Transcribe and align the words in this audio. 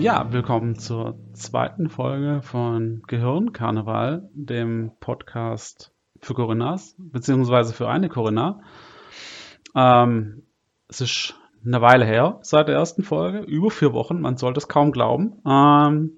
Ja, 0.00 0.32
willkommen 0.32 0.78
zur 0.78 1.18
zweiten 1.32 1.88
Folge 1.88 2.40
von 2.40 3.02
Gehirnkarneval, 3.08 4.30
dem 4.32 4.92
Podcast 5.00 5.92
für 6.20 6.34
Corinnas, 6.34 6.94
beziehungsweise 6.98 7.74
für 7.74 7.88
eine 7.88 8.08
Corinna. 8.08 8.60
Ähm, 9.74 10.44
es 10.86 11.00
ist 11.00 11.34
eine 11.66 11.82
Weile 11.82 12.04
her 12.04 12.38
seit 12.42 12.68
der 12.68 12.76
ersten 12.76 13.02
Folge, 13.02 13.40
über 13.40 13.72
vier 13.72 13.92
Wochen, 13.92 14.20
man 14.20 14.36
sollte 14.36 14.58
es 14.58 14.68
kaum 14.68 14.92
glauben. 14.92 15.42
Ähm, 15.44 16.12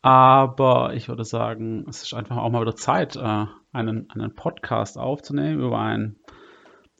aber 0.00 0.94
ich 0.94 1.10
würde 1.10 1.24
sagen, 1.24 1.84
es 1.90 2.02
ist 2.02 2.14
einfach 2.14 2.38
auch 2.38 2.48
mal 2.48 2.62
wieder 2.62 2.74
Zeit, 2.74 3.16
äh, 3.16 3.46
einen, 3.70 4.08
einen 4.10 4.34
Podcast 4.34 4.96
aufzunehmen 4.96 5.60
über 5.60 5.78
ein, 5.78 6.16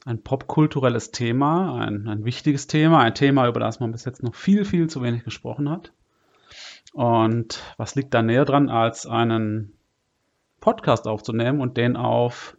ein 0.09 0.23
popkulturelles 0.23 1.11
Thema, 1.11 1.75
ein, 1.75 2.07
ein 2.07 2.25
wichtiges 2.25 2.65
Thema, 2.65 2.99
ein 2.99 3.13
Thema, 3.13 3.47
über 3.47 3.59
das 3.59 3.79
man 3.79 3.91
bis 3.91 4.05
jetzt 4.05 4.23
noch 4.23 4.33
viel, 4.33 4.65
viel 4.65 4.89
zu 4.89 5.03
wenig 5.03 5.23
gesprochen 5.23 5.69
hat. 5.69 5.93
Und 6.93 7.61
was 7.77 7.93
liegt 7.93 8.15
da 8.15 8.23
näher 8.23 8.43
dran, 8.43 8.69
als 8.69 9.05
einen 9.05 9.77
Podcast 10.59 11.07
aufzunehmen 11.07 11.61
und 11.61 11.77
den 11.77 11.95
auf 11.95 12.57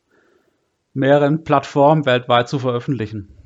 mehreren 0.94 1.42
Plattformen 1.42 2.06
weltweit 2.06 2.48
zu 2.48 2.60
veröffentlichen? 2.60 3.36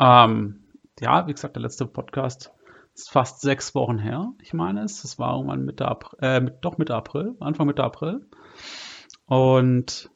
Ähm, 0.00 0.64
ja, 0.98 1.28
wie 1.28 1.32
gesagt, 1.32 1.54
der 1.54 1.62
letzte 1.62 1.86
Podcast 1.86 2.52
ist 2.92 3.08
fast 3.08 3.40
sechs 3.40 3.72
Wochen 3.76 3.98
her, 3.98 4.32
ich 4.42 4.52
meine 4.52 4.82
es. 4.82 5.04
Es 5.04 5.16
war 5.16 5.36
irgendwann 5.36 5.64
Mitte 5.64 5.86
April, 5.86 6.18
äh, 6.22 6.50
doch 6.60 6.76
Mitte 6.76 6.96
April, 6.96 7.36
Anfang 7.38 7.68
Mitte 7.68 7.84
April. 7.84 8.26
Und 9.26 10.10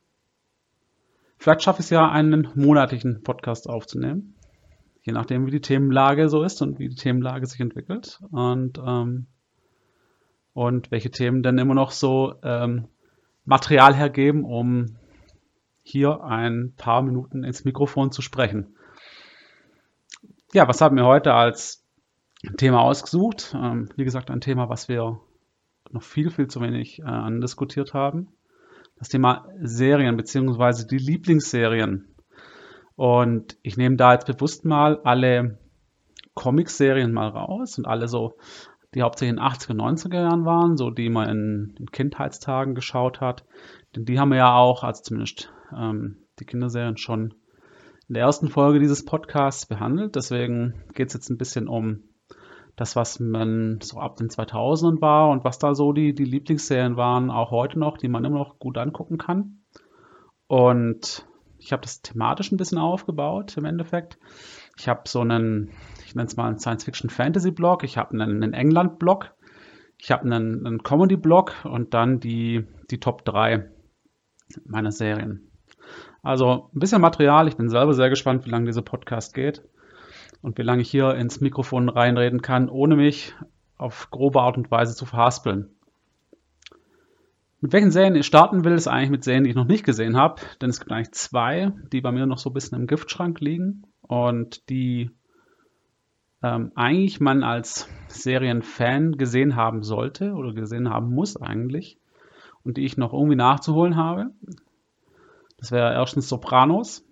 vielleicht 1.45 1.63
schaffe 1.63 1.81
ich 1.81 1.87
es 1.87 1.91
ja, 1.91 2.11
einen 2.11 2.49
monatlichen 2.55 3.23
Podcast 3.23 3.69
aufzunehmen. 3.69 4.35
Je 5.03 5.13
nachdem, 5.13 5.45
wie 5.45 5.51
die 5.51 5.61
Themenlage 5.61 6.31
so 6.31 6.43
ist 6.43 6.63
und 6.63 6.79
wie 6.79 6.89
die 6.89 6.97
Themenlage 6.97 7.47
sich 7.47 7.61
entwickelt. 7.61 8.19
Und, 8.31 8.79
ähm, 8.79 9.27
und 10.55 10.91
welche 10.91 11.11
Themen 11.11 11.43
dann 11.43 11.59
immer 11.59 11.75
noch 11.75 11.91
so 11.91 12.37
ähm, 12.43 12.89
Material 13.45 13.95
hergeben, 13.95 14.45
um 14.45 14.97
hier 15.83 16.25
ein 16.25 16.73
paar 16.79 17.03
Minuten 17.03 17.45
ins 17.45 17.67
Mikrofon 17.67 18.11
zu 18.11 18.23
sprechen. 18.23 18.79
Ja, 20.55 20.67
was 20.67 20.81
haben 20.81 20.97
wir 20.97 21.05
heute 21.05 21.35
als 21.35 21.85
Thema 22.57 22.81
ausgesucht? 22.81 23.55
Ähm, 23.55 23.91
wie 23.97 24.05
gesagt, 24.05 24.31
ein 24.31 24.41
Thema, 24.41 24.71
was 24.71 24.89
wir 24.89 25.21
noch 25.91 26.03
viel, 26.03 26.31
viel 26.31 26.47
zu 26.49 26.63
wenig 26.63 27.01
äh, 27.01 27.03
andiskutiert 27.03 27.93
haben. 27.93 28.29
Das 28.97 29.09
Thema 29.09 29.49
Serien 29.61 30.17
beziehungsweise 30.17 30.87
die 30.87 30.99
Lieblingsserien. 30.99 32.15
Und 32.97 33.59
ich 33.63 33.77
nehme 33.77 33.97
da 33.97 34.13
jetzt 34.13 34.27
bewusst 34.27 34.65
mal 34.65 35.01
alle 35.03 35.59
Comic-Serien 36.35 37.13
mal 37.13 37.29
raus 37.29 37.79
und 37.79 37.87
alle 37.87 38.09
so, 38.09 38.37
die 38.95 39.03
hauptsächlich 39.03 39.37
in 39.37 39.43
den 39.43 39.45
80er, 39.45 40.09
90er 40.09 40.23
Jahren 40.23 40.45
waren, 40.45 40.77
so 40.77 40.91
die 40.91 41.09
man 41.09 41.29
in, 41.29 41.75
in 41.79 41.87
Kindheitstagen 41.91 42.75
geschaut 42.75 43.21
hat. 43.21 43.45
Denn 43.95 44.05
die 44.05 44.19
haben 44.19 44.31
wir 44.31 44.39
ja 44.39 44.55
auch, 44.55 44.85
also 44.85 45.03
zumindest 45.03 45.53
ähm, 45.77 46.19
die 46.39 46.45
Kinderserien 46.45 46.97
schon 46.97 47.35
in 48.09 48.15
der 48.15 48.25
ersten 48.25 48.49
Folge 48.49 48.79
dieses 48.79 49.05
Podcasts 49.05 49.67
behandelt. 49.67 50.15
Deswegen 50.15 50.85
geht 50.95 51.09
es 51.09 51.15
jetzt 51.15 51.31
ein 51.31 51.39
bisschen 51.39 51.69
um 51.69 52.05
das, 52.77 52.97
was 52.97 53.21
man 53.21 53.79
so 53.81 53.99
ab 53.99 54.17
den 54.17 54.29
2000ern 54.29 55.01
war 55.01 55.31
und 55.31 55.45
was 55.45 55.59
da 55.59 55.75
so 55.75 55.93
die, 55.93 56.15
die 56.15 56.25
Lieblingsserien 56.25 56.97
waren, 56.97 57.31
auch 57.31 57.51
heute 57.51 57.79
noch, 57.79 57.99
die 57.99 58.09
man 58.09 58.25
immer 58.25 58.39
noch 58.39 58.59
gut 58.59 58.79
angucken 58.79 59.19
kann. 59.19 59.61
Und 60.47 61.27
ich 61.59 61.73
habe 61.73 61.83
das 61.83 62.03
thematisch 62.03 62.51
ein 62.51 62.57
bisschen 62.57 62.79
aufgebaut 62.79 63.57
im 63.57 63.65
Endeffekt. 63.65 64.19
Ich 64.77 64.89
habe 64.89 65.03
so 65.07 65.21
einen, 65.21 65.71
ich 66.05 66.15
nenne 66.15 66.27
es 66.27 66.37
mal 66.37 66.49
einen 66.49 66.59
Science-Fiction-Fantasy-Blog, 66.59 67.85
ich 67.85 67.97
habe 67.97 68.13
einen, 68.13 68.43
einen 68.43 68.53
England-Blog, 68.55 69.33
ich 69.99 70.11
habe 70.11 70.25
einen, 70.25 70.67
einen 70.67 70.83
Comedy-Blog 70.83 71.65
und 71.65 71.95
dann 71.95 72.19
die, 72.19 72.67
die 72.91 72.99
Top 72.99 73.25
3 73.25 73.71
meiner 74.67 74.91
Serien. 74.91 75.51
Also 76.23 76.71
ein 76.75 76.79
bisschen 76.79 77.01
Material. 77.01 77.47
Ich 77.49 77.57
bin 77.57 77.69
selber 77.69 77.95
sehr 77.95 78.11
gespannt, 78.11 78.47
wie 78.47 78.51
lange 78.51 78.67
dieser 78.67 78.83
Podcast 78.83 79.33
geht 79.35 79.63
und 80.45 80.59
wie 80.59 80.63
lange 80.63 80.83
ich 80.83 80.91
hier 80.91 81.15
ins 81.15 81.41
Mikrofon 81.41 81.89
reinreden 81.89 82.43
kann, 82.43 82.69
ohne 82.69 82.97
mich 82.97 83.35
auf 83.79 84.11
grobe 84.11 84.43
Art 84.43 84.59
und 84.59 84.71
Weise 84.71 84.95
zu 84.95 85.07
verhaspeln. 85.07 85.71
Mit 87.63 87.73
welchen 87.73 87.91
Serien 87.91 88.15
ich 88.15 88.27
starten 88.27 88.63
will, 88.63 88.75
ist 88.75 88.87
eigentlich 88.87 89.09
mit 89.09 89.25
Serien, 89.25 89.45
die 89.45 89.51
ich 89.51 89.57
noch 89.57 89.65
nicht 89.65 89.87
gesehen 89.87 90.19
habe, 90.19 90.43
denn 90.61 90.69
es 90.69 90.81
gibt 90.81 90.93
eigentlich 90.93 91.13
zwei, 91.13 91.73
die 91.91 92.03
bei 92.03 92.13
mir 92.13 92.27
noch 92.27 92.37
so 92.37 92.51
ein 92.51 92.53
bisschen 92.53 92.79
im 92.79 92.87
Giftschrank 92.87 93.41
liegen 93.41 93.85
und 94.03 94.69
die 94.69 95.11
ähm, 96.43 96.73
eigentlich 96.75 97.21
man 97.21 97.43
als 97.43 97.89
Serienfan 98.09 99.17
gesehen 99.17 99.57
haben 99.57 99.83
sollte 99.83 100.35
oder 100.35 100.53
gesehen 100.53 100.91
haben 100.91 101.09
muss 101.15 101.39
eigentlich 101.39 101.99
und 102.65 102.77
die 102.77 102.85
ich 102.85 102.99
noch 102.99 103.15
irgendwie 103.15 103.37
nachzuholen 103.37 103.97
habe. 103.97 104.27
Das 105.57 105.73
wäre 105.73 105.95
erstens 105.95 106.29
Sopranos, 106.29 107.04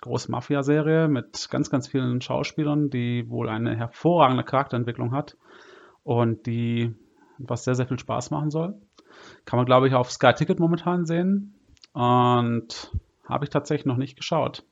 große 0.00 0.30
Mafia-Serie 0.30 1.08
mit 1.08 1.48
ganz, 1.50 1.70
ganz 1.70 1.88
vielen 1.88 2.20
Schauspielern, 2.20 2.90
die 2.90 3.28
wohl 3.28 3.48
eine 3.48 3.76
hervorragende 3.76 4.44
Charakterentwicklung 4.44 5.12
hat 5.12 5.36
und 6.04 6.46
die 6.46 6.94
was 7.38 7.64
sehr, 7.64 7.74
sehr 7.74 7.86
viel 7.86 7.98
Spaß 7.98 8.30
machen 8.30 8.50
soll. 8.50 8.74
Kann 9.44 9.58
man, 9.58 9.66
glaube 9.66 9.88
ich, 9.88 9.94
auf 9.94 10.10
Sky 10.10 10.32
Ticket 10.32 10.58
momentan 10.58 11.04
sehen 11.04 11.54
und 11.92 12.92
habe 13.24 13.44
ich 13.44 13.50
tatsächlich 13.50 13.86
noch 13.86 13.96
nicht 13.96 14.16
geschaut. 14.16 14.64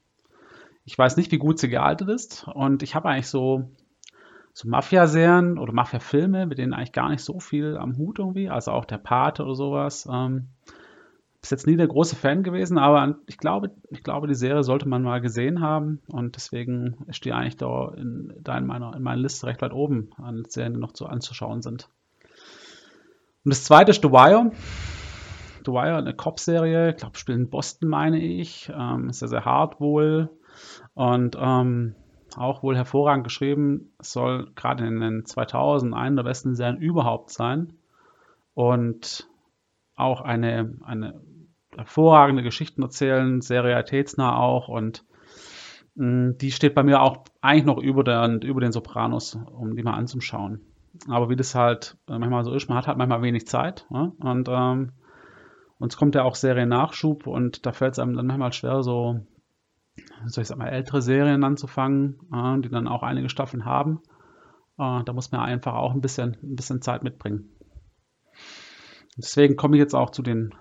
Ich 0.85 0.97
weiß 0.97 1.17
nicht, 1.17 1.33
wie 1.33 1.39
gut 1.39 1.59
sie 1.59 1.69
gealtert 1.69 2.11
ist 2.11 2.47
und 2.55 2.83
ich 2.83 2.95
habe 2.95 3.09
eigentlich 3.09 3.29
so, 3.29 3.71
so 4.53 4.69
Mafia-Serien 4.69 5.59
oder 5.59 5.73
Mafia-Filme, 5.73 6.47
mit 6.47 6.59
denen 6.59 6.75
eigentlich 6.75 6.93
gar 6.93 7.09
nicht 7.09 7.25
so 7.25 7.41
viel 7.41 7.77
am 7.77 7.97
Hut 7.97 8.19
irgendwie, 8.19 8.51
also 8.51 8.71
auch 8.73 8.85
der 8.85 8.99
Pate 8.99 9.43
oder 9.45 9.55
sowas. 9.55 10.09
Ähm, 10.11 10.49
bis 11.45 11.51
jetzt 11.51 11.67
nie 11.67 11.77
der 11.77 11.89
große 11.89 12.17
Fan 12.17 12.43
gewesen, 12.43 12.79
aber 12.79 13.17
ich 13.27 13.37
glaube, 13.37 13.71
ich 13.91 14.03
glaube, 14.03 14.27
die 14.27 14.35
Serie 14.35 14.65
sollte 14.65 14.89
man 14.89 15.03
mal 15.03 15.21
gesehen 15.21 15.61
haben 15.61 16.01
und 16.07 16.37
deswegen 16.37 17.05
steht 17.11 17.35
eigentlich 17.35 17.59
da 17.59 17.93
in, 17.99 18.33
da 18.41 18.57
in 18.57 18.65
meiner, 18.65 18.97
in 18.97 19.03
meiner 19.03 19.21
Liste 19.21 19.47
recht 19.47 19.61
weit 19.61 19.75
oben 19.75 20.09
an 20.17 20.47
Serien, 20.49 20.73
die 20.73 20.81
noch 20.81 20.95
zu 20.95 21.05
anzuschauen 21.05 21.61
sind. 21.61 21.91
Und 23.45 23.53
das 23.53 23.63
zweite 23.63 23.91
ist 23.91 24.01
The 24.01 24.09
Wire. 24.09 24.53
The 25.67 25.73
Wire, 25.73 25.97
eine 25.97 26.15
Cop-Serie, 26.15 26.93
ich 26.93 26.97
glaube, 26.97 27.19
spielt 27.19 27.37
in 27.37 27.51
Boston, 27.51 27.91
meine 27.91 28.21
ich. 28.21 28.73
Ähm, 28.75 29.11
ist 29.11 29.19
sehr, 29.19 29.29
sehr 29.29 29.45
hart 29.45 29.83
wohl 29.83 30.31
und 30.95 31.37
ähm, 31.39 31.95
auch 32.39 32.63
wohl 32.63 32.75
hervorragend 32.75 33.25
geschrieben. 33.25 33.93
Es 33.99 34.15
soll 34.15 34.51
gerade 34.55 34.87
in 34.87 34.99
den 34.99 35.27
2000 35.27 35.93
eine 35.95 36.17
der 36.17 36.23
besten 36.23 36.55
Serien 36.55 36.79
überhaupt 36.79 37.29
sein 37.29 37.75
und 38.55 39.29
auch 39.95 40.23
eine, 40.23 40.79
eine 40.87 41.21
hervorragende 41.77 42.43
Geschichten 42.43 42.83
erzählen, 42.83 43.41
sehr 43.41 43.65
realitätsnah 43.65 44.37
auch 44.37 44.69
und 44.69 45.05
mh, 45.95 46.07
mm, 46.07 46.39
die 46.39 46.51
steht 46.51 46.75
bei 46.75 46.83
mir 46.83 47.03
auch 47.03 47.25
eigentlich 47.41 47.65
noch 47.65 47.79
über 47.79 48.05
den, 48.05 48.43
über 48.43 48.61
den 48.61 48.73
Sopranos, 48.73 49.39
um 49.53 49.77
die 49.77 49.83
mal 49.83 49.95
anzuschauen. 49.95 50.61
Aber 51.09 51.29
wie 51.29 51.37
das 51.37 51.55
halt 51.55 51.97
äh, 52.09 52.19
manchmal 52.19 52.45
so 52.45 52.55
ist, 52.55 52.69
man 52.69 52.79
hat 52.79 52.87
halt 52.87 52.99
manchmal 52.99 53.23
wenig 53.23 53.47
Zeit 53.47 53.87
ja? 53.91 54.13
und 54.21 54.49
ähm, 54.49 54.93
uns 55.79 55.97
kommt 55.97 56.15
ja 56.15 56.23
auch 56.23 56.35
Seriennachschub 56.35 57.27
und 57.27 57.67
da 57.67 57.73
fällt 57.73 57.93
es 57.93 57.99
einem 57.99 58.15
dann 58.15 58.27
manchmal 58.27 58.53
schwer, 58.53 58.83
so, 58.83 59.21
soll 60.27 60.43
ich 60.43 60.49
sagen 60.49 60.61
ältere 60.61 61.03
Serien 61.03 61.45
anzufangen, 61.45 62.21
äh, 62.33 62.61
die 62.61 62.69
dann 62.69 62.89
auch 62.89 63.03
einige 63.03 63.29
Staffeln 63.29 63.65
haben. 63.65 64.01
Äh, 64.79 65.03
da 65.05 65.13
muss 65.13 65.33
man 65.33 65.41
einfach 65.41 65.75
auch 65.75 65.93
ein 65.93 66.01
bisschen, 66.01 66.37
ein 66.43 66.57
bisschen 66.57 66.81
Zeit 66.81 67.03
mitbringen. 67.03 67.51
Deswegen 69.17 69.57
komme 69.57 69.77
ich 69.77 69.81
jetzt 69.81 69.95
auch 69.95 70.11
zu 70.11 70.23
den 70.23 70.55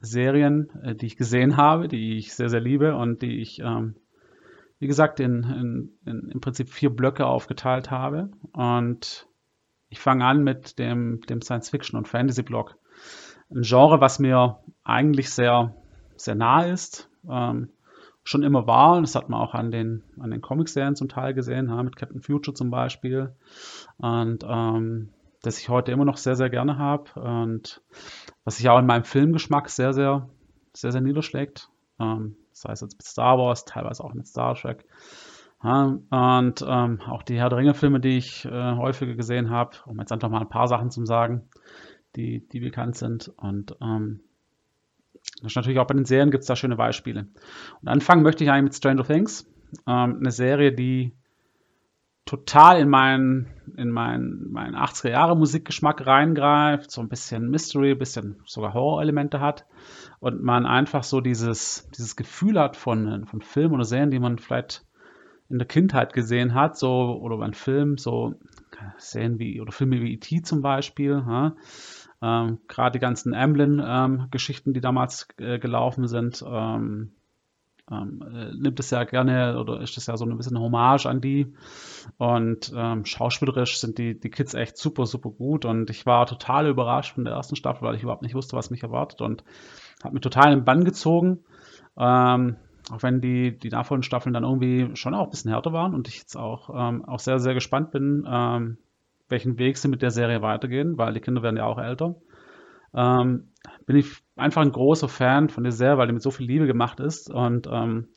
Serien, 0.00 0.70
äh, 0.82 0.94
die 0.94 1.06
ich 1.06 1.16
gesehen 1.16 1.56
habe, 1.56 1.88
die 1.88 2.18
ich 2.18 2.34
sehr, 2.34 2.48
sehr 2.48 2.60
liebe 2.60 2.96
und 2.96 3.22
die 3.22 3.40
ich, 3.40 3.60
ähm, 3.60 3.96
wie 4.78 4.86
gesagt, 4.86 5.20
in, 5.20 5.42
in, 5.44 5.92
in, 6.04 6.30
im 6.30 6.40
Prinzip 6.40 6.68
vier 6.68 6.90
Blöcke 6.90 7.26
aufgeteilt 7.26 7.90
habe. 7.90 8.30
Und 8.52 9.26
ich 9.88 10.00
fange 10.00 10.24
an 10.24 10.42
mit 10.42 10.78
dem, 10.78 11.20
dem 11.22 11.40
Science-Fiction- 11.40 11.96
und 11.96 12.08
Fantasy-Blog. 12.08 12.76
Ein 13.50 13.62
Genre, 13.62 14.00
was 14.00 14.18
mir 14.18 14.58
eigentlich 14.84 15.30
sehr, 15.30 15.74
sehr 16.16 16.34
nah 16.34 16.64
ist, 16.64 17.08
ähm, 17.30 17.70
schon 18.24 18.42
immer 18.42 18.66
war. 18.66 19.00
Das 19.00 19.14
hat 19.14 19.28
man 19.28 19.40
auch 19.40 19.54
an 19.54 19.70
den, 19.70 20.02
an 20.18 20.30
den 20.30 20.40
Comic-Serien 20.40 20.96
zum 20.96 21.08
Teil 21.08 21.32
gesehen, 21.32 21.68
ja, 21.68 21.82
mit 21.82 21.96
Captain 21.96 22.20
Future 22.20 22.54
zum 22.54 22.70
Beispiel. 22.70 23.34
Und 23.98 24.44
ähm, 24.46 25.10
das 25.42 25.58
ich 25.58 25.68
heute 25.68 25.92
immer 25.92 26.04
noch 26.04 26.16
sehr, 26.16 26.36
sehr 26.36 26.50
gerne 26.50 26.78
habe 26.78 27.20
und 27.20 27.82
was 28.44 28.56
sich 28.56 28.68
auch 28.68 28.78
in 28.78 28.86
meinem 28.86 29.04
Filmgeschmack 29.04 29.68
sehr, 29.68 29.92
sehr, 29.92 30.28
sehr, 30.72 30.92
sehr 30.92 31.00
niederschlägt. 31.00 31.68
Ähm, 31.98 32.36
sei 32.52 32.72
es 32.72 32.80
jetzt 32.80 32.98
mit 32.98 33.06
Star 33.06 33.38
Wars, 33.38 33.64
teilweise 33.64 34.02
auch 34.02 34.14
mit 34.14 34.26
Star 34.26 34.54
Trek. 34.54 34.84
Ja, 35.62 35.98
und 36.10 36.64
ähm, 36.66 37.00
auch 37.08 37.22
die 37.22 37.38
Herr 37.38 37.48
der 37.48 37.58
Ringe-Filme, 37.58 38.00
die 38.00 38.18
ich 38.18 38.44
äh, 38.44 38.76
häufiger 38.76 39.14
gesehen 39.14 39.50
habe, 39.50 39.76
um 39.86 39.98
jetzt 39.98 40.12
einfach 40.12 40.28
mal 40.28 40.40
ein 40.40 40.48
paar 40.48 40.68
Sachen 40.68 40.90
zu 40.90 41.04
sagen, 41.06 41.48
die, 42.14 42.46
die 42.48 42.60
bekannt 42.60 42.96
sind. 42.96 43.32
Und 43.36 43.74
ähm, 43.80 44.20
natürlich 45.42 45.78
auch 45.78 45.86
bei 45.86 45.94
den 45.94 46.04
Serien 46.04 46.30
gibt 46.30 46.42
es 46.42 46.48
da 46.48 46.56
schöne 46.56 46.76
Beispiele. 46.76 47.26
Und 47.80 47.88
anfangen 47.88 48.22
möchte 48.22 48.44
ich 48.44 48.50
eigentlich 48.50 48.64
mit 48.64 48.74
Stranger 48.74 49.04
Things. 49.04 49.50
Ähm, 49.86 50.18
eine 50.20 50.30
Serie, 50.30 50.72
die 50.72 51.12
total 52.26 52.80
in 52.80 52.88
meinen 52.90 53.46
in 53.76 53.90
meinen, 53.90 54.52
meinen 54.52 54.74
80er 54.76 55.10
Jahre 55.10 55.36
Musikgeschmack 55.36 56.06
reingreift, 56.06 56.90
so 56.90 57.00
ein 57.00 57.08
bisschen 57.08 57.50
Mystery, 57.50 57.92
ein 57.92 57.98
bisschen 57.98 58.36
sogar 58.44 58.74
Horror-Elemente 58.74 59.40
hat 59.40 59.66
und 60.20 60.42
man 60.42 60.66
einfach 60.66 61.02
so 61.02 61.20
dieses, 61.20 61.88
dieses 61.96 62.16
Gefühl 62.16 62.58
hat 62.60 62.76
von, 62.76 63.26
von 63.26 63.42
Filmen 63.42 63.74
oder 63.74 63.84
Serien, 63.84 64.10
die 64.10 64.18
man 64.18 64.38
vielleicht 64.38 64.84
in 65.48 65.58
der 65.58 65.66
Kindheit 65.66 66.12
gesehen 66.12 66.54
hat, 66.54 66.76
so 66.76 67.18
oder 67.20 67.38
beim 67.38 67.52
Film, 67.52 67.98
so 67.98 68.34
Serien 68.98 69.38
wie 69.38 69.60
oder 69.60 69.72
Filme 69.72 70.00
wie 70.00 70.14
E.T. 70.14 70.42
zum 70.42 70.62
Beispiel, 70.62 71.22
ja, 71.26 71.54
ähm, 72.22 72.58
gerade 72.66 72.98
die 72.98 73.02
ganzen 73.02 73.34
Amblin-Geschichten, 73.34 74.70
ähm, 74.70 74.74
die 74.74 74.80
damals 74.80 75.28
äh, 75.38 75.58
gelaufen 75.58 76.08
sind, 76.08 76.44
ähm, 76.46 77.12
ähm, 77.90 78.22
äh, 78.22 78.54
nimmt 78.54 78.80
es 78.80 78.90
ja 78.90 79.04
gerne 79.04 79.58
oder 79.60 79.80
ist 79.80 79.96
es 79.96 80.06
ja 80.06 80.16
so 80.16 80.24
ein 80.24 80.36
bisschen 80.36 80.58
Hommage 80.58 81.06
an 81.06 81.20
die. 81.20 81.54
Und 82.18 82.72
ähm, 82.74 83.04
schauspielerisch 83.04 83.78
sind 83.78 83.98
die, 83.98 84.18
die 84.18 84.30
Kids 84.30 84.54
echt 84.54 84.76
super, 84.76 85.06
super 85.06 85.30
gut. 85.30 85.64
Und 85.64 85.90
ich 85.90 86.06
war 86.06 86.26
total 86.26 86.68
überrascht 86.68 87.14
von 87.14 87.24
der 87.24 87.34
ersten 87.34 87.56
Staffel, 87.56 87.82
weil 87.82 87.94
ich 87.94 88.02
überhaupt 88.02 88.22
nicht 88.22 88.34
wusste, 88.34 88.56
was 88.56 88.70
mich 88.70 88.82
erwartet. 88.82 89.20
Und 89.20 89.44
hat 90.02 90.12
mich 90.12 90.22
total 90.22 90.52
in 90.52 90.60
den 90.60 90.64
Bann 90.64 90.84
gezogen. 90.84 91.40
Ähm, 91.96 92.56
auch 92.90 93.02
wenn 93.02 93.20
die, 93.20 93.58
die 93.58 93.70
nachfolgenden 93.70 94.06
Staffeln 94.06 94.32
dann 94.32 94.44
irgendwie 94.44 94.94
schon 94.96 95.14
auch 95.14 95.24
ein 95.24 95.30
bisschen 95.30 95.50
härter 95.50 95.72
waren 95.72 95.94
und 95.94 96.08
ich 96.08 96.18
jetzt 96.18 96.36
auch, 96.36 96.70
ähm, 96.72 97.04
auch 97.04 97.18
sehr, 97.18 97.40
sehr 97.40 97.54
gespannt 97.54 97.90
bin, 97.90 98.24
ähm, 98.28 98.78
welchen 99.28 99.58
Weg 99.58 99.76
sie 99.76 99.88
mit 99.88 100.02
der 100.02 100.12
Serie 100.12 100.42
weitergehen, 100.42 100.96
weil 100.98 101.12
die 101.12 101.20
Kinder 101.20 101.42
werden 101.42 101.56
ja 101.56 101.64
auch 101.64 101.78
älter. 101.78 102.14
Ähm, 102.94 103.48
bin 103.86 103.96
ich 103.96 104.22
einfach 104.36 104.62
ein 104.62 104.72
großer 104.72 105.08
Fan 105.08 105.48
von 105.48 105.64
der 105.64 105.72
Serie, 105.72 105.98
weil 105.98 106.06
die 106.06 106.12
mit 106.12 106.22
so 106.22 106.30
viel 106.30 106.46
Liebe 106.46 106.66
gemacht 106.66 107.00
ist 107.00 107.30
und 107.30 107.66
ähm, 107.70 108.08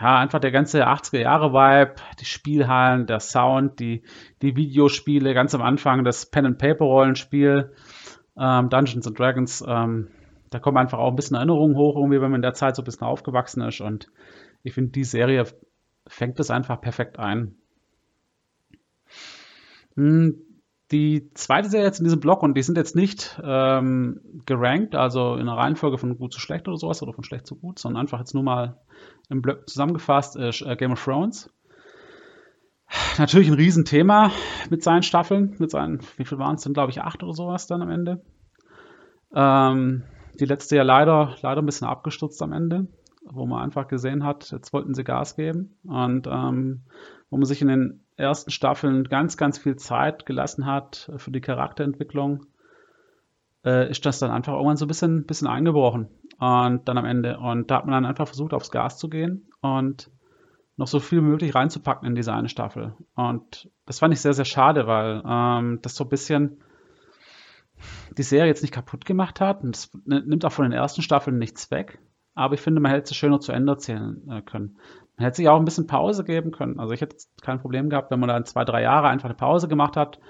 ja, 0.00 0.18
einfach 0.18 0.40
der 0.40 0.50
ganze 0.50 0.86
80er 0.86 1.20
Jahre 1.20 1.52
Vibe, 1.52 1.94
die 2.20 2.24
Spielhallen, 2.24 3.06
der 3.06 3.20
Sound, 3.20 3.80
die, 3.80 4.02
die 4.42 4.56
Videospiele, 4.56 5.34
ganz 5.34 5.54
am 5.54 5.62
Anfang 5.62 6.04
das 6.04 6.26
Pen 6.26 6.46
and 6.46 6.58
Paper 6.58 6.84
Rollenspiel, 6.84 7.72
ähm, 8.36 8.68
Dungeons 8.68 9.06
and 9.06 9.18
Dragons, 9.18 9.64
ähm, 9.66 10.08
da 10.50 10.58
kommen 10.58 10.78
einfach 10.78 10.98
auch 10.98 11.10
ein 11.10 11.16
bisschen 11.16 11.36
Erinnerungen 11.36 11.76
hoch, 11.76 11.96
irgendwie, 11.96 12.20
wenn 12.20 12.30
man 12.30 12.38
in 12.38 12.42
der 12.42 12.54
Zeit 12.54 12.76
so 12.76 12.82
ein 12.82 12.84
bisschen 12.84 13.06
aufgewachsen 13.06 13.62
ist 13.62 13.80
und 13.80 14.10
ich 14.62 14.74
finde, 14.74 14.90
die 14.90 15.04
Serie 15.04 15.44
fängt 16.06 16.38
das 16.38 16.50
einfach 16.50 16.80
perfekt 16.80 17.18
ein. 17.18 17.54
Hm, 19.94 20.38
die 20.90 21.30
zweite 21.34 21.68
Serie 21.68 21.86
jetzt 21.86 21.98
in 21.98 22.04
diesem 22.04 22.20
Blog, 22.20 22.42
und 22.42 22.54
die 22.56 22.62
sind 22.62 22.76
jetzt 22.76 22.96
nicht 22.96 23.40
ähm, 23.44 24.20
gerankt, 24.46 24.94
also 24.94 25.34
in 25.34 25.42
einer 25.42 25.56
Reihenfolge 25.56 25.98
von 25.98 26.16
gut 26.16 26.32
zu 26.32 26.40
schlecht 26.40 26.66
oder 26.66 26.78
sowas, 26.78 27.02
oder 27.02 27.12
von 27.12 27.24
schlecht 27.24 27.46
zu 27.46 27.56
gut, 27.56 27.78
sondern 27.78 28.00
einfach 28.00 28.18
jetzt 28.20 28.34
nur 28.34 28.42
mal 28.42 28.80
im 29.28 29.42
Blog 29.42 29.68
zusammengefasst, 29.68 30.36
ist 30.36 30.62
äh, 30.62 30.76
Game 30.76 30.92
of 30.92 31.04
Thrones. 31.04 31.50
Natürlich 33.18 33.48
ein 33.48 33.54
Riesenthema 33.54 34.30
mit 34.70 34.82
seinen 34.82 35.02
Staffeln, 35.02 35.56
mit 35.58 35.70
seinen, 35.70 36.00
wie 36.16 36.24
viel 36.24 36.38
waren 36.38 36.54
es 36.54 36.62
denn, 36.62 36.72
glaube 36.72 36.90
ich, 36.90 37.02
acht 37.02 37.22
oder 37.22 37.34
sowas 37.34 37.66
dann 37.66 37.82
am 37.82 37.90
Ende. 37.90 38.22
Ähm, 39.34 40.04
die 40.40 40.46
letzte 40.46 40.76
ja 40.76 40.84
leider, 40.84 41.36
leider 41.42 41.60
ein 41.60 41.66
bisschen 41.66 41.86
abgestürzt 41.86 42.40
am 42.42 42.52
Ende, 42.52 42.86
wo 43.32 43.46
man 43.46 43.62
einfach 43.62 43.88
gesehen 43.88 44.24
hat, 44.24 44.50
jetzt 44.50 44.72
wollten 44.72 44.94
sie 44.94 45.04
Gas 45.04 45.36
geben 45.36 45.76
und 45.84 46.26
ähm, 46.26 46.82
wo 47.30 47.36
man 47.36 47.44
sich 47.44 47.62
in 47.62 47.68
den 47.68 48.04
ersten 48.16 48.50
Staffeln 48.50 49.04
ganz, 49.04 49.36
ganz 49.36 49.58
viel 49.58 49.76
Zeit 49.76 50.26
gelassen 50.26 50.66
hat 50.66 51.10
für 51.16 51.30
die 51.30 51.40
Charakterentwicklung, 51.40 52.46
äh, 53.64 53.90
ist 53.90 54.04
das 54.06 54.18
dann 54.18 54.30
einfach 54.30 54.54
irgendwann 54.54 54.76
so 54.76 54.84
ein 54.84 54.88
bisschen, 54.88 55.26
bisschen 55.26 55.46
eingebrochen. 55.46 56.08
Und 56.38 56.88
dann 56.88 56.98
am 56.98 57.04
Ende. 57.04 57.38
Und 57.38 57.70
da 57.70 57.76
hat 57.76 57.86
man 57.86 57.94
dann 57.94 58.06
einfach 58.06 58.28
versucht, 58.28 58.54
aufs 58.54 58.70
Gas 58.70 58.96
zu 58.96 59.08
gehen 59.08 59.50
und 59.60 60.10
noch 60.76 60.86
so 60.86 61.00
viel 61.00 61.20
möglich 61.20 61.54
reinzupacken 61.54 62.06
in 62.06 62.14
diese 62.14 62.32
eine 62.32 62.48
Staffel. 62.48 62.94
Und 63.16 63.68
das 63.86 63.98
fand 63.98 64.14
ich 64.14 64.20
sehr, 64.20 64.34
sehr 64.34 64.44
schade, 64.44 64.86
weil 64.86 65.22
ähm, 65.26 65.80
das 65.82 65.96
so 65.96 66.04
ein 66.04 66.10
bisschen 66.10 66.62
die 68.16 68.22
Serie 68.22 68.46
jetzt 68.46 68.62
nicht 68.62 68.72
kaputt 68.72 69.04
gemacht 69.04 69.40
hat. 69.40 69.64
Und 69.64 69.76
es 69.76 69.90
nimmt 70.04 70.44
auch 70.44 70.52
von 70.52 70.64
den 70.64 70.72
ersten 70.72 71.02
Staffeln 71.02 71.38
nichts 71.38 71.72
weg. 71.72 71.98
Aber 72.38 72.54
ich 72.54 72.60
finde, 72.60 72.80
man 72.80 72.92
hätte 72.92 73.10
es 73.10 73.16
schöner 73.16 73.40
zu 73.40 73.50
Ende 73.50 73.72
erzählen 73.72 74.22
äh, 74.30 74.42
können. 74.42 74.78
Man 75.16 75.24
hätte 75.24 75.38
sich 75.38 75.48
auch 75.48 75.58
ein 75.58 75.64
bisschen 75.64 75.88
Pause 75.88 76.22
geben 76.22 76.52
können. 76.52 76.78
Also 76.78 76.94
ich 76.94 77.00
hätte 77.00 77.16
kein 77.42 77.60
Problem 77.60 77.90
gehabt, 77.90 78.12
wenn 78.12 78.20
man 78.20 78.28
dann 78.28 78.44
zwei, 78.44 78.64
drei 78.64 78.82
Jahre 78.82 79.08
einfach 79.08 79.28
eine 79.28 79.34
Pause 79.34 79.66
gemacht 79.66 79.96
hat, 79.96 80.20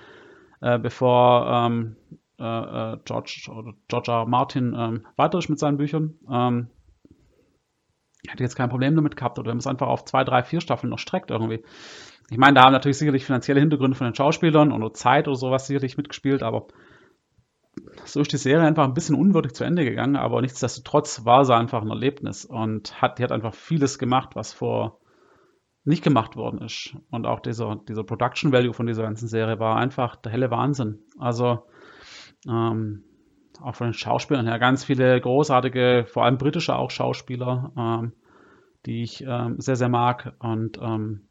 äh, 0.62 0.78
bevor 0.78 1.46
ähm, 1.46 1.96
äh, 2.38 2.44
äh 2.44 2.98
George 3.04 3.50
oder 3.54 3.74
George 3.88 4.10
R. 4.10 4.24
Martin 4.26 4.74
ähm, 4.74 5.06
weiter 5.16 5.36
ist 5.36 5.50
mit 5.50 5.58
seinen 5.58 5.76
Büchern. 5.76 6.14
Ähm, 6.30 6.68
hätte 8.26 8.42
jetzt 8.42 8.56
kein 8.56 8.70
Problem 8.70 8.96
damit 8.96 9.16
gehabt. 9.16 9.38
Oder 9.38 9.48
wenn 9.48 9.56
man 9.56 9.60
es 9.60 9.66
einfach 9.66 9.88
auf 9.88 10.06
zwei, 10.06 10.24
drei, 10.24 10.42
vier 10.42 10.62
Staffeln 10.62 10.88
noch 10.88 10.98
streckt 10.98 11.30
irgendwie. 11.30 11.62
Ich 12.30 12.38
meine, 12.38 12.54
da 12.54 12.62
haben 12.62 12.72
natürlich 12.72 12.96
sicherlich 12.96 13.26
finanzielle 13.26 13.60
Hintergründe 13.60 13.98
von 13.98 14.06
den 14.06 14.14
Schauspielern 14.14 14.72
oder 14.72 14.94
Zeit 14.94 15.28
oder 15.28 15.36
sowas 15.36 15.66
sicherlich 15.66 15.98
mitgespielt, 15.98 16.42
aber 16.42 16.68
so 18.04 18.20
ist 18.20 18.32
die 18.32 18.36
Serie 18.36 18.66
einfach 18.66 18.84
ein 18.84 18.94
bisschen 18.94 19.16
unwürdig 19.16 19.54
zu 19.54 19.64
Ende 19.64 19.84
gegangen, 19.84 20.16
aber 20.16 20.40
nichtsdestotrotz 20.40 21.24
war 21.24 21.44
sie 21.44 21.54
einfach 21.54 21.82
ein 21.82 21.90
Erlebnis 21.90 22.44
und 22.44 23.00
hat, 23.00 23.18
die 23.18 23.22
hat 23.22 23.32
einfach 23.32 23.54
vieles 23.54 23.98
gemacht, 23.98 24.36
was 24.36 24.52
vor 24.52 25.00
nicht 25.84 26.04
gemacht 26.04 26.36
worden 26.36 26.60
ist. 26.60 26.94
Und 27.10 27.26
auch 27.26 27.40
dieser, 27.40 27.76
dieser 27.88 28.04
Production 28.04 28.52
Value 28.52 28.74
von 28.74 28.86
dieser 28.86 29.02
ganzen 29.02 29.26
Serie 29.26 29.58
war 29.58 29.76
einfach 29.76 30.16
der 30.16 30.32
helle 30.32 30.50
Wahnsinn. 30.50 30.98
Also 31.18 31.64
ähm, 32.46 33.04
auch 33.62 33.74
von 33.74 33.88
den 33.88 33.94
Schauspielern 33.94 34.46
her 34.46 34.58
ganz 34.58 34.84
viele 34.84 35.20
großartige, 35.20 36.04
vor 36.06 36.24
allem 36.24 36.38
britische 36.38 36.76
auch 36.76 36.90
Schauspieler, 36.90 37.72
ähm, 37.76 38.12
die 38.86 39.02
ich 39.02 39.24
ähm, 39.26 39.58
sehr, 39.60 39.76
sehr 39.76 39.88
mag. 39.88 40.34
Und 40.38 40.78
ähm, 40.80 41.28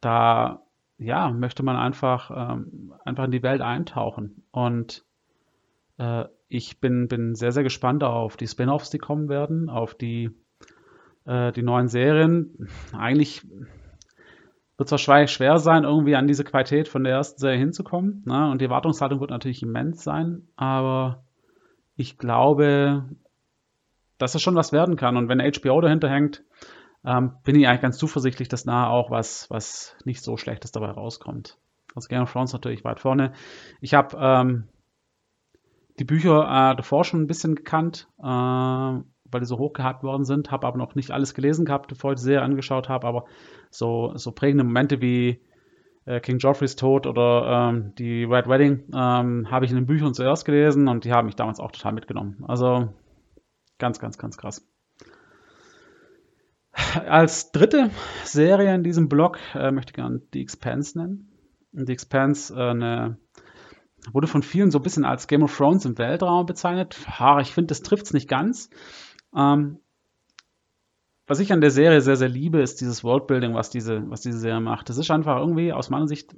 da 0.00 0.65
ja, 0.98 1.30
möchte 1.30 1.62
man 1.62 1.76
einfach, 1.76 2.30
ähm, 2.30 2.94
einfach 3.04 3.24
in 3.24 3.30
die 3.30 3.42
Welt 3.42 3.60
eintauchen. 3.60 4.44
Und 4.50 5.04
äh, 5.98 6.24
ich 6.48 6.80
bin, 6.80 7.08
bin 7.08 7.34
sehr, 7.34 7.52
sehr 7.52 7.62
gespannt 7.62 8.04
auf 8.04 8.36
die 8.36 8.46
Spin-offs, 8.46 8.90
die 8.90 8.98
kommen 8.98 9.28
werden, 9.28 9.68
auf 9.68 9.94
die, 9.94 10.30
äh, 11.24 11.52
die 11.52 11.62
neuen 11.62 11.88
Serien. 11.88 12.68
Eigentlich 12.92 13.46
wird 14.76 14.88
es 14.88 14.92
wahrscheinlich 14.92 15.32
schwer 15.32 15.58
sein, 15.58 15.84
irgendwie 15.84 16.16
an 16.16 16.26
diese 16.26 16.44
Qualität 16.44 16.88
von 16.88 17.04
der 17.04 17.14
ersten 17.14 17.40
Serie 17.40 17.58
hinzukommen. 17.58 18.22
Ne? 18.26 18.50
Und 18.50 18.60
die 18.60 18.66
Erwartungshaltung 18.66 19.20
wird 19.20 19.30
natürlich 19.30 19.62
immens 19.62 20.02
sein, 20.02 20.48
aber 20.56 21.24
ich 21.96 22.18
glaube, 22.18 23.04
dass 24.18 24.34
es 24.34 24.42
schon 24.42 24.54
was 24.54 24.72
werden 24.72 24.96
kann. 24.96 25.16
Und 25.16 25.28
wenn 25.28 25.40
HBO 25.40 25.80
dahinter 25.80 26.10
hängt, 26.10 26.42
ähm, 27.06 27.36
bin 27.44 27.54
ich 27.54 27.66
eigentlich 27.66 27.82
ganz 27.82 27.98
zuversichtlich, 27.98 28.48
dass 28.48 28.64
nahe 28.64 28.90
auch 28.90 29.10
was, 29.10 29.48
was 29.48 29.96
nicht 30.04 30.22
so 30.22 30.36
Schlechtes 30.36 30.72
dabei 30.72 30.90
rauskommt. 30.90 31.56
Also 31.94 32.08
Game 32.08 32.22
of 32.22 32.32
Thrones 32.32 32.52
natürlich 32.52 32.84
weit 32.84 33.00
vorne. 33.00 33.32
Ich 33.80 33.94
habe 33.94 34.16
ähm, 34.20 34.68
die 35.98 36.04
Bücher 36.04 36.42
äh, 36.42 36.76
davor 36.76 37.04
schon 37.04 37.22
ein 37.22 37.26
bisschen 37.26 37.54
gekannt, 37.54 38.08
äh, 38.18 38.24
weil 38.24 39.40
die 39.40 39.46
so 39.46 39.58
hochgehypt 39.58 40.02
worden 40.02 40.24
sind, 40.24 40.50
habe 40.50 40.66
aber 40.66 40.78
noch 40.78 40.94
nicht 40.94 41.12
alles 41.12 41.32
gelesen 41.32 41.64
gehabt, 41.64 41.88
bevor 41.88 42.12
ich 42.12 42.16
die 42.16 42.24
Serie 42.24 42.42
angeschaut 42.42 42.88
habe, 42.88 43.06
aber 43.06 43.24
so, 43.70 44.12
so 44.16 44.32
prägende 44.32 44.64
Momente 44.64 45.00
wie 45.00 45.40
äh, 46.04 46.20
King 46.20 46.38
Joffreys 46.38 46.76
Tod 46.76 47.06
oder 47.06 47.70
ähm, 47.70 47.94
die 47.96 48.24
Red 48.24 48.48
Wedding 48.48 48.84
ähm, 48.94 49.50
habe 49.50 49.64
ich 49.64 49.70
in 49.70 49.76
den 49.76 49.86
Büchern 49.86 50.12
zuerst 50.12 50.44
gelesen 50.44 50.88
und 50.88 51.04
die 51.04 51.12
haben 51.12 51.26
mich 51.26 51.36
damals 51.36 51.60
auch 51.60 51.72
total 51.72 51.92
mitgenommen. 51.92 52.44
Also 52.46 52.92
ganz, 53.78 54.00
ganz, 54.00 54.18
ganz 54.18 54.36
krass. 54.36 54.66
Als 57.06 57.52
dritte 57.52 57.90
Serie 58.24 58.74
in 58.74 58.82
diesem 58.82 59.08
Blog 59.08 59.38
äh, 59.54 59.70
möchte 59.70 59.90
ich 59.90 59.96
gerne 59.96 60.20
The 60.32 60.40
Expanse 60.40 60.98
nennen. 60.98 61.32
The 61.72 61.92
Expanse 61.92 62.54
äh, 62.54 62.70
eine, 62.70 63.18
wurde 64.12 64.26
von 64.26 64.42
vielen 64.42 64.70
so 64.70 64.78
ein 64.78 64.82
bisschen 64.82 65.04
als 65.04 65.26
Game 65.26 65.42
of 65.42 65.56
Thrones 65.56 65.84
im 65.84 65.98
Weltraum 65.98 66.46
bezeichnet. 66.46 66.98
Ha, 67.18 67.40
ich 67.40 67.52
finde, 67.52 67.68
das 67.68 67.82
trifft 67.82 68.06
es 68.06 68.12
nicht 68.12 68.28
ganz. 68.28 68.70
Ähm, 69.34 69.78
was 71.26 71.40
ich 71.40 71.52
an 71.52 71.60
der 71.60 71.70
Serie 71.70 72.00
sehr, 72.00 72.16
sehr 72.16 72.28
liebe, 72.28 72.60
ist 72.60 72.80
dieses 72.80 73.02
Worldbuilding, 73.02 73.54
was 73.54 73.68
diese, 73.70 74.08
was 74.08 74.20
diese 74.20 74.38
Serie 74.38 74.60
macht. 74.60 74.88
Das 74.88 74.96
ist 74.96 75.10
einfach 75.10 75.38
irgendwie 75.38 75.72
aus 75.72 75.90
meiner 75.90 76.06
Sicht 76.06 76.36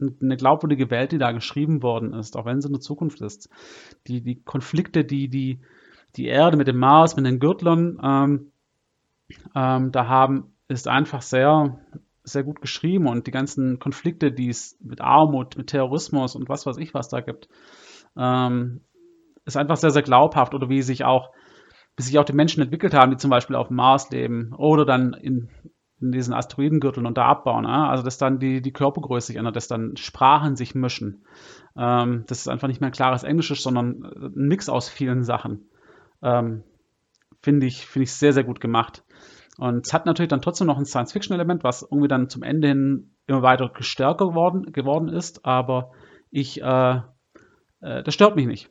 eine 0.00 0.36
glaubwürdige 0.36 0.90
Welt, 0.90 1.12
die 1.12 1.18
da 1.18 1.32
geschrieben 1.32 1.82
worden 1.82 2.14
ist, 2.14 2.36
auch 2.36 2.46
wenn 2.46 2.62
sie 2.62 2.68
in 2.68 2.74
der 2.74 2.80
Zukunft 2.80 3.20
ist. 3.20 3.50
Die, 4.06 4.22
die 4.22 4.42
Konflikte, 4.42 5.04
die, 5.04 5.28
die, 5.28 5.60
die 6.16 6.26
Erde 6.26 6.56
mit 6.56 6.66
dem 6.66 6.78
Mars, 6.78 7.16
mit 7.16 7.26
den 7.26 7.40
Gürtlern, 7.40 7.98
ähm, 8.02 8.52
ähm, 9.54 9.92
da 9.92 10.08
haben, 10.08 10.54
ist 10.68 10.88
einfach 10.88 11.22
sehr, 11.22 11.78
sehr 12.24 12.42
gut 12.42 12.60
geschrieben 12.60 13.06
und 13.06 13.26
die 13.26 13.32
ganzen 13.32 13.78
Konflikte, 13.78 14.32
die 14.32 14.48
es 14.48 14.76
mit 14.80 15.00
Armut, 15.00 15.56
mit 15.56 15.68
Terrorismus 15.68 16.34
und 16.34 16.48
was 16.48 16.66
weiß 16.66 16.76
ich 16.78 16.92
was 16.94 17.08
da 17.08 17.20
gibt, 17.20 17.48
ähm, 18.16 18.80
ist 19.44 19.56
einfach 19.56 19.76
sehr, 19.76 19.90
sehr 19.90 20.02
glaubhaft 20.02 20.54
oder 20.54 20.68
wie 20.68 20.82
sich 20.82 21.04
auch, 21.04 21.30
wie 21.96 22.02
sich 22.02 22.18
auch 22.18 22.24
die 22.24 22.32
Menschen 22.32 22.62
entwickelt 22.62 22.94
haben, 22.94 23.10
die 23.10 23.16
zum 23.16 23.30
Beispiel 23.30 23.56
auf 23.56 23.68
dem 23.68 23.76
Mars 23.76 24.10
leben 24.10 24.52
oder 24.54 24.84
dann 24.84 25.12
in, 25.12 25.48
in 26.00 26.10
diesen 26.12 26.34
Asteroidengürteln 26.34 27.06
und 27.06 27.16
da 27.16 27.26
abbauen. 27.26 27.62
Ne? 27.62 27.88
Also 27.88 28.02
dass 28.02 28.18
dann 28.18 28.40
die, 28.40 28.60
die 28.60 28.72
Körpergröße 28.72 29.28
sich 29.28 29.36
ändert, 29.36 29.56
dass 29.56 29.68
dann 29.68 29.96
Sprachen 29.96 30.56
sich 30.56 30.74
mischen. 30.74 31.24
Ähm, 31.76 32.24
dass 32.26 32.40
es 32.40 32.48
einfach 32.48 32.68
nicht 32.68 32.80
mehr 32.80 32.90
ein 32.90 32.94
klares 32.94 33.22
Englisch 33.22 33.50
ist, 33.50 33.62
sondern 33.62 34.02
ein 34.02 34.48
Mix 34.48 34.68
aus 34.68 34.88
vielen 34.88 35.22
Sachen. 35.22 35.68
Ähm, 36.22 36.64
Finde 37.42 37.66
ich, 37.66 37.86
finde 37.86 38.04
ich 38.04 38.12
sehr, 38.12 38.32
sehr 38.32 38.44
gut 38.44 38.60
gemacht. 38.60 39.04
Und 39.58 39.86
es 39.86 39.92
hat 39.92 40.06
natürlich 40.06 40.28
dann 40.28 40.42
trotzdem 40.42 40.66
noch 40.66 40.78
ein 40.78 40.84
Science-Fiction-Element, 40.84 41.64
was 41.64 41.82
irgendwie 41.82 42.08
dann 42.08 42.28
zum 42.28 42.42
Ende 42.42 42.68
hin 42.68 43.16
immer 43.26 43.42
weiter 43.42 43.70
stärker 43.80 44.28
geworden, 44.28 44.72
geworden 44.72 45.08
ist, 45.08 45.44
aber 45.44 45.92
ich, 46.30 46.60
äh, 46.62 47.00
äh, 47.80 48.02
das 48.02 48.14
stört 48.14 48.36
mich 48.36 48.46
nicht. 48.46 48.70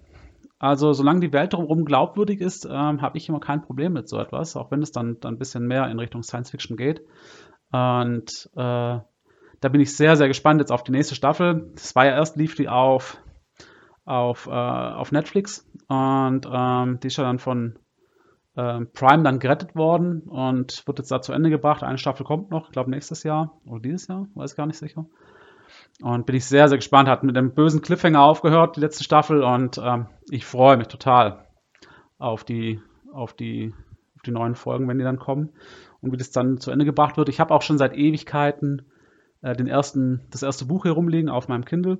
Also 0.59 0.93
solange 0.93 1.19
die 1.19 1.33
Welt 1.33 1.53
drumherum 1.53 1.85
glaubwürdig 1.85 2.39
ist, 2.39 2.65
ähm, 2.65 3.01
habe 3.01 3.17
ich 3.17 3.27
immer 3.27 3.39
kein 3.39 3.61
Problem 3.61 3.93
mit 3.93 4.07
so 4.07 4.17
etwas, 4.19 4.55
auch 4.55 4.71
wenn 4.71 4.81
es 4.81 4.91
dann, 4.91 5.19
dann 5.19 5.35
ein 5.35 5.39
bisschen 5.39 5.67
mehr 5.67 5.89
in 5.89 5.99
Richtung 5.99 6.23
Science 6.23 6.51
Fiction 6.51 6.77
geht. 6.77 7.01
Und 7.71 8.49
äh, 8.55 8.99
da 9.61 9.69
bin 9.69 9.81
ich 9.81 9.95
sehr, 9.95 10.15
sehr 10.15 10.27
gespannt 10.27 10.61
jetzt 10.61 10.71
auf 10.71 10.83
die 10.83 10.91
nächste 10.91 11.15
Staffel. 11.15 11.71
Das 11.75 11.95
war 11.95 12.05
ja 12.05 12.13
erst, 12.13 12.37
lief 12.37 12.55
die 12.55 12.69
auf, 12.69 13.17
auf, 14.05 14.47
äh, 14.47 14.51
auf 14.51 15.11
Netflix 15.11 15.67
und 15.87 16.47
ähm, 16.51 16.99
die 17.01 17.07
ist 17.07 17.17
ja 17.17 17.23
dann 17.23 17.39
von 17.39 17.77
ähm, 18.57 18.89
Prime 18.93 19.23
dann 19.23 19.39
gerettet 19.39 19.75
worden 19.75 20.21
und 20.21 20.85
wird 20.87 20.99
jetzt 20.99 21.11
da 21.11 21.21
zu 21.21 21.33
Ende 21.33 21.49
gebracht. 21.49 21.83
Eine 21.83 21.97
Staffel 21.97 22.25
kommt 22.25 22.51
noch, 22.51 22.67
ich 22.67 22.71
glaube 22.71 22.89
nächstes 22.89 23.23
Jahr 23.23 23.59
oder 23.65 23.81
dieses 23.81 24.07
Jahr, 24.07 24.27
weiß 24.35 24.55
gar 24.55 24.65
nicht 24.65 24.77
sicher. 24.77 25.05
Und 26.01 26.25
bin 26.25 26.35
ich 26.35 26.45
sehr, 26.45 26.67
sehr 26.67 26.77
gespannt. 26.77 27.09
Hat 27.09 27.23
mit 27.23 27.37
einem 27.37 27.53
bösen 27.53 27.81
Cliffhanger 27.81 28.21
aufgehört, 28.21 28.75
die 28.75 28.81
letzte 28.81 29.03
Staffel. 29.03 29.43
Und 29.43 29.79
ähm, 29.81 30.07
ich 30.29 30.45
freue 30.45 30.77
mich 30.77 30.87
total 30.87 31.45
auf 32.17 32.43
die, 32.43 32.81
auf, 33.13 33.33
die, 33.33 33.73
auf 34.15 34.21
die 34.23 34.31
neuen 34.31 34.55
Folgen, 34.55 34.87
wenn 34.87 34.97
die 34.97 35.03
dann 35.03 35.19
kommen. 35.19 35.51
Und 36.01 36.11
wie 36.11 36.17
das 36.17 36.31
dann 36.31 36.59
zu 36.59 36.71
Ende 36.71 36.85
gebracht 36.85 37.17
wird. 37.17 37.29
Ich 37.29 37.39
habe 37.39 37.53
auch 37.53 37.61
schon 37.61 37.77
seit 37.77 37.95
Ewigkeiten 37.95 38.83
äh, 39.41 39.55
den 39.55 39.67
ersten, 39.67 40.21
das 40.31 40.43
erste 40.43 40.65
Buch 40.65 40.83
hier 40.83 40.91
rumliegen 40.91 41.29
auf 41.29 41.47
meinem 41.47 41.65
Kindle, 41.65 41.99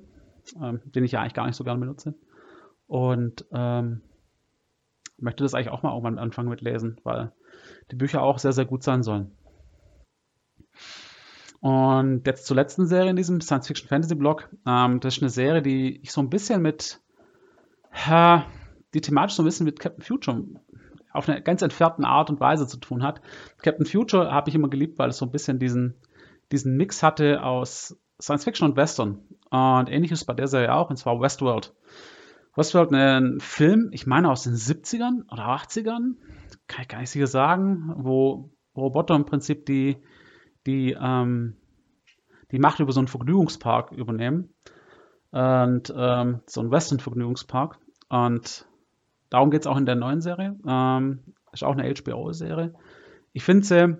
ähm, 0.62 0.80
den 0.84 1.04
ich 1.04 1.12
ja 1.12 1.20
eigentlich 1.20 1.34
gar 1.34 1.46
nicht 1.46 1.56
so 1.56 1.64
gerne 1.64 1.80
benutze. 1.80 2.14
Und 2.86 3.46
ähm, 3.50 4.02
möchte 5.18 5.44
das 5.44 5.54
eigentlich 5.54 5.70
auch 5.70 5.82
mal 5.82 5.90
irgendwann 5.90 6.18
anfangen 6.18 6.48
mit 6.48 6.60
lesen, 6.60 7.00
weil 7.04 7.32
die 7.90 7.96
Bücher 7.96 8.22
auch 8.22 8.38
sehr, 8.38 8.52
sehr 8.52 8.64
gut 8.64 8.82
sein 8.82 9.02
sollen. 9.02 9.32
Und 11.60 12.26
jetzt 12.26 12.46
zur 12.46 12.56
letzten 12.56 12.86
Serie 12.86 13.10
in 13.10 13.16
diesem 13.16 13.40
Science-Fiction-Fantasy-Blog. 13.40 14.48
Ähm, 14.66 15.00
das 15.00 15.16
ist 15.16 15.22
eine 15.22 15.30
Serie, 15.30 15.62
die 15.62 16.00
ich 16.02 16.12
so 16.12 16.20
ein 16.20 16.30
bisschen 16.30 16.62
mit, 16.62 17.00
äh, 18.08 18.40
die 18.94 19.00
thematisch 19.00 19.36
so 19.36 19.42
ein 19.42 19.46
bisschen 19.46 19.66
mit 19.66 19.80
Captain 19.80 20.04
Future 20.04 20.44
auf 21.12 21.28
eine 21.28 21.42
ganz 21.42 21.62
entfernten 21.62 22.04
Art 22.04 22.28
und 22.28 22.40
Weise 22.40 22.66
zu 22.66 22.76
tun 22.76 23.02
hat. 23.02 23.22
Captain 23.62 23.86
Future 23.86 24.30
habe 24.30 24.50
ich 24.50 24.54
immer 24.54 24.68
geliebt, 24.68 24.98
weil 24.98 25.08
es 25.08 25.16
so 25.16 25.24
ein 25.24 25.32
bisschen 25.32 25.58
diesen, 25.58 25.94
diesen 26.52 26.76
Mix 26.76 27.02
hatte 27.02 27.42
aus 27.42 27.98
Science-Fiction 28.20 28.70
und 28.70 28.76
Western. 28.76 29.20
Und 29.50 29.88
ähnliches 29.88 30.24
bei 30.24 30.34
der 30.34 30.48
Serie 30.48 30.74
auch, 30.74 30.90
und 30.90 30.96
zwar 30.96 31.20
Westworld. 31.20 31.72
Westworld, 32.56 32.92
ein 32.92 33.38
Film, 33.40 33.90
ich 33.92 34.06
meine 34.06 34.30
aus 34.30 34.44
den 34.44 34.54
70ern 34.54 35.30
oder 35.30 35.48
80ern, 35.48 36.16
kann 36.66 36.82
ich 36.82 36.88
gar 36.88 37.00
nicht 37.00 37.10
sicher 37.10 37.26
sagen, 37.26 37.92
wo 37.98 38.50
Roboter 38.76 39.14
im 39.14 39.24
Prinzip 39.24 39.66
die 39.66 39.98
die 40.66 40.96
ähm, 40.98 41.56
die 42.52 42.58
Macht 42.58 42.80
über 42.80 42.92
so 42.92 43.00
einen 43.00 43.08
Vergnügungspark 43.08 43.92
übernehmen. 43.92 44.54
Und 45.30 45.92
ähm, 45.94 46.40
so 46.46 46.60
ein 46.60 46.70
Western-Vergnügungspark. 46.70 47.78
Und 48.08 48.66
darum 49.30 49.50
geht 49.50 49.62
es 49.62 49.66
auch 49.66 49.76
in 49.76 49.86
der 49.86 49.96
neuen 49.96 50.20
Serie. 50.20 50.56
Ähm, 50.66 51.20
ist 51.52 51.64
auch 51.64 51.76
eine 51.76 51.92
HBO-Serie. 51.92 52.74
Ich 53.32 53.44
finde 53.44 53.66
sie 53.66 53.98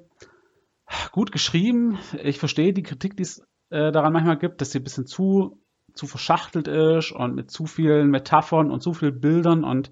gut 1.12 1.32
geschrieben. 1.32 1.98
Ich 2.22 2.38
verstehe 2.38 2.72
die 2.72 2.82
Kritik, 2.82 3.16
die 3.16 3.24
es 3.24 3.40
äh, 3.70 3.90
daran 3.90 4.12
manchmal 4.12 4.38
gibt, 4.38 4.60
dass 4.60 4.70
sie 4.70 4.78
ein 4.78 4.84
bisschen 4.84 5.06
zu, 5.06 5.60
zu 5.96 6.06
verschachtelt 6.06 6.68
ist 6.68 7.12
und 7.12 7.34
mit 7.34 7.50
zu 7.50 7.66
vielen 7.66 8.10
Metaphern 8.10 8.70
und 8.70 8.82
zu 8.82 8.92
vielen 8.92 9.20
Bildern. 9.20 9.64
Und 9.64 9.90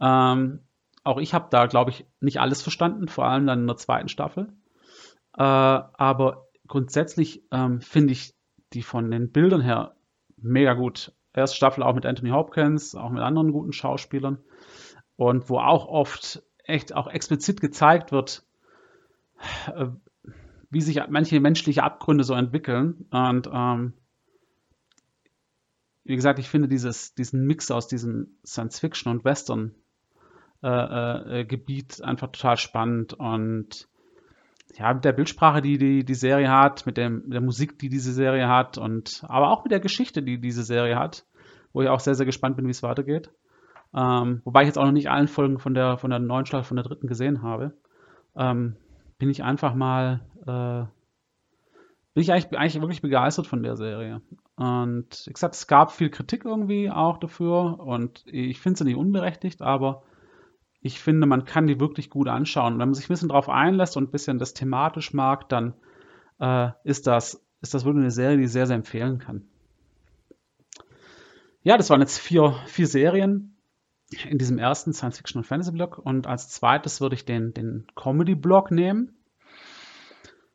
ähm, 0.00 0.60
auch 1.04 1.18
ich 1.18 1.32
habe 1.32 1.46
da, 1.50 1.66
glaube 1.66 1.90
ich, 1.90 2.06
nicht 2.20 2.40
alles 2.40 2.62
verstanden, 2.62 3.08
vor 3.08 3.26
allem 3.26 3.46
dann 3.46 3.60
in 3.60 3.66
der 3.66 3.76
zweiten 3.76 4.08
Staffel. 4.08 4.52
Äh, 5.36 5.42
aber 5.42 6.48
grundsätzlich 6.66 7.44
ähm, 7.52 7.80
finde 7.80 8.12
ich 8.12 8.34
die 8.72 8.82
von 8.82 9.10
den 9.10 9.30
Bildern 9.30 9.60
her 9.60 9.94
mega 10.36 10.74
gut. 10.74 11.12
Erste 11.32 11.56
Staffel 11.56 11.82
auch 11.82 11.94
mit 11.94 12.04
Anthony 12.04 12.30
Hopkins, 12.30 12.94
auch 12.94 13.10
mit 13.10 13.22
anderen 13.22 13.52
guten 13.52 13.72
Schauspielern. 13.72 14.38
Und 15.16 15.48
wo 15.48 15.58
auch 15.58 15.86
oft 15.86 16.42
echt 16.64 16.94
auch 16.94 17.08
explizit 17.08 17.60
gezeigt 17.60 18.12
wird, 18.12 18.44
äh, 19.74 19.86
wie 20.70 20.80
sich 20.80 21.00
manche 21.08 21.40
menschliche 21.40 21.82
Abgründe 21.82 22.24
so 22.24 22.34
entwickeln. 22.34 23.06
Und 23.10 23.48
ähm, 23.52 23.94
wie 26.08 26.16
gesagt, 26.16 26.38
ich 26.38 26.48
finde 26.48 26.68
dieses, 26.68 27.14
diesen 27.14 27.46
Mix 27.46 27.70
aus 27.70 27.86
diesem 27.86 28.38
Science-Fiction 28.44 29.12
und 29.12 29.26
Western-Gebiet 29.26 31.98
äh, 31.98 32.02
äh, 32.02 32.06
einfach 32.06 32.28
total 32.28 32.56
spannend. 32.56 33.12
Und 33.12 33.90
ja, 34.78 34.94
mit 34.94 35.04
der 35.04 35.12
Bildsprache, 35.12 35.60
die, 35.60 35.76
die 35.76 36.06
die 36.06 36.14
Serie 36.14 36.50
hat, 36.50 36.86
mit, 36.86 36.96
dem, 36.96 37.24
mit 37.24 37.34
der 37.34 37.42
Musik, 37.42 37.78
die 37.78 37.90
diese 37.90 38.14
Serie 38.14 38.48
hat 38.48 38.78
und 38.78 39.22
aber 39.28 39.50
auch 39.50 39.64
mit 39.64 39.70
der 39.70 39.80
Geschichte, 39.80 40.22
die 40.22 40.40
diese 40.40 40.62
Serie 40.62 40.98
hat, 40.98 41.26
wo 41.74 41.82
ich 41.82 41.90
auch 41.90 42.00
sehr, 42.00 42.14
sehr 42.14 42.24
gespannt 42.24 42.56
bin, 42.56 42.66
wie 42.66 42.70
es 42.70 42.82
weitergeht. 42.82 43.30
Ähm, 43.94 44.40
wobei 44.44 44.62
ich 44.62 44.68
jetzt 44.68 44.78
auch 44.78 44.86
noch 44.86 44.92
nicht 44.92 45.10
allen 45.10 45.28
Folgen 45.28 45.58
von 45.58 45.74
der, 45.74 45.98
von 45.98 46.08
der 46.08 46.20
neuen 46.20 46.46
Staffel, 46.46 46.64
von 46.64 46.78
der 46.78 46.84
dritten 46.84 47.06
gesehen 47.06 47.42
habe. 47.42 47.74
Ähm, 48.34 48.76
bin 49.18 49.28
ich 49.28 49.44
einfach 49.44 49.74
mal, 49.74 50.22
äh, 50.46 50.86
bin 52.14 52.22
ich 52.22 52.32
eigentlich, 52.32 52.58
eigentlich 52.58 52.80
wirklich 52.80 53.02
begeistert 53.02 53.46
von 53.46 53.62
der 53.62 53.76
Serie. 53.76 54.22
Und 54.58 55.22
wie 55.24 55.32
gesagt, 55.32 55.54
es 55.54 55.68
gab 55.68 55.92
viel 55.92 56.10
Kritik 56.10 56.44
irgendwie 56.44 56.90
auch 56.90 57.18
dafür 57.18 57.78
und 57.78 58.24
ich 58.26 58.58
finde 58.58 58.78
sie 58.78 58.84
nicht 58.84 58.96
unberechtigt, 58.96 59.62
aber 59.62 60.02
ich 60.80 60.98
finde, 61.00 61.28
man 61.28 61.44
kann 61.44 61.68
die 61.68 61.78
wirklich 61.78 62.10
gut 62.10 62.26
anschauen. 62.26 62.72
wenn 62.72 62.88
man 62.88 62.94
sich 62.94 63.04
ein 63.06 63.12
bisschen 63.12 63.28
drauf 63.28 63.48
einlässt 63.48 63.96
und 63.96 64.08
ein 64.08 64.10
bisschen 64.10 64.40
das 64.40 64.54
thematisch 64.54 65.14
mag, 65.14 65.48
dann 65.48 65.74
äh, 66.40 66.70
ist, 66.82 67.06
das, 67.06 67.46
ist 67.60 67.72
das 67.72 67.84
wirklich 67.84 68.02
eine 68.02 68.10
Serie, 68.10 68.36
die 68.36 68.44
ich 68.44 68.52
sehr, 68.52 68.66
sehr 68.66 68.74
empfehlen 68.74 69.20
kann. 69.20 69.48
Ja, 71.62 71.76
das 71.76 71.88
waren 71.90 72.00
jetzt 72.00 72.18
vier, 72.18 72.56
vier 72.66 72.88
Serien 72.88 73.56
in 74.28 74.38
diesem 74.38 74.58
ersten 74.58 74.92
Science-Fiction- 74.92 75.38
und 75.38 75.46
Fantasy-Blog. 75.46 75.98
Und 75.98 76.26
als 76.26 76.48
zweites 76.48 77.00
würde 77.00 77.14
ich 77.14 77.24
den, 77.24 77.54
den 77.54 77.86
Comedy-Blog 77.94 78.72
nehmen. 78.72 79.16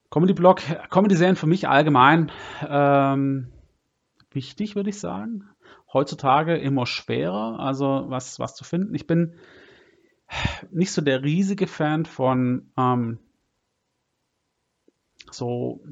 Comedy-Blog, 0.09 0.61
Comedy-Serien 0.89 1.37
für 1.37 1.47
mich 1.47 1.69
allgemein 1.69 2.31
ähm, 2.67 3.53
wichtig, 4.35 4.75
würde 4.75 4.89
ich 4.89 4.99
sagen. 4.99 5.49
Heutzutage 5.91 6.57
immer 6.57 6.85
schwerer, 6.85 7.59
also 7.59 8.05
was, 8.07 8.39
was 8.39 8.55
zu 8.55 8.63
finden. 8.63 8.95
Ich 8.95 9.07
bin 9.07 9.35
nicht 10.71 10.91
so 10.91 11.01
der 11.01 11.23
riesige 11.23 11.67
Fan 11.67 12.05
von 12.05 12.71
ähm, 12.77 13.19
so 15.31 15.83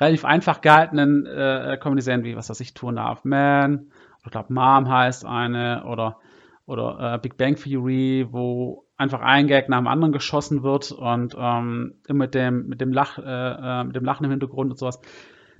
relativ 0.00 0.24
einfach 0.24 0.60
gehaltenen 0.60 1.26
äh, 1.26 1.78
Comedy-Serien 1.80 2.24
wie, 2.24 2.36
was 2.36 2.50
weiß 2.50 2.60
ich, 2.60 2.74
Two 2.74 2.90
Half 2.96 3.24
Man, 3.24 3.90
ich 4.24 4.30
glaube 4.30 4.52
Mom 4.52 4.88
heißt 4.88 5.24
eine, 5.24 5.84
oder, 5.84 6.18
oder 6.66 7.14
äh, 7.14 7.18
Big 7.18 7.36
Bang 7.36 7.56
Theory, 7.56 8.26
wo 8.30 8.86
einfach 8.96 9.20
ein 9.20 9.46
Gag 9.46 9.68
nach 9.68 9.78
dem 9.78 9.86
anderen 9.86 10.12
geschossen 10.12 10.62
wird 10.62 10.92
und 10.92 11.36
ähm, 11.38 11.94
mit 12.08 12.34
dem, 12.34 12.66
mit 12.68 12.80
dem 12.80 12.92
Lach, 12.92 13.18
äh, 13.18 13.22
äh, 13.22 13.84
mit 13.84 13.96
dem 13.96 14.04
Lachen 14.04 14.24
im 14.24 14.30
Hintergrund 14.30 14.70
und 14.70 14.78
sowas. 14.78 15.00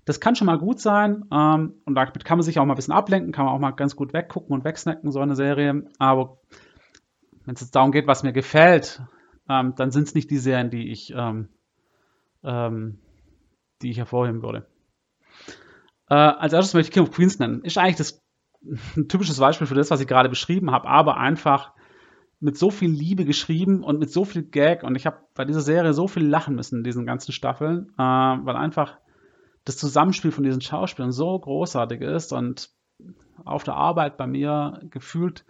Das 0.04 0.20
kann 0.20 0.36
schon 0.36 0.46
mal 0.46 0.58
gut 0.58 0.80
sein 0.80 1.24
ähm, 1.32 1.74
und 1.84 1.94
damit 1.94 2.24
kann 2.24 2.38
man 2.38 2.42
sich 2.44 2.58
auch 2.58 2.64
mal 2.64 2.74
ein 2.74 2.76
bisschen 2.76 2.94
ablenken, 2.94 3.32
kann 3.32 3.46
man 3.46 3.54
auch 3.54 3.58
mal 3.58 3.70
ganz 3.70 3.96
gut 3.96 4.12
weggucken 4.12 4.54
und 4.54 4.64
wegsnacken, 4.64 5.10
so 5.10 5.20
eine 5.20 5.34
Serie. 5.34 5.86
Aber 5.98 6.38
wenn 7.44 7.54
es 7.54 7.62
jetzt 7.62 7.74
darum 7.74 7.92
geht, 7.92 8.06
was 8.06 8.22
mir 8.22 8.32
gefällt, 8.32 9.02
ähm, 9.48 9.74
dann 9.76 9.90
sind 9.90 10.08
es 10.08 10.14
nicht 10.14 10.30
die 10.30 10.38
Serien, 10.38 10.70
die 10.70 10.90
ich, 10.90 11.12
ähm, 11.16 11.48
ähm, 12.42 12.98
die 13.82 13.90
ich 13.90 13.98
hervorheben 13.98 14.42
würde. 14.42 14.66
Äh, 16.08 16.14
als 16.14 16.52
erstes 16.52 16.74
möchte 16.74 16.90
ich 16.90 16.94
King 16.94 17.04
of 17.04 17.10
Queens 17.10 17.38
nennen. 17.38 17.62
Ist 17.62 17.78
eigentlich 17.78 17.96
das 17.96 18.22
ein 18.96 19.08
typisches 19.08 19.38
Beispiel 19.38 19.66
für 19.66 19.74
das, 19.74 19.90
was 19.90 20.00
ich 20.00 20.06
gerade 20.06 20.28
beschrieben 20.28 20.70
habe, 20.70 20.88
aber 20.88 21.16
einfach 21.16 21.72
mit 22.40 22.58
so 22.58 22.70
viel 22.70 22.90
Liebe 22.90 23.24
geschrieben 23.24 23.82
und 23.82 23.98
mit 23.98 24.10
so 24.10 24.24
viel 24.24 24.42
Gag 24.42 24.82
und 24.82 24.96
ich 24.96 25.06
habe 25.06 25.18
bei 25.34 25.46
dieser 25.46 25.62
Serie 25.62 25.94
so 25.94 26.08
viel 26.08 26.26
lachen 26.26 26.54
müssen 26.54 26.78
in 26.78 26.84
diesen 26.84 27.06
ganzen 27.06 27.32
Staffeln, 27.32 27.88
äh, 27.96 28.02
weil 28.02 28.56
einfach 28.56 28.98
das 29.64 29.76
Zusammenspiel 29.76 30.32
von 30.32 30.44
diesen 30.44 30.60
Schauspielern 30.60 31.12
so 31.12 31.38
großartig 31.38 32.00
ist 32.00 32.32
und 32.32 32.70
auf 33.44 33.64
der 33.64 33.74
Arbeit 33.74 34.16
bei 34.16 34.26
mir 34.26 34.80
gefühlt 34.90 35.44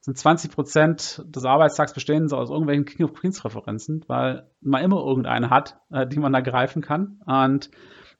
sind 0.00 0.16
20 0.16 0.52
Prozent 0.52 1.24
des 1.26 1.44
Arbeitstags 1.44 1.92
bestehen 1.92 2.28
so 2.28 2.36
aus 2.36 2.50
irgendwelchen 2.50 2.84
King 2.84 3.06
of 3.06 3.14
Queens 3.14 3.44
Referenzen, 3.44 4.04
weil 4.06 4.48
man 4.60 4.82
immer 4.82 5.04
irgendeine 5.04 5.50
hat, 5.50 5.80
äh, 5.90 6.06
die 6.06 6.18
man 6.18 6.32
da 6.32 6.40
greifen 6.40 6.82
kann. 6.82 7.20
Und 7.26 7.70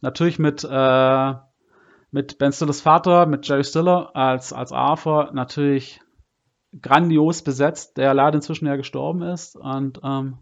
natürlich 0.00 0.38
mit, 0.38 0.66
äh, 0.68 1.35
mit 2.11 2.38
Ben 2.38 2.52
Stillers 2.52 2.80
Vater, 2.80 3.26
mit 3.26 3.47
Jerry 3.47 3.64
Stiller 3.64 4.14
als, 4.14 4.52
als 4.52 4.73
Arthur 4.73 5.30
natürlich 5.33 6.00
grandios 6.83 7.42
besetzt, 7.42 7.97
der 7.97 8.12
leider 8.12 8.37
inzwischen 8.37 8.66
ja 8.66 8.76
gestorben 8.76 9.23
ist. 9.23 9.57
Und 9.57 10.00
ähm, 10.02 10.38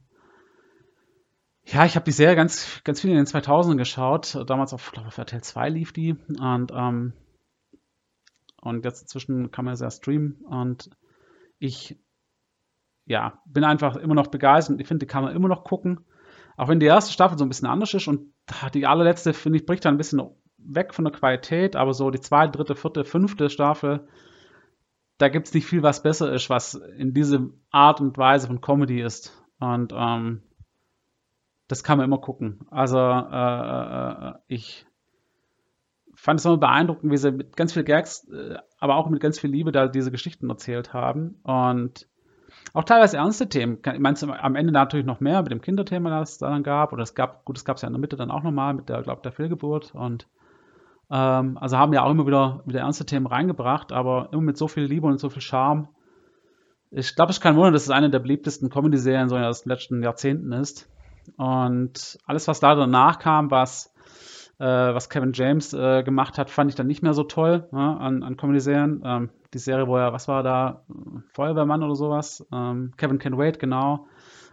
ja, 1.66 1.85
ich 1.85 1.96
habe 1.96 2.04
die 2.04 2.12
Serie 2.12 2.37
ganz, 2.37 2.80
ganz 2.85 3.00
viel 3.00 3.11
in 3.11 3.16
den 3.16 3.26
2000ern 3.26 3.76
geschaut. 3.76 4.38
Damals 4.46 4.73
auf, 4.73 4.92
glaube 4.92 5.08
auf 5.08 5.18
RTL 5.18 5.42
2 5.42 5.68
lief 5.68 5.92
die. 5.92 6.14
Und, 6.38 6.73
ähm, 6.73 7.12
und 8.61 8.85
jetzt 8.85 9.02
inzwischen 9.02 9.50
kann 9.50 9.64
man 9.64 9.75
es 9.75 9.80
ja 9.80 9.90
streamen. 9.90 10.44
Und 10.49 10.90
ich, 11.58 11.99
ja, 13.04 13.42
bin 13.46 13.64
einfach 13.64 13.96
immer 13.96 14.14
noch 14.14 14.28
begeistert. 14.28 14.80
Ich 14.80 14.87
finde, 14.87 15.06
die 15.06 15.11
kann 15.11 15.25
man 15.25 15.35
immer 15.35 15.49
noch 15.49 15.64
gucken. 15.64 16.04
Auch 16.56 16.68
wenn 16.68 16.80
die 16.80 16.87
erste 16.87 17.12
Staffel 17.12 17.37
so 17.37 17.44
ein 17.44 17.49
bisschen 17.49 17.68
anders 17.68 17.92
ist 17.94 18.06
und 18.06 18.32
die 18.73 18.87
allerletzte, 18.87 19.35
finde 19.35 19.58
ich, 19.58 19.66
bricht 19.66 19.85
dann 19.85 19.94
ein 19.94 19.99
bisschen 19.99 20.23
weg 20.58 20.94
von 20.94 21.04
der 21.04 21.12
Qualität, 21.12 21.76
aber 21.76 21.94
so 21.94 22.11
die 22.11 22.20
zweite, 22.20 22.52
dritte, 22.52 22.76
vierte, 22.76 23.04
fünfte 23.04 23.50
Staffel, 23.50 24.08
da 25.18 25.28
gibt 25.28 25.49
es 25.49 25.54
nicht 25.54 25.66
viel, 25.66 25.82
was 25.82 26.02
besser 26.02 26.32
ist, 26.32 26.49
was 26.49 26.75
in 26.75 27.12
diese 27.12 27.50
Art 27.70 28.00
und 28.00 28.16
Weise 28.18 28.46
von 28.46 28.61
Comedy 28.61 29.02
ist. 29.02 29.32
Und 29.58 29.92
ähm, 29.94 30.42
das 31.68 31.82
kann 31.82 31.99
man 31.99 32.04
immer 32.04 32.18
gucken. 32.18 32.61
Also 32.70 32.99
äh, 32.99 34.11
äh, 34.11 34.35
ich 34.46 34.87
fand 36.14 36.40
es 36.40 36.46
immer 36.46 36.56
beeindruckend, 36.56 37.12
wie 37.12 37.16
sie 37.16 37.32
mit 37.32 37.56
ganz 37.56 37.73
viel 37.73 37.85
Gags, 37.85 38.28
äh, 38.28 38.56
aber 38.78 38.96
auch 38.96 39.08
mit 39.08 39.20
ganz 39.20 39.38
viel 39.38 39.50
Liebe 39.50 39.73
da 39.73 39.88
diese 39.88 40.11
Geschichten 40.11 40.49
erzählt 40.49 40.92
haben. 40.92 41.40
Und 41.42 42.08
auch 42.73 42.85
teilweise 42.85 43.18
ernste 43.18 43.49
Themen. 43.49 43.78
Ich 43.85 43.99
meine, 43.99 44.42
am 44.42 44.54
Ende 44.54 44.73
natürlich 44.73 45.06
noch 45.06 45.20
mehr 45.20 45.42
mit 45.42 45.50
dem 45.50 45.61
Kinderthema, 45.61 46.11
das 46.11 46.32
es 46.32 46.38
dann 46.38 46.62
gab. 46.62 46.92
Oder 46.92 47.02
es 47.02 47.14
gab, 47.14 47.44
gut, 47.44 47.56
es 47.56 47.64
gab 47.64 47.76
es 47.76 47.82
ja 47.82 47.88
in 47.88 47.94
der 47.94 48.00
Mitte 48.00 48.16
dann 48.16 48.30
auch 48.30 48.42
nochmal 48.42 48.75
mit 48.75 48.88
der, 48.88 49.02
glaube 49.02 49.23
der 49.23 49.32
Fehlgeburt. 49.32 49.94
Und 49.94 50.28
ähm, 51.11 51.58
also 51.58 51.78
haben 51.78 51.92
ja 51.92 52.02
auch 52.02 52.11
immer 52.11 52.26
wieder, 52.26 52.62
wieder 52.66 52.80
ernste 52.80 53.06
Themen 53.06 53.26
reingebracht, 53.26 53.92
aber 53.92 54.28
immer 54.32 54.42
mit 54.42 54.56
so 54.56 54.68
viel 54.68 54.85
Liebe 54.85 55.06
und 55.06 55.18
so 55.18 55.30
viel 55.30 55.42
Charme. 55.42 55.88
Ich 56.90 57.14
glaube, 57.14 57.30
es 57.30 57.38
ist 57.38 57.42
kein 57.42 57.56
Wunder, 57.56 57.73
dass 57.73 57.82
es 57.82 57.90
eine 57.90 58.11
der 58.11 58.20
beliebtesten 58.20 58.70
Comedy-Serien 58.70 59.28
so 59.28 59.37
in 59.37 59.42
den 59.42 59.54
letzten 59.64 60.02
Jahrzehnten 60.02 60.52
ist. 60.52 60.88
Und 61.37 62.18
alles, 62.26 62.49
was 62.49 62.61
da 62.61 62.75
danach 62.75 63.18
kam, 63.18 63.50
was, 63.50 63.92
äh, 64.59 64.64
was 64.64 65.11
Kevin 65.11 65.33
James 65.33 65.73
äh, 65.73 66.02
gemacht 66.02 66.38
hat, 66.38 66.50
fand 66.50 66.71
ich 66.71 66.75
dann 66.75 66.87
nicht 66.87 67.02
mehr 67.02 67.14
so 67.14 67.25
toll 67.25 67.68
ja, 67.73 67.97
an, 67.97 68.23
an 68.23 68.37
Comedy-Serien. 68.37 69.02
Ähm, 69.04 69.30
die 69.54 69.59
Serie, 69.59 69.87
wo 69.87 69.97
er, 69.97 70.12
was 70.12 70.28
war 70.28 70.42
da, 70.42 70.85
Feuerwehrmann 71.33 71.83
oder 71.83 71.95
sowas? 71.95 72.47
Ähm, 72.52 72.92
Kevin 72.97 73.18
Can 73.18 73.38
Wait, 73.38 73.59
genau. 73.59 74.06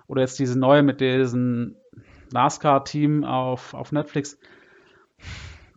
Oder 0.07 0.21
jetzt 0.21 0.39
diese 0.39 0.57
neue 0.59 0.83
mit 0.83 1.01
diesem 1.01 1.75
NASCAR-Team 2.31 3.23
auf, 3.23 3.73
auf 3.73 3.91
Netflix 3.91 4.37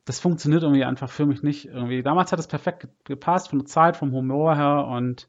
das 0.07 0.21
funktioniert 0.21 0.63
irgendwie 0.63 0.85
einfach 0.85 1.11
für 1.11 1.27
mich 1.27 1.43
nicht. 1.43 1.67
Irgendwie. 1.67 2.03
Damals 2.03 2.33
hat 2.33 2.39
es 2.39 2.47
perfekt 2.47 2.89
gepasst, 3.05 3.51
von 3.51 3.59
der 3.59 3.67
Zeit, 3.67 3.97
vom 3.97 4.13
Humor 4.13 4.57
her 4.57 4.87
und, 4.87 5.29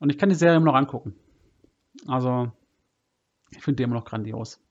und 0.00 0.10
ich 0.10 0.18
kann 0.18 0.30
die 0.30 0.34
Serie 0.34 0.56
immer 0.56 0.66
noch 0.66 0.74
angucken. 0.74 1.14
Also, 2.08 2.50
ich 3.50 3.62
finde 3.62 3.76
die 3.76 3.82
immer 3.84 3.94
noch 3.94 4.06
grandios. 4.06 4.61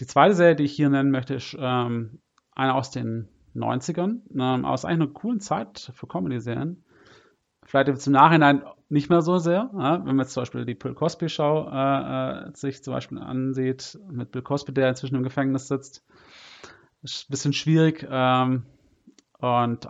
Die 0.00 0.06
zweite 0.06 0.34
Serie, 0.34 0.56
die 0.56 0.64
ich 0.64 0.72
hier 0.72 0.88
nennen 0.88 1.10
möchte, 1.10 1.34
ist 1.34 1.56
ähm, 1.58 2.20
eine 2.52 2.74
aus 2.74 2.90
den 2.90 3.28
90ern, 3.54 4.20
ähm, 4.34 4.64
aus 4.64 4.84
eigentlich 4.84 5.08
einer 5.08 5.12
coolen 5.12 5.40
Zeit 5.40 5.92
für 5.94 6.06
Comedy-Serien. 6.06 6.84
Vielleicht 7.64 8.06
im 8.06 8.12
Nachhinein 8.12 8.64
nicht 8.88 9.08
mehr 9.08 9.22
so 9.22 9.38
sehr, 9.38 9.70
ja? 9.72 9.98
wenn 9.98 10.16
man 10.16 10.20
jetzt 10.20 10.32
zum 10.32 10.42
Beispiel 10.42 10.64
die 10.64 10.74
Bill 10.74 10.94
Cosby 10.94 11.28
Show 11.28 11.68
äh, 11.72 12.48
äh, 12.48 12.50
sich 12.54 12.82
zum 12.82 12.92
Beispiel 12.92 13.18
ansieht, 13.18 13.98
mit 14.10 14.32
Bill 14.32 14.42
Cosby, 14.42 14.74
der 14.74 14.88
inzwischen 14.88 15.14
im 15.14 15.22
Gefängnis 15.22 15.68
sitzt 15.68 16.04
ist 17.02 17.28
ein 17.28 17.30
bisschen 17.30 17.52
schwierig. 17.52 18.06
Ähm, 18.10 18.64
und 19.38 19.88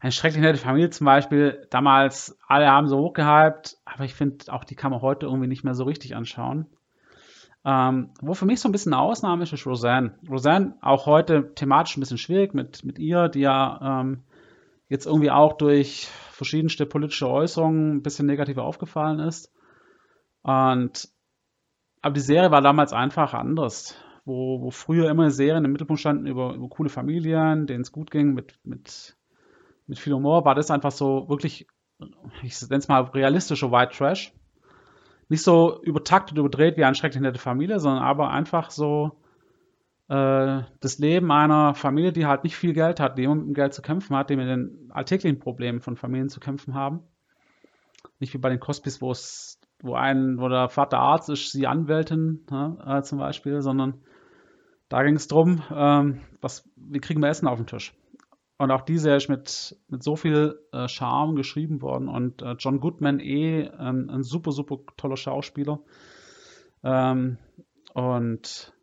eine 0.00 0.12
schrecklich 0.12 0.42
nette 0.42 0.58
Familie 0.58 0.90
zum 0.90 1.04
Beispiel, 1.04 1.66
damals, 1.70 2.36
alle 2.48 2.68
haben 2.68 2.88
so 2.88 2.98
hochgehypt, 2.98 3.76
aber 3.84 4.04
ich 4.04 4.14
finde, 4.14 4.52
auch 4.52 4.64
die 4.64 4.74
kann 4.74 4.90
man 4.90 5.00
heute 5.00 5.26
irgendwie 5.26 5.46
nicht 5.46 5.62
mehr 5.62 5.74
so 5.74 5.84
richtig 5.84 6.16
anschauen. 6.16 6.66
Ähm, 7.64 8.10
wo 8.22 8.34
für 8.34 8.46
mich 8.46 8.60
so 8.60 8.68
ein 8.68 8.72
bisschen 8.72 8.94
eine 8.94 9.02
Ausnahme 9.02 9.42
ist, 9.42 9.52
ist 9.52 9.66
Roseanne. 9.66 10.18
Roseanne 10.28 10.76
auch 10.80 11.06
heute 11.06 11.54
thematisch 11.54 11.96
ein 11.96 12.00
bisschen 12.00 12.18
schwierig 12.18 12.54
mit, 12.54 12.84
mit 12.84 12.98
ihr, 12.98 13.28
die 13.28 13.40
ja 13.40 14.00
ähm, 14.00 14.22
jetzt 14.88 15.06
irgendwie 15.06 15.30
auch 15.30 15.54
durch 15.54 16.08
verschiedenste 16.32 16.86
politische 16.86 17.28
Äußerungen 17.28 17.96
ein 17.96 18.02
bisschen 18.02 18.26
negativer 18.26 18.64
aufgefallen 18.64 19.20
ist. 19.20 19.52
Und 20.42 21.08
aber 22.02 22.14
die 22.14 22.20
Serie 22.20 22.50
war 22.50 22.62
damals 22.62 22.94
einfach 22.94 23.34
anders 23.34 23.94
wo, 24.24 24.60
wo 24.60 24.70
früher 24.70 25.10
immer 25.10 25.30
Serien 25.30 25.64
im 25.64 25.72
Mittelpunkt 25.72 26.00
standen 26.00 26.26
über, 26.26 26.54
über 26.54 26.68
coole 26.68 26.88
Familien, 26.88 27.66
denen 27.66 27.82
es 27.82 27.92
gut 27.92 28.10
ging, 28.10 28.34
mit, 28.34 28.58
mit, 28.64 29.16
mit 29.86 29.98
viel 29.98 30.14
Humor, 30.14 30.44
war 30.44 30.54
das 30.54 30.70
einfach 30.70 30.92
so 30.92 31.28
wirklich, 31.28 31.66
ich 32.42 32.60
nenne 32.62 32.78
es 32.78 32.88
mal 32.88 33.02
realistischer 33.02 33.72
White 33.72 33.96
Trash. 33.96 34.32
Nicht 35.30 35.42
so 35.44 35.80
übertaktet, 35.82 36.36
überdreht 36.36 36.76
wie 36.76 36.84
eine 36.84 36.96
schrecklich 36.96 37.22
nette 37.22 37.38
Familie, 37.38 37.78
sondern 37.78 38.02
aber 38.02 38.30
einfach 38.30 38.70
so 38.70 39.12
äh, 40.08 40.62
das 40.80 40.98
Leben 40.98 41.30
einer 41.30 41.72
Familie, 41.74 42.12
die 42.12 42.26
halt 42.26 42.42
nicht 42.42 42.56
viel 42.56 42.72
Geld 42.72 42.98
hat, 42.98 43.16
die 43.16 43.22
immer 43.22 43.36
mit 43.36 43.46
dem 43.46 43.54
Geld 43.54 43.72
zu 43.72 43.80
kämpfen 43.80 44.16
hat, 44.16 44.28
die 44.28 44.34
mit 44.34 44.48
den 44.48 44.90
alltäglichen 44.90 45.38
Problemen 45.38 45.80
von 45.80 45.96
Familien 45.96 46.28
zu 46.28 46.40
kämpfen 46.40 46.74
haben. 46.74 47.04
Nicht 48.18 48.34
wie 48.34 48.38
bei 48.38 48.48
den 48.48 48.58
Cosbys, 48.58 49.00
wo 49.00 49.12
es, 49.12 49.60
wo 49.80 49.94
ein, 49.94 50.38
wo 50.38 50.48
der 50.48 50.68
Vater 50.68 50.98
Arzt 50.98 51.30
ist, 51.30 51.52
sie 51.52 51.68
Anwältin 51.68 52.44
ne, 52.50 52.76
äh, 52.84 53.02
zum 53.02 53.20
Beispiel, 53.20 53.62
sondern 53.62 54.02
da 54.88 55.04
ging 55.04 55.14
es 55.14 55.28
darum, 55.28 55.62
ähm, 55.72 56.22
was, 56.40 56.68
wie 56.74 56.98
kriegen 56.98 57.20
wir 57.20 57.28
Essen 57.28 57.46
auf 57.46 57.58
den 57.58 57.68
Tisch? 57.68 57.94
Und 58.60 58.70
auch 58.72 58.82
diese 58.82 59.14
ist 59.16 59.30
mit, 59.30 59.74
mit 59.88 60.02
so 60.02 60.16
viel 60.16 60.60
äh, 60.72 60.86
Charme 60.86 61.34
geschrieben 61.34 61.80
worden. 61.80 62.08
Und 62.08 62.42
äh, 62.42 62.56
John 62.58 62.78
Goodman 62.78 63.18
eh 63.18 63.62
ähm, 63.62 64.10
ein 64.10 64.22
super, 64.22 64.52
super 64.52 64.80
toller 64.98 65.16
Schauspieler. 65.16 65.80
Ähm, 66.84 67.38
und 67.94 68.74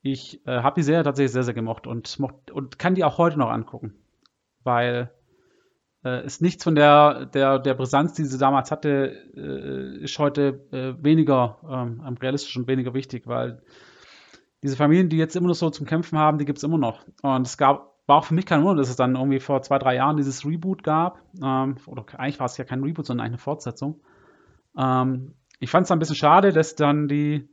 ich 0.00 0.40
äh, 0.46 0.62
habe 0.62 0.76
die 0.76 0.84
Serie 0.84 1.04
tatsächlich 1.04 1.32
sehr, 1.32 1.42
sehr 1.42 1.52
gemocht 1.52 1.86
und, 1.86 2.18
mocht, 2.18 2.50
und 2.50 2.78
kann 2.78 2.94
die 2.94 3.04
auch 3.04 3.18
heute 3.18 3.38
noch 3.38 3.50
angucken. 3.50 3.92
Weil 4.64 5.10
äh, 6.02 6.24
ist 6.24 6.40
nichts 6.40 6.64
von 6.64 6.74
der, 6.74 7.26
der, 7.26 7.58
der 7.58 7.74
Brisanz, 7.74 8.14
die 8.14 8.24
sie 8.24 8.38
damals 8.38 8.70
hatte, 8.70 9.12
äh, 9.36 10.02
ist 10.02 10.18
heute 10.18 10.66
äh, 10.72 10.94
weniger 11.04 11.58
ähm, 11.70 12.16
realistisch 12.22 12.56
und 12.56 12.66
weniger 12.68 12.94
wichtig, 12.94 13.26
weil 13.26 13.60
diese 14.62 14.76
Familien, 14.76 15.10
die 15.10 15.18
jetzt 15.18 15.36
immer 15.36 15.48
noch 15.48 15.54
so 15.56 15.68
zum 15.68 15.84
Kämpfen 15.84 16.16
haben, 16.16 16.38
die 16.38 16.46
gibt 16.46 16.56
es 16.56 16.64
immer 16.64 16.78
noch. 16.78 17.04
Und 17.20 17.46
es 17.46 17.58
gab, 17.58 17.97
war 18.08 18.16
auch 18.16 18.24
für 18.24 18.34
mich 18.34 18.46
kein 18.46 18.64
Wunder, 18.64 18.80
dass 18.80 18.88
es 18.88 18.96
dann 18.96 19.16
irgendwie 19.16 19.38
vor 19.38 19.60
zwei, 19.60 19.78
drei 19.78 19.96
Jahren 19.96 20.16
dieses 20.16 20.44
Reboot 20.46 20.82
gab. 20.82 21.20
Ähm, 21.42 21.76
oder 21.86 22.06
eigentlich 22.18 22.40
war 22.40 22.46
es 22.46 22.56
ja 22.56 22.64
kein 22.64 22.82
Reboot, 22.82 23.06
sondern 23.06 23.26
eine 23.26 23.38
Fortsetzung. 23.38 24.00
Ähm, 24.76 25.34
ich 25.60 25.70
fand 25.70 25.84
es 25.84 25.90
ein 25.90 25.98
bisschen 25.98 26.16
schade, 26.16 26.52
dass 26.52 26.74
dann 26.74 27.06
die, 27.06 27.48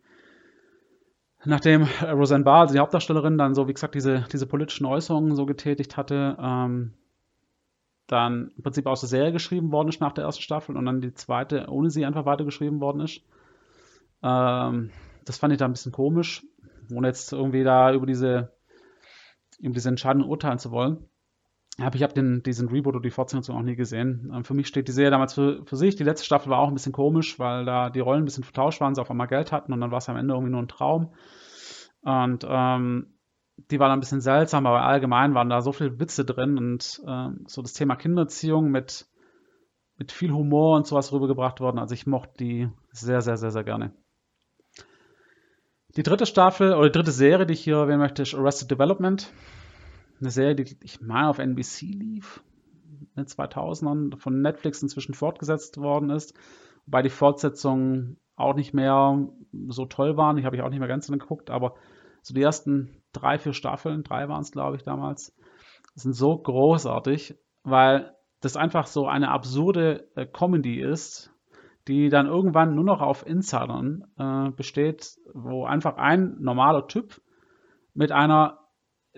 nachdem 1.44 1.84
Roseanne 2.02 2.46
Barr, 2.46 2.62
also 2.62 2.74
die 2.74 2.80
Hauptdarstellerin, 2.80 3.38
dann 3.38 3.54
so, 3.54 3.68
wie 3.68 3.74
gesagt, 3.74 3.96
diese, 3.96 4.26
diese 4.32 4.48
politischen 4.48 4.86
Äußerungen 4.86 5.36
so 5.36 5.46
getätigt 5.46 5.98
hatte, 5.98 6.38
ähm, 6.40 6.94
dann 8.08 8.52
im 8.56 8.64
Prinzip 8.64 8.88
aus 8.88 9.02
der 9.02 9.10
Serie 9.10 9.34
geschrieben 9.34 9.74
worden 9.74 9.90
ist 9.90 10.00
nach 10.00 10.14
der 10.14 10.24
ersten 10.24 10.44
Staffel 10.44 10.78
und 10.78 10.86
dann 10.86 11.02
die 11.02 11.14
zweite 11.14 11.68
ohne 11.68 11.90
sie 11.90 12.06
einfach 12.06 12.26
weitergeschrieben 12.26 12.80
worden 12.80 13.02
ist. 13.02 13.22
Ähm, 14.24 14.92
das 15.26 15.38
fand 15.38 15.52
ich 15.52 15.60
da 15.60 15.66
ein 15.66 15.72
bisschen 15.72 15.92
komisch 15.92 16.44
ohne 16.94 17.08
jetzt 17.08 17.34
irgendwie 17.34 17.64
da 17.64 17.94
über 17.94 18.06
diese, 18.06 18.52
über 19.66 19.74
diese 19.74 19.90
Entscheidung 19.90 20.28
urteilen 20.28 20.60
zu 20.60 20.72
wollen. 20.72 21.10
Aber 21.78 21.96
ich 21.96 22.04
habe 22.04 22.14
den, 22.14 22.42
diesen 22.42 22.70
Reboot 22.70 22.96
oder 22.96 23.04
die 23.04 23.12
Fortsetzung 23.12 23.58
auch 23.58 23.62
nie 23.62 23.76
gesehen. 23.76 24.32
Ähm, 24.34 24.46
für 24.46 24.54
mich 24.54 24.68
steht 24.68 24.88
die 24.88 24.94
Serie 24.94 25.12
damals 25.12 25.34
für, 25.34 25.66
für 25.66 25.76
sich. 25.76 25.96
Die 25.96 26.04
letzte 26.04 26.26
Staffel 26.26 26.50
war 26.50 26.60
auch 26.60 26.70
ein 26.70 26.74
bisschen 26.74 26.94
komisch, 26.94 27.38
weil 27.38 27.66
da 27.66 27.90
die 27.90 28.00
Rollen 28.00 28.22
ein 28.22 28.26
bisschen 28.26 28.46
vertauscht 28.46 28.80
waren, 28.80 28.96
sie 28.96 29.02
auf 29.02 29.12
einmal 29.12 29.28
Geld 29.28 29.52
hatten 29.52 29.74
und 29.74 29.82
dann 29.82 29.92
war 29.92 29.98
es 29.98 30.08
am 30.08 30.16
Ende 30.16 30.34
irgendwie 30.34 30.52
nur 30.52 30.62
ein 30.62 30.70
Traum. 30.70 31.14
Und 32.02 32.46
ähm, 32.48 33.16
die 33.72 33.80
war 33.80 33.90
dann 33.90 33.98
ein 33.98 34.02
bisschen 34.02 34.22
seltsam, 34.22 34.66
aber 34.66 34.84
allgemein 34.84 35.34
waren 35.34 35.50
da 35.50 35.62
so 35.62 35.72
viele 35.72 36.00
Witze 36.00 36.24
drin 36.24 36.58
und 36.58 37.02
ähm, 37.08 37.44
so 37.48 37.62
das 37.62 37.74
Thema 37.74 37.96
Kindererziehung 37.96 38.70
mit, 38.70 39.08
mit 39.98 40.12
viel 40.12 40.32
Humor 40.32 40.78
und 40.78 40.88
sowas 40.88 41.12
rübergebracht 41.12 41.60
worden. 41.60 41.80
Also 41.80 41.94
ich 41.94 42.06
mochte 42.06 42.38
die 42.40 42.70
sehr, 42.92 43.22
sehr, 43.22 43.38
sehr, 43.38 43.52
sehr 43.52 43.64
gerne. 43.64 43.92
Die 45.96 46.04
dritte 46.04 46.26
Staffel 46.26 46.74
oder 46.74 46.90
dritte 46.90 47.12
Serie, 47.12 47.46
die 47.46 47.54
ich 47.54 47.64
hier 47.64 47.78
erwähnen 47.78 48.00
möchte, 48.00 48.24
ist 48.24 48.36
Arrested 48.36 48.70
Development. 48.70 49.32
Eine 50.20 50.30
Serie, 50.30 50.56
die 50.56 50.78
ich 50.84 51.00
meine 51.00 51.30
auf 51.30 51.40
NBC 51.40 51.84
lief, 51.84 52.44
in 53.00 53.24
den 53.24 53.26
2000ern, 53.26 54.18
von 54.18 54.42
Netflix 54.42 54.82
inzwischen 54.82 55.14
fortgesetzt 55.14 55.78
worden 55.78 56.10
ist. 56.10 56.34
Wobei 56.86 57.02
die 57.02 57.10
Fortsetzungen 57.10 58.18
auch 58.36 58.56
nicht 58.56 58.74
mehr 58.74 59.30
so 59.70 59.86
toll 59.86 60.18
waren. 60.18 60.38
Ich 60.38 60.46
habe 60.46 60.58
ich 60.58 60.62
auch 60.62 60.70
nicht 60.70 60.80
mehr 60.80 60.90
ganz 60.90 61.08
geguckt, 61.08 61.50
aber 61.50 61.76
so 62.22 62.34
die 62.34 62.42
ersten 62.42 63.02
drei, 63.14 63.38
vier 63.38 63.54
Staffeln, 63.54 64.04
drei 64.04 64.28
waren 64.28 64.42
es, 64.42 64.52
glaube 64.52 64.76
ich, 64.76 64.84
damals, 64.84 65.34
sind 65.94 66.14
so 66.14 66.38
großartig, 66.38 67.36
weil 67.64 68.14
das 68.42 68.58
einfach 68.58 68.88
so 68.88 69.08
eine 69.08 69.30
absurde 69.32 70.10
äh, 70.16 70.26
Comedy 70.26 70.82
ist, 70.82 71.32
die 71.88 72.10
dann 72.10 72.26
irgendwann 72.26 72.76
nur 72.76 72.84
noch 72.84 73.02
auf 73.02 73.26
Insidern 73.26 74.06
äh, 74.18 74.52
besteht, 74.52 75.18
wo 75.34 75.66
einfach 75.66 75.98
ein 75.98 76.38
normaler 76.40 76.88
Typ 76.88 77.22
mit 77.94 78.12
einer 78.12 78.60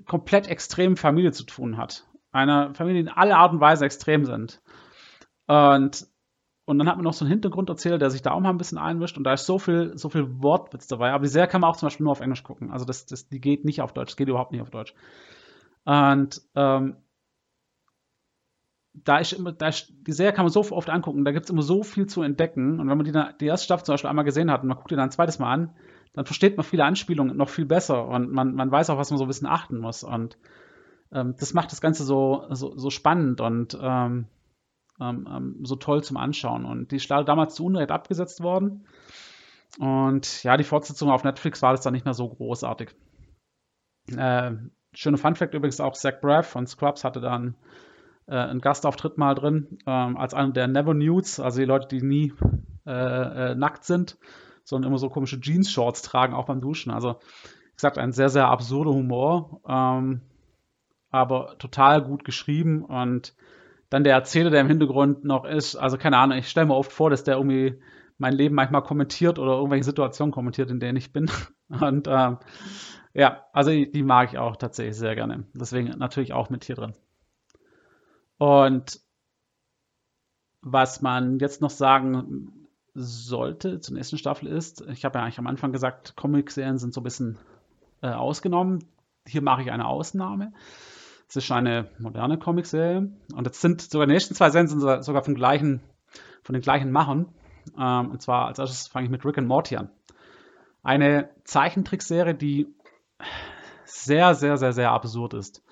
komplett 0.05 0.47
extremen 0.47 0.97
Familie 0.97 1.31
zu 1.31 1.43
tun 1.43 1.77
hat. 1.77 2.05
Eine 2.31 2.73
Familie, 2.73 3.03
die 3.03 3.09
in 3.09 3.15
alle 3.15 3.37
Art 3.37 3.53
und 3.53 3.61
Weise 3.61 3.85
extrem 3.85 4.25
sind. 4.25 4.61
Und, 5.47 6.07
und 6.65 6.77
dann 6.77 6.87
hat 6.87 6.97
man 6.97 7.05
noch 7.05 7.13
so 7.13 7.23
einen 7.23 7.31
Hintergrund 7.31 7.69
erzählt, 7.69 8.01
der 8.01 8.09
sich 8.09 8.21
da 8.21 8.31
auch 8.31 8.39
mal 8.41 8.49
ein 8.49 8.57
bisschen 8.57 8.77
einmischt 8.77 9.17
und 9.17 9.23
da 9.23 9.33
ist 9.33 9.45
so 9.45 9.57
viel, 9.57 9.97
so 9.97 10.09
viel 10.09 10.41
Wortwitz 10.41 10.87
dabei. 10.87 11.11
Aber 11.11 11.23
die 11.23 11.29
Serie 11.29 11.47
kann 11.47 11.61
man 11.61 11.69
auch 11.69 11.77
zum 11.77 11.87
Beispiel 11.87 12.03
nur 12.03 12.11
auf 12.11 12.19
Englisch 12.19 12.43
gucken. 12.43 12.71
Also 12.71 12.85
das, 12.85 13.05
das, 13.05 13.29
die 13.29 13.39
geht 13.39 13.63
nicht 13.63 13.81
auf 13.81 13.93
Deutsch, 13.93 14.09
das 14.11 14.17
geht 14.17 14.27
überhaupt 14.27 14.51
nicht 14.51 14.61
auf 14.61 14.69
Deutsch. 14.69 14.93
Und 15.85 16.41
ähm, 16.55 16.97
da 19.03 19.17
ist 19.17 19.33
immer, 19.33 19.51
da 19.51 19.67
ist, 19.67 19.93
die 20.05 20.11
Serie 20.11 20.33
kann 20.33 20.45
man 20.45 20.51
so 20.51 20.61
oft 20.71 20.89
angucken, 20.89 21.25
da 21.25 21.31
gibt 21.31 21.45
es 21.45 21.49
immer 21.49 21.61
so 21.61 21.83
viel 21.83 22.07
zu 22.07 22.21
entdecken. 22.21 22.79
Und 22.79 22.89
wenn 22.89 22.97
man 22.97 23.05
die, 23.05 23.37
die 23.39 23.45
erste 23.45 23.65
Staffel 23.65 23.85
zum 23.85 23.93
Beispiel 23.93 24.09
einmal 24.09 24.25
gesehen 24.25 24.51
hat 24.51 24.61
und 24.61 24.69
man 24.69 24.77
guckt 24.77 24.91
die 24.91 24.95
dann 24.95 25.05
ein 25.05 25.11
zweites 25.11 25.39
Mal 25.39 25.53
an, 25.53 25.75
dann 26.13 26.25
versteht 26.25 26.57
man 26.57 26.65
viele 26.65 26.85
Anspielungen 26.85 27.37
noch 27.37 27.49
viel 27.49 27.65
besser 27.65 28.07
und 28.07 28.31
man, 28.31 28.55
man 28.55 28.71
weiß 28.71 28.89
auch, 28.89 28.97
was 28.97 29.11
man 29.11 29.17
so 29.17 29.25
ein 29.25 29.27
bisschen 29.27 29.47
achten 29.47 29.77
muss. 29.77 30.03
Und 30.03 30.37
ähm, 31.11 31.35
das 31.39 31.53
macht 31.53 31.71
das 31.71 31.81
Ganze 31.81 32.03
so, 32.03 32.45
so, 32.49 32.77
so 32.77 32.89
spannend 32.89 33.39
und 33.39 33.77
ähm, 33.79 34.25
ähm, 34.99 35.27
ähm 35.29 35.59
so 35.63 35.75
toll 35.75 36.03
zum 36.03 36.17
Anschauen. 36.17 36.65
Und 36.65 36.91
die 36.91 36.95
ist 36.95 37.09
damals 37.09 37.55
zu 37.55 37.65
Unrecht 37.65 37.91
abgesetzt 37.91 38.41
worden. 38.41 38.87
Und 39.77 40.43
ja, 40.43 40.57
die 40.57 40.63
Fortsetzung 40.63 41.11
auf 41.11 41.23
Netflix 41.23 41.61
war 41.61 41.71
das 41.71 41.81
dann 41.81 41.93
nicht 41.93 42.05
mehr 42.05 42.15
so 42.15 42.27
großartig. 42.27 42.95
Äh, 44.15 44.53
schöne 44.93 45.17
Fun 45.17 45.35
Fact 45.35 45.53
übrigens 45.53 45.79
auch, 45.79 45.93
Zach 45.93 46.19
Braff 46.19 46.47
von 46.47 46.65
Scrubs 46.65 47.03
hatte 47.03 47.21
dann 47.21 47.55
äh, 48.27 48.35
einen 48.35 48.61
Gastauftritt 48.61 49.17
mal 49.17 49.35
drin, 49.35 49.79
ähm, 49.85 50.17
als 50.17 50.33
einer 50.33 50.51
der 50.51 50.67
Never 50.67 50.93
Nudes, 50.93 51.39
also 51.39 51.59
die 51.59 51.65
Leute, 51.65 51.87
die 51.87 52.01
nie 52.01 52.33
äh, 52.85 53.51
äh, 53.51 53.55
nackt 53.55 53.83
sind, 53.83 54.17
sondern 54.63 54.91
immer 54.91 54.97
so 54.97 55.09
komische 55.09 55.39
Jeans-Shorts 55.39 56.01
tragen, 56.01 56.33
auch 56.33 56.45
beim 56.45 56.61
Duschen. 56.61 56.91
Also, 56.91 57.19
wie 57.43 57.75
gesagt, 57.75 57.97
ein 57.97 58.11
sehr, 58.11 58.29
sehr 58.29 58.47
absurder 58.47 58.91
Humor, 58.91 59.61
ähm, 59.67 60.21
aber 61.09 61.57
total 61.57 62.01
gut 62.01 62.25
geschrieben 62.25 62.83
und 62.83 63.33
dann 63.89 64.03
der 64.03 64.13
Erzähler, 64.13 64.49
der 64.49 64.61
im 64.61 64.67
Hintergrund 64.67 65.23
noch 65.23 65.45
ist, 65.45 65.77
also 65.77 65.97
keine 65.97 66.17
Ahnung, 66.17 66.37
ich 66.37 66.49
stelle 66.49 66.67
mir 66.67 66.75
oft 66.75 66.91
vor, 66.91 67.09
dass 67.09 67.23
der 67.23 67.37
irgendwie 67.37 67.79
mein 68.17 68.33
Leben 68.33 68.55
manchmal 68.55 68.83
kommentiert 68.83 69.39
oder 69.39 69.53
irgendwelche 69.53 69.85
Situationen 69.85 70.33
kommentiert, 70.33 70.71
in 70.71 70.79
denen 70.79 70.97
ich 70.97 71.13
bin. 71.13 71.29
Und 71.69 72.07
ähm, 72.09 72.37
ja, 73.13 73.45
also 73.53 73.71
die, 73.71 73.91
die, 73.91 74.03
mag 74.03 74.31
ich 74.31 74.37
auch 74.37 74.57
tatsächlich 74.57 74.97
sehr 74.97 75.15
gerne. 75.15 75.45
Deswegen 75.53 75.89
natürlich 75.97 76.33
auch 76.33 76.49
mit 76.49 76.65
hier 76.65 76.75
drin. 76.75 76.93
Und 78.37 78.99
was 80.61 81.01
man 81.01 81.39
jetzt 81.39 81.61
noch 81.61 81.69
sagen 81.69 82.67
sollte 82.93 83.79
zur 83.79 83.95
nächsten 83.95 84.17
Staffel 84.17 84.47
ist, 84.47 84.81
ich 84.81 85.05
habe 85.05 85.19
ja 85.19 85.23
eigentlich 85.23 85.39
am 85.39 85.47
Anfang 85.47 85.71
gesagt, 85.71 86.15
Comic-Serien 86.15 86.77
sind 86.77 86.93
so 86.93 87.01
ein 87.01 87.03
bisschen 87.03 87.37
äh, 88.01 88.09
ausgenommen. 88.09 88.83
Hier 89.25 89.41
mache 89.41 89.61
ich 89.61 89.71
eine 89.71 89.87
Ausnahme. 89.87 90.53
Es 91.29 91.35
ist 91.35 91.51
eine 91.51 91.89
moderne 91.99 92.39
Comic-Serie. 92.39 93.11
Und 93.33 93.45
jetzt 93.45 93.61
sind 93.61 93.81
sogar 93.81 94.07
die 94.07 94.13
nächsten 94.13 94.33
zwei 94.33 94.49
Serien 94.49 94.67
sind 94.67 94.79
sogar 94.79 95.23
vom 95.23 95.35
gleichen, 95.35 95.81
von 96.43 96.53
den 96.53 96.61
gleichen 96.61 96.91
Machern. 96.91 97.27
Ähm, 97.77 98.11
und 98.11 98.21
zwar 98.21 98.47
als 98.47 98.59
erstes 98.59 98.87
fange 98.87 99.05
ich 99.05 99.11
mit 99.11 99.25
Rick 99.25 99.37
and 99.37 99.47
Morty 99.47 99.75
an. 99.77 99.89
Eine 100.83 101.29
Zeichentrickserie, 101.43 102.33
die 102.33 102.73
sehr, 103.83 104.35
sehr, 104.35 104.57
sehr, 104.57 104.73
sehr 104.73 104.91
absurd 104.91 105.33
ist. 105.33 105.63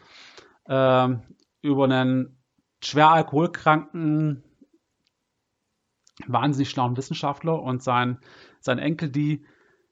Ähm, 0.67 1.21
über 1.61 1.85
einen 1.85 2.37
schwer 2.83 3.11
alkoholkranken, 3.11 4.43
wahnsinnig 6.27 6.69
schlauen 6.69 6.97
Wissenschaftler 6.97 7.61
und 7.61 7.83
sein, 7.83 8.19
sein 8.59 8.79
Enkel, 8.79 9.09
die 9.09 9.45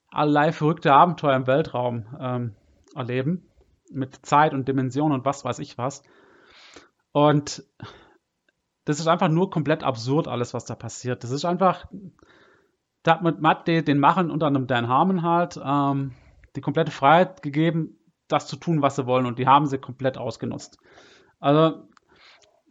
allerlei 0.10 0.52
verrückte 0.52 0.94
Abenteuer 0.94 1.36
im 1.36 1.48
Weltraum 1.48 2.06
ähm, 2.20 2.56
erleben. 2.96 3.50
Mit 3.92 4.26
Zeit 4.26 4.54
und 4.54 4.68
Dimension 4.68 5.12
und 5.12 5.26
was 5.26 5.46
weiß 5.46 5.60
ich 5.60 5.78
was. 5.78 6.04
Und 7.12 7.64
das 8.86 9.00
ist 9.00 9.08
einfach 9.08 9.30
nur 9.30 9.50
komplett 9.50 9.84
absurd, 9.84 10.28
alles, 10.28 10.54
was 10.54 10.66
da 10.66 10.76
passiert. 10.76 11.24
Das 11.24 11.32
ist 11.32 11.46
einfach, 11.46 11.86
da 13.04 13.14
hat 13.14 13.22
man 13.22 13.40
Matt 13.40 13.68
den 13.68 14.00
Machern 14.00 14.32
unter 14.32 14.48
anderem 14.48 14.68
Dan 14.68 14.88
Harmon 14.88 15.22
halt 15.22 15.60
ähm, 15.64 16.14
die 16.56 16.62
komplette 16.62 16.92
Freiheit 16.92 17.42
gegeben, 17.42 18.00
das 18.28 18.48
zu 18.48 18.56
tun, 18.56 18.82
was 18.82 18.96
sie 18.96 19.06
wollen 19.06 19.26
und 19.26 19.40
die 19.40 19.48
haben 19.48 19.68
sie 19.68 19.78
komplett 19.78 20.18
ausgenutzt. 20.18 20.78
Also 21.40 21.88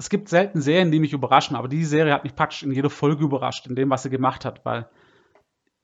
es 0.03 0.11
gibt 0.11 0.29
selten 0.29 0.61
Serien, 0.61 0.91
die 0.91 0.99
mich 0.99 1.13
überraschen, 1.13 1.55
aber 1.55 1.69
diese 1.69 1.91
Serie 1.91 2.13
hat 2.13 2.25
mich 2.25 2.35
praktisch 2.35 2.65
in 2.65 2.73
jeder 2.73 2.91
Folge 2.91 3.23
überrascht, 3.23 3.69
in 3.69 3.77
dem, 3.77 3.89
was 3.89 4.03
sie 4.03 4.11
gemacht 4.11 4.45
hat, 4.45 4.65
weil 4.65 4.89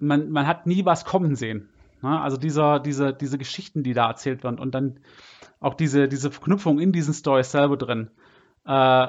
man, 0.01 0.31
man 0.31 0.49
hat 0.49 0.67
nie 0.67 0.85
was 0.85 1.05
kommen 1.05 1.37
sehen. 1.37 1.71
Ne? 2.03 2.21
Also 2.21 2.37
dieser, 2.37 2.81
diese, 2.81 3.15
diese 3.15 3.39
Geschichten, 3.39 3.85
die 3.85 3.93
da 3.93 4.09
erzählt 4.09 4.43
werden 4.43 4.59
und 4.59 4.75
dann 4.75 4.99
auch 5.61 5.75
diese, 5.75 6.09
diese 6.09 6.33
Verknüpfung 6.33 6.81
in 6.81 6.91
diesen 6.91 7.15
Stories 7.15 7.53
selber 7.53 7.77
drin. 7.77 8.11
Äh, 8.65 9.07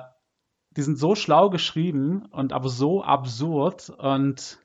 die 0.78 0.84
sind 0.84 1.00
so 1.00 1.15
schlau 1.15 1.50
geschrieben 1.50 2.28
und 2.28 2.54
aber 2.54 2.69
so 2.69 3.04
absurd 3.04 3.89
und 3.89 4.60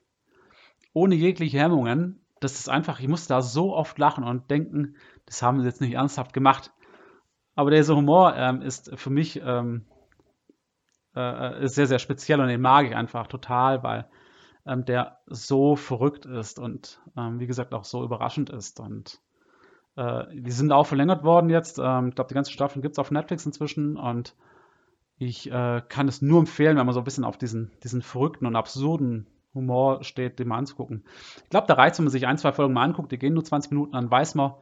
ohne 0.92 1.14
jegliche 1.14 1.58
Hemmungen, 1.58 2.20
dass 2.40 2.58
es 2.60 2.68
einfach, 2.68 3.00
ich 3.00 3.08
musste 3.08 3.28
da 3.32 3.40
so 3.40 3.74
oft 3.74 3.98
lachen 3.98 4.24
und 4.24 4.50
denken, 4.50 4.96
das 5.24 5.40
haben 5.40 5.60
sie 5.60 5.66
jetzt 5.66 5.80
nicht 5.80 5.94
ernsthaft 5.94 6.34
gemacht. 6.34 6.70
Aber 7.54 7.70
dieser 7.70 7.96
Humor 7.96 8.36
ähm, 8.36 8.60
ist 8.60 8.90
für 8.94 9.08
mich 9.08 9.40
ähm, 9.42 9.86
äh, 11.16 11.64
ist 11.64 11.74
sehr, 11.74 11.86
sehr 11.86 11.98
speziell 11.98 12.40
und 12.40 12.48
den 12.48 12.60
mag 12.60 12.86
ich 12.86 12.96
einfach 12.96 13.26
total, 13.26 13.82
weil 13.82 14.06
ähm, 14.66 14.84
der 14.84 15.18
so 15.26 15.76
verrückt 15.76 16.26
ist 16.26 16.58
und 16.58 17.00
ähm, 17.16 17.40
wie 17.40 17.46
gesagt 17.46 17.74
auch 17.74 17.84
so 17.84 18.02
überraschend 18.02 18.50
ist. 18.50 18.80
Und 18.80 19.20
äh, 19.96 20.24
die 20.32 20.50
sind 20.50 20.72
auch 20.72 20.86
verlängert 20.86 21.24
worden 21.24 21.50
jetzt. 21.50 21.78
Ähm, 21.82 22.08
ich 22.08 22.14
glaube, 22.14 22.28
die 22.28 22.34
ganze 22.34 22.52
Staffel 22.52 22.82
gibt 22.82 22.94
es 22.94 22.98
auf 22.98 23.10
Netflix 23.10 23.46
inzwischen 23.46 23.96
und 23.96 24.34
ich 25.18 25.50
äh, 25.50 25.82
kann 25.88 26.08
es 26.08 26.22
nur 26.22 26.40
empfehlen, 26.40 26.76
wenn 26.76 26.86
man 26.86 26.94
so 26.94 27.00
ein 27.00 27.04
bisschen 27.04 27.24
auf 27.24 27.38
diesen, 27.38 27.70
diesen 27.82 28.02
verrückten 28.02 28.46
und 28.46 28.56
absurden 28.56 29.26
Humor 29.54 30.02
steht, 30.02 30.38
den 30.38 30.48
mal 30.48 30.58
anzugucken. 30.58 31.04
Ich 31.44 31.50
glaube, 31.50 31.68
da 31.68 31.74
reicht 31.74 31.92
es, 31.92 31.98
wenn 31.98 32.06
man 32.06 32.12
sich 32.12 32.26
ein, 32.26 32.38
zwei 32.38 32.52
Folgen 32.52 32.74
mal 32.74 32.82
anguckt, 32.82 33.12
die 33.12 33.18
gehen 33.18 33.34
nur 33.34 33.44
20 33.44 33.70
Minuten, 33.70 33.92
dann 33.92 34.10
weiß 34.10 34.34
man, 34.34 34.54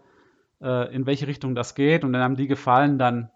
äh, 0.61 0.95
in 0.95 1.07
welche 1.07 1.27
Richtung 1.27 1.55
das 1.55 1.75
geht 1.75 2.05
und 2.05 2.13
wenn 2.13 2.21
einem 2.21 2.37
die 2.37 2.47
gefallen, 2.47 2.99
dann, 2.99 3.31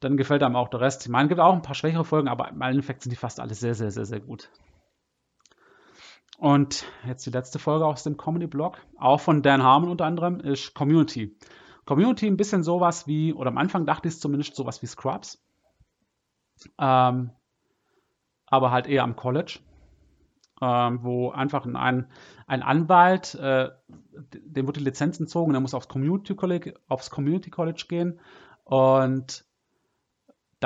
dann 0.00 0.16
gefällt 0.16 0.42
einem 0.42 0.56
auch 0.56 0.68
der 0.68 0.80
Rest. 0.80 1.04
Ich 1.04 1.08
meine, 1.10 1.24
es 1.24 1.28
gibt 1.30 1.40
auch 1.40 1.52
ein 1.52 1.62
paar 1.62 1.74
schwächere 1.74 2.04
Folgen, 2.04 2.28
aber 2.28 2.48
im 2.48 2.60
Endeffekt 2.60 3.02
sind 3.02 3.10
die 3.10 3.16
fast 3.16 3.40
alle 3.40 3.54
sehr, 3.54 3.74
sehr, 3.74 3.90
sehr, 3.90 4.04
sehr 4.04 4.20
gut. 4.20 4.50
Und 6.38 6.84
jetzt 7.06 7.24
die 7.24 7.30
letzte 7.30 7.58
Folge 7.58 7.86
aus 7.86 8.02
dem 8.02 8.16
Comedy-Blog, 8.16 8.78
auch 8.98 9.20
von 9.20 9.42
Dan 9.42 9.62
Harmon 9.62 9.90
unter 9.90 10.04
anderem, 10.04 10.40
ist 10.40 10.74
Community. 10.74 11.36
Community 11.86 12.26
ein 12.26 12.36
bisschen 12.36 12.62
sowas 12.62 13.06
wie, 13.06 13.32
oder 13.32 13.48
am 13.48 13.58
Anfang 13.58 13.86
dachte 13.86 14.08
ich 14.08 14.14
es 14.14 14.20
zumindest 14.20 14.54
sowas 14.54 14.82
wie 14.82 14.86
Scrubs. 14.86 15.42
Ähm, 16.78 17.30
aber 18.46 18.70
halt 18.70 18.86
eher 18.86 19.02
am 19.02 19.16
College, 19.16 19.60
ähm, 20.60 21.02
wo 21.02 21.30
einfach 21.30 21.64
ein, 21.64 22.10
ein 22.46 22.62
Anwalt, 22.62 23.34
äh, 23.34 23.70
dem 23.88 24.66
wird 24.66 24.76
die 24.76 24.84
Lizenz 24.84 25.18
entzogen, 25.18 25.52
der 25.52 25.60
muss 25.60 25.74
aufs 25.74 25.88
Community 25.88 26.34
College, 26.34 26.74
aufs 26.88 27.10
Community 27.10 27.50
College 27.50 27.86
gehen 27.88 28.20
und 28.64 29.45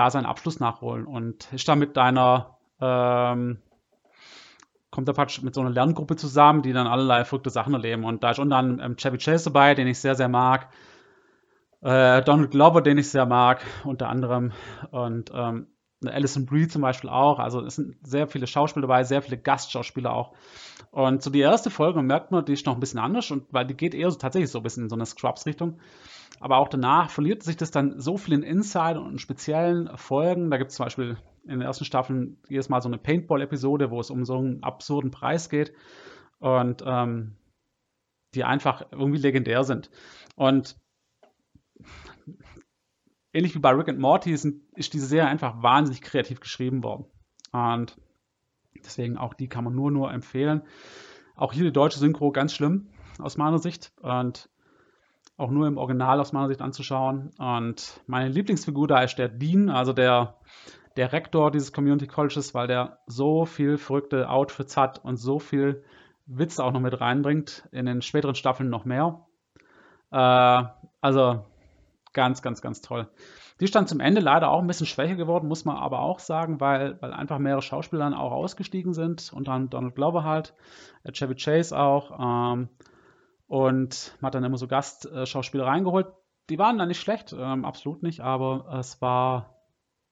da 0.00 0.10
seinen 0.10 0.24
Abschluss 0.24 0.60
nachholen 0.60 1.04
und 1.04 1.52
ist 1.52 1.68
da 1.68 1.76
mit 1.76 1.94
deiner 1.94 2.56
ähm, 2.80 3.58
kommt 4.90 5.06
da 5.06 5.12
praktisch 5.12 5.42
mit 5.42 5.54
so 5.54 5.60
einer 5.60 5.70
Lerngruppe 5.70 6.16
zusammen, 6.16 6.62
die 6.62 6.72
dann 6.72 6.86
allerlei 6.86 7.24
verrückte 7.24 7.50
Sachen 7.50 7.74
erleben. 7.74 8.04
Und 8.04 8.24
da 8.24 8.30
ist 8.30 8.38
unter 8.38 8.56
anderem 8.56 8.80
ähm, 8.80 8.96
Chevy 8.96 9.18
Chase 9.18 9.44
dabei, 9.44 9.74
den 9.74 9.86
ich 9.86 10.00
sehr, 10.00 10.14
sehr 10.14 10.28
mag. 10.28 10.68
Äh, 11.82 12.22
Donald 12.22 12.50
Glover, 12.50 12.80
den 12.80 12.96
ich 12.98 13.10
sehr 13.10 13.26
mag, 13.26 13.62
unter 13.84 14.08
anderem. 14.08 14.52
Und 14.90 15.30
ähm, 15.34 15.68
Alison 16.04 16.46
Brie 16.46 16.66
zum 16.66 16.82
Beispiel 16.82 17.10
auch. 17.10 17.38
Also 17.38 17.60
es 17.60 17.76
sind 17.76 17.96
sehr 18.02 18.26
viele 18.26 18.46
Schauspieler 18.46 18.86
dabei, 18.86 19.04
sehr 19.04 19.22
viele 19.22 19.36
Gastschauspieler 19.38 20.12
auch. 20.12 20.32
Und 20.90 21.22
so 21.22 21.30
die 21.30 21.40
erste 21.40 21.70
Folge 21.70 22.02
merkt 22.02 22.32
man, 22.32 22.44
die 22.44 22.54
ist 22.54 22.66
noch 22.66 22.74
ein 22.74 22.80
bisschen 22.80 22.98
anders, 22.98 23.30
und 23.30 23.52
weil 23.52 23.66
die 23.66 23.76
geht 23.76 23.94
eher 23.94 24.10
so 24.10 24.18
tatsächlich 24.18 24.50
so 24.50 24.58
ein 24.58 24.62
bisschen 24.62 24.84
in 24.84 24.88
so 24.88 24.96
eine 24.96 25.06
Scrubs-Richtung. 25.06 25.78
Aber 26.40 26.56
auch 26.56 26.68
danach 26.68 27.10
verliert 27.10 27.42
sich 27.42 27.56
das 27.56 27.70
dann 27.70 28.00
so 28.00 28.16
viel 28.16 28.34
in 28.34 28.42
Insider 28.42 29.00
und 29.00 29.12
in 29.12 29.18
speziellen 29.18 29.96
Folgen. 29.96 30.50
Da 30.50 30.56
gibt 30.56 30.70
es 30.70 30.76
zum 30.76 30.86
Beispiel 30.86 31.18
in 31.44 31.50
den 31.50 31.60
ersten 31.60 31.84
Staffeln 31.84 32.38
jedes 32.48 32.70
Mal 32.70 32.80
so 32.80 32.88
eine 32.88 32.98
Paintball-Episode, 32.98 33.90
wo 33.90 34.00
es 34.00 34.10
um 34.10 34.24
so 34.24 34.38
einen 34.38 34.62
absurden 34.62 35.10
Preis 35.10 35.50
geht. 35.50 35.72
Und 36.38 36.82
ähm, 36.86 37.36
die 38.34 38.44
einfach 38.44 38.86
irgendwie 38.92 39.18
legendär 39.18 39.64
sind. 39.64 39.90
Und 40.34 40.76
ähnlich 43.32 43.54
wie 43.54 43.60
bei 43.60 43.70
Rick 43.70 43.88
and 43.88 43.98
Morty 43.98 44.36
sind, 44.36 44.62
ist 44.74 44.94
diese 44.94 45.06
Serie 45.06 45.28
einfach 45.28 45.62
wahnsinnig 45.62 46.02
kreativ 46.02 46.40
geschrieben 46.40 46.82
worden. 46.82 47.06
Und 47.52 48.00
deswegen 48.76 49.18
auch 49.18 49.34
die 49.34 49.48
kann 49.48 49.64
man 49.64 49.74
nur, 49.74 49.90
nur 49.90 50.12
empfehlen. 50.12 50.62
Auch 51.34 51.52
hier 51.52 51.64
die 51.64 51.72
deutsche 51.72 51.98
Synchro 51.98 52.32
ganz 52.32 52.54
schlimm 52.54 52.88
aus 53.18 53.36
meiner 53.36 53.58
Sicht 53.58 53.92
und 54.00 54.49
auch 55.40 55.50
nur 55.50 55.66
im 55.66 55.78
Original 55.78 56.20
aus 56.20 56.32
meiner 56.32 56.48
Sicht 56.48 56.62
anzuschauen. 56.62 57.30
Und 57.38 58.00
meine 58.06 58.28
Lieblingsfigur 58.28 58.86
da 58.86 59.02
ist 59.02 59.16
der 59.16 59.28
Dean, 59.28 59.68
also 59.70 59.92
der, 59.92 60.36
der 60.96 61.12
Rektor 61.12 61.50
dieses 61.50 61.72
Community 61.72 62.06
Colleges, 62.06 62.54
weil 62.54 62.66
der 62.66 62.98
so 63.06 63.46
viel 63.46 63.78
verrückte 63.78 64.28
Outfits 64.28 64.76
hat 64.76 65.04
und 65.04 65.16
so 65.16 65.38
viel 65.38 65.82
Witz 66.26 66.60
auch 66.60 66.72
noch 66.72 66.80
mit 66.80 67.00
reinbringt. 67.00 67.68
In 67.72 67.86
den 67.86 68.02
späteren 68.02 68.34
Staffeln 68.34 68.70
noch 68.70 68.84
mehr. 68.84 69.26
Äh, 70.12 70.64
also 71.00 71.44
Ganz, 72.12 72.42
ganz, 72.42 72.60
ganz 72.60 72.80
toll. 72.80 73.08
Die 73.60 73.64
ist 73.64 73.74
dann 73.74 73.86
zum 73.86 74.00
Ende 74.00 74.20
leider 74.20 74.50
auch 74.50 74.60
ein 74.60 74.66
bisschen 74.66 74.86
schwächer 74.86 75.14
geworden, 75.14 75.46
muss 75.46 75.64
man 75.64 75.76
aber 75.76 76.00
auch 76.00 76.18
sagen, 76.18 76.60
weil, 76.60 77.00
weil 77.00 77.12
einfach 77.12 77.38
mehrere 77.38 77.62
Schauspieler 77.62 78.04
dann 78.04 78.14
auch 78.14 78.32
ausgestiegen 78.32 78.94
sind, 78.94 79.32
unter 79.32 79.52
anderem 79.52 79.70
Donald 79.70 79.94
Glover 79.94 80.24
halt, 80.24 80.54
äh, 81.04 81.12
Chevy 81.12 81.36
Chase 81.36 81.78
auch, 81.78 82.18
ähm, 82.18 82.68
und 83.50 84.16
man 84.20 84.28
hat 84.28 84.36
dann 84.36 84.44
immer 84.44 84.58
so 84.58 84.68
Gastschauspieler 84.68 85.66
reingeholt. 85.66 86.06
Die 86.50 86.58
waren 86.60 86.78
dann 86.78 86.86
nicht 86.86 87.00
schlecht, 87.00 87.34
ähm, 87.36 87.64
absolut 87.64 88.00
nicht, 88.00 88.20
aber 88.20 88.78
es 88.78 89.02
war 89.02 89.56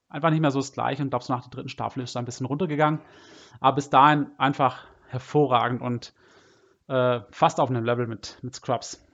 einfach 0.08 0.30
nicht 0.30 0.40
mehr 0.40 0.50
so 0.50 0.58
das 0.58 0.72
Gleiche 0.72 1.04
und 1.04 1.10
glaube, 1.10 1.24
so 1.24 1.32
nach 1.32 1.42
der 1.42 1.50
dritten 1.50 1.68
Staffel 1.68 2.02
ist 2.02 2.10
es 2.10 2.16
ein 2.16 2.24
bisschen 2.24 2.46
runtergegangen. 2.46 3.00
Aber 3.60 3.76
bis 3.76 3.90
dahin 3.90 4.26
einfach 4.38 4.86
hervorragend 5.06 5.82
und 5.82 6.14
äh, 6.88 7.20
fast 7.30 7.60
auf 7.60 7.70
einem 7.70 7.84
Level 7.84 8.08
mit, 8.08 8.40
mit 8.42 8.56
Scrubs. 8.56 9.06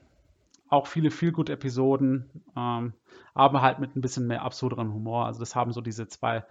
Auch 0.69 0.87
viele 0.87 1.11
viel 1.11 1.31
gute 1.31 1.53
Episoden, 1.53 2.43
ähm, 2.57 2.93
aber 3.35 3.61
halt 3.61 3.77
mit 3.77 3.95
ein 3.95 4.01
bisschen 4.01 4.25
mehr 4.25 4.41
absurderem 4.41 4.91
Humor. 4.91 5.27
Also 5.27 5.39
das 5.39 5.55
haben 5.55 5.71
so 5.71 5.81
diese 5.81 6.07
zwei 6.07 6.45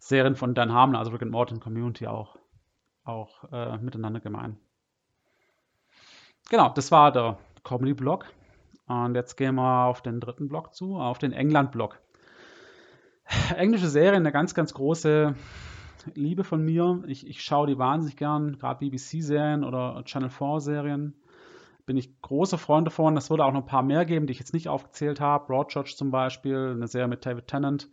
Serien 0.00 0.34
von 0.34 0.54
Dan 0.54 0.72
Harmon, 0.72 0.96
also 0.96 1.12
Rick 1.12 1.22
and 1.22 1.30
Morty 1.30 1.56
Community 1.60 2.08
auch, 2.08 2.36
auch 3.04 3.44
äh, 3.52 3.78
miteinander 3.78 4.18
gemein. 4.18 4.58
Genau, 6.50 6.68
das 6.70 6.90
war 6.90 7.12
der 7.12 7.38
Comedy-Blog. 7.64 8.26
Und 8.86 9.14
jetzt 9.14 9.36
gehen 9.36 9.54
wir 9.54 9.86
auf 9.86 10.02
den 10.02 10.20
dritten 10.20 10.48
Blog 10.48 10.74
zu, 10.74 10.96
auf 10.96 11.18
den 11.18 11.32
England-Blog. 11.32 11.98
Englische 13.56 13.88
Serie, 13.88 14.16
eine 14.16 14.32
ganz, 14.32 14.54
ganz 14.54 14.74
große 14.74 15.34
Liebe 16.14 16.44
von 16.44 16.62
mir. 16.62 17.02
Ich, 17.06 17.26
ich 17.26 17.42
schaue 17.42 17.68
die 17.68 17.78
wahnsinnig 17.78 18.16
gern, 18.16 18.58
gerade 18.58 18.80
BBC-Serien 18.80 19.64
oder 19.64 20.02
Channel 20.04 20.30
4-Serien. 20.30 21.14
Bin 21.86 21.96
ich 21.96 22.20
großer 22.20 22.58
Freund 22.58 22.86
davon. 22.86 23.16
Es 23.16 23.30
würde 23.30 23.44
auch 23.44 23.52
noch 23.52 23.62
ein 23.62 23.66
paar 23.66 23.82
mehr 23.82 24.04
geben, 24.04 24.26
die 24.26 24.32
ich 24.32 24.38
jetzt 24.38 24.52
nicht 24.52 24.68
aufgezählt 24.68 25.20
habe. 25.20 25.46
Broadchurch 25.46 25.96
zum 25.96 26.10
Beispiel, 26.10 26.72
eine 26.74 26.86
Serie 26.86 27.08
mit 27.08 27.24
David 27.24 27.46
Tennant, 27.46 27.88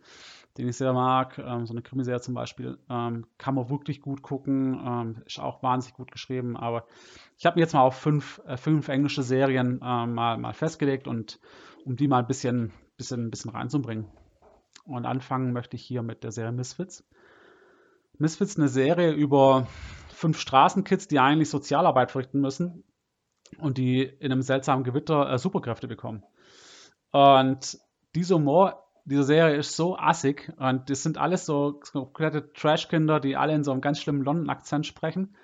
den 0.58 0.68
ich 0.68 0.76
sehr 0.76 0.92
mag. 0.92 1.38
Ähm, 1.38 1.66
so 1.66 1.72
eine 1.72 1.82
Krimiserie 1.82 2.20
zum 2.20 2.34
Beispiel. 2.34 2.78
Ähm, 2.88 3.26
kann 3.38 3.54
man 3.54 3.70
wirklich 3.70 4.00
gut 4.00 4.22
gucken. 4.22 4.80
Ähm, 4.84 5.22
ist 5.26 5.38
auch 5.38 5.62
wahnsinnig 5.62 5.96
gut 5.96 6.10
geschrieben. 6.10 6.56
Aber 6.56 6.86
ich 7.38 7.46
habe 7.46 7.56
mir 7.56 7.62
jetzt 7.62 7.74
mal 7.74 7.82
auf 7.82 7.96
fünf, 7.96 8.40
äh, 8.46 8.56
fünf 8.56 8.88
englische 8.88 9.22
Serien 9.22 9.80
äh, 9.82 10.06
mal, 10.06 10.38
mal 10.38 10.52
festgelegt 10.52 11.06
und 11.06 11.40
um 11.84 11.96
die 11.96 12.08
mal 12.08 12.18
ein 12.18 12.26
bisschen, 12.26 12.72
bisschen, 12.96 13.30
bisschen 13.30 13.50
reinzubringen. 13.50 14.06
Und 14.84 15.06
anfangen 15.06 15.52
möchte 15.52 15.76
ich 15.76 15.82
hier 15.82 16.02
mit 16.02 16.24
der 16.24 16.32
Serie 16.32 16.52
Misfits. 16.52 17.04
Misfits 18.18 18.58
eine 18.58 18.68
Serie 18.68 19.12
über 19.12 19.66
fünf 20.08 20.38
Straßenkids, 20.38 21.08
die 21.08 21.18
eigentlich 21.18 21.48
Sozialarbeit 21.48 22.10
verrichten 22.10 22.40
müssen 22.40 22.84
und 23.58 23.78
die 23.78 24.02
in 24.02 24.32
einem 24.32 24.42
seltsamen 24.42 24.84
Gewitter 24.84 25.30
äh, 25.30 25.38
Superkräfte 25.38 25.88
bekommen. 25.88 26.22
Und 27.12 27.78
dieser 28.14 28.36
Humor 28.36 28.89
dieser 29.10 29.24
Serie 29.24 29.56
ist 29.56 29.76
so 29.76 29.98
assig 29.98 30.52
und 30.56 30.88
das 30.88 31.02
sind 31.02 31.18
alles 31.18 31.44
so 31.44 31.80
komplette 31.92 32.52
Trash-Kinder, 32.52 33.20
die 33.20 33.36
alle 33.36 33.54
in 33.54 33.64
so 33.64 33.72
einem 33.72 33.80
ganz 33.80 34.00
schlimmen 34.00 34.22
London-Akzent 34.22 34.86
sprechen 34.86 35.34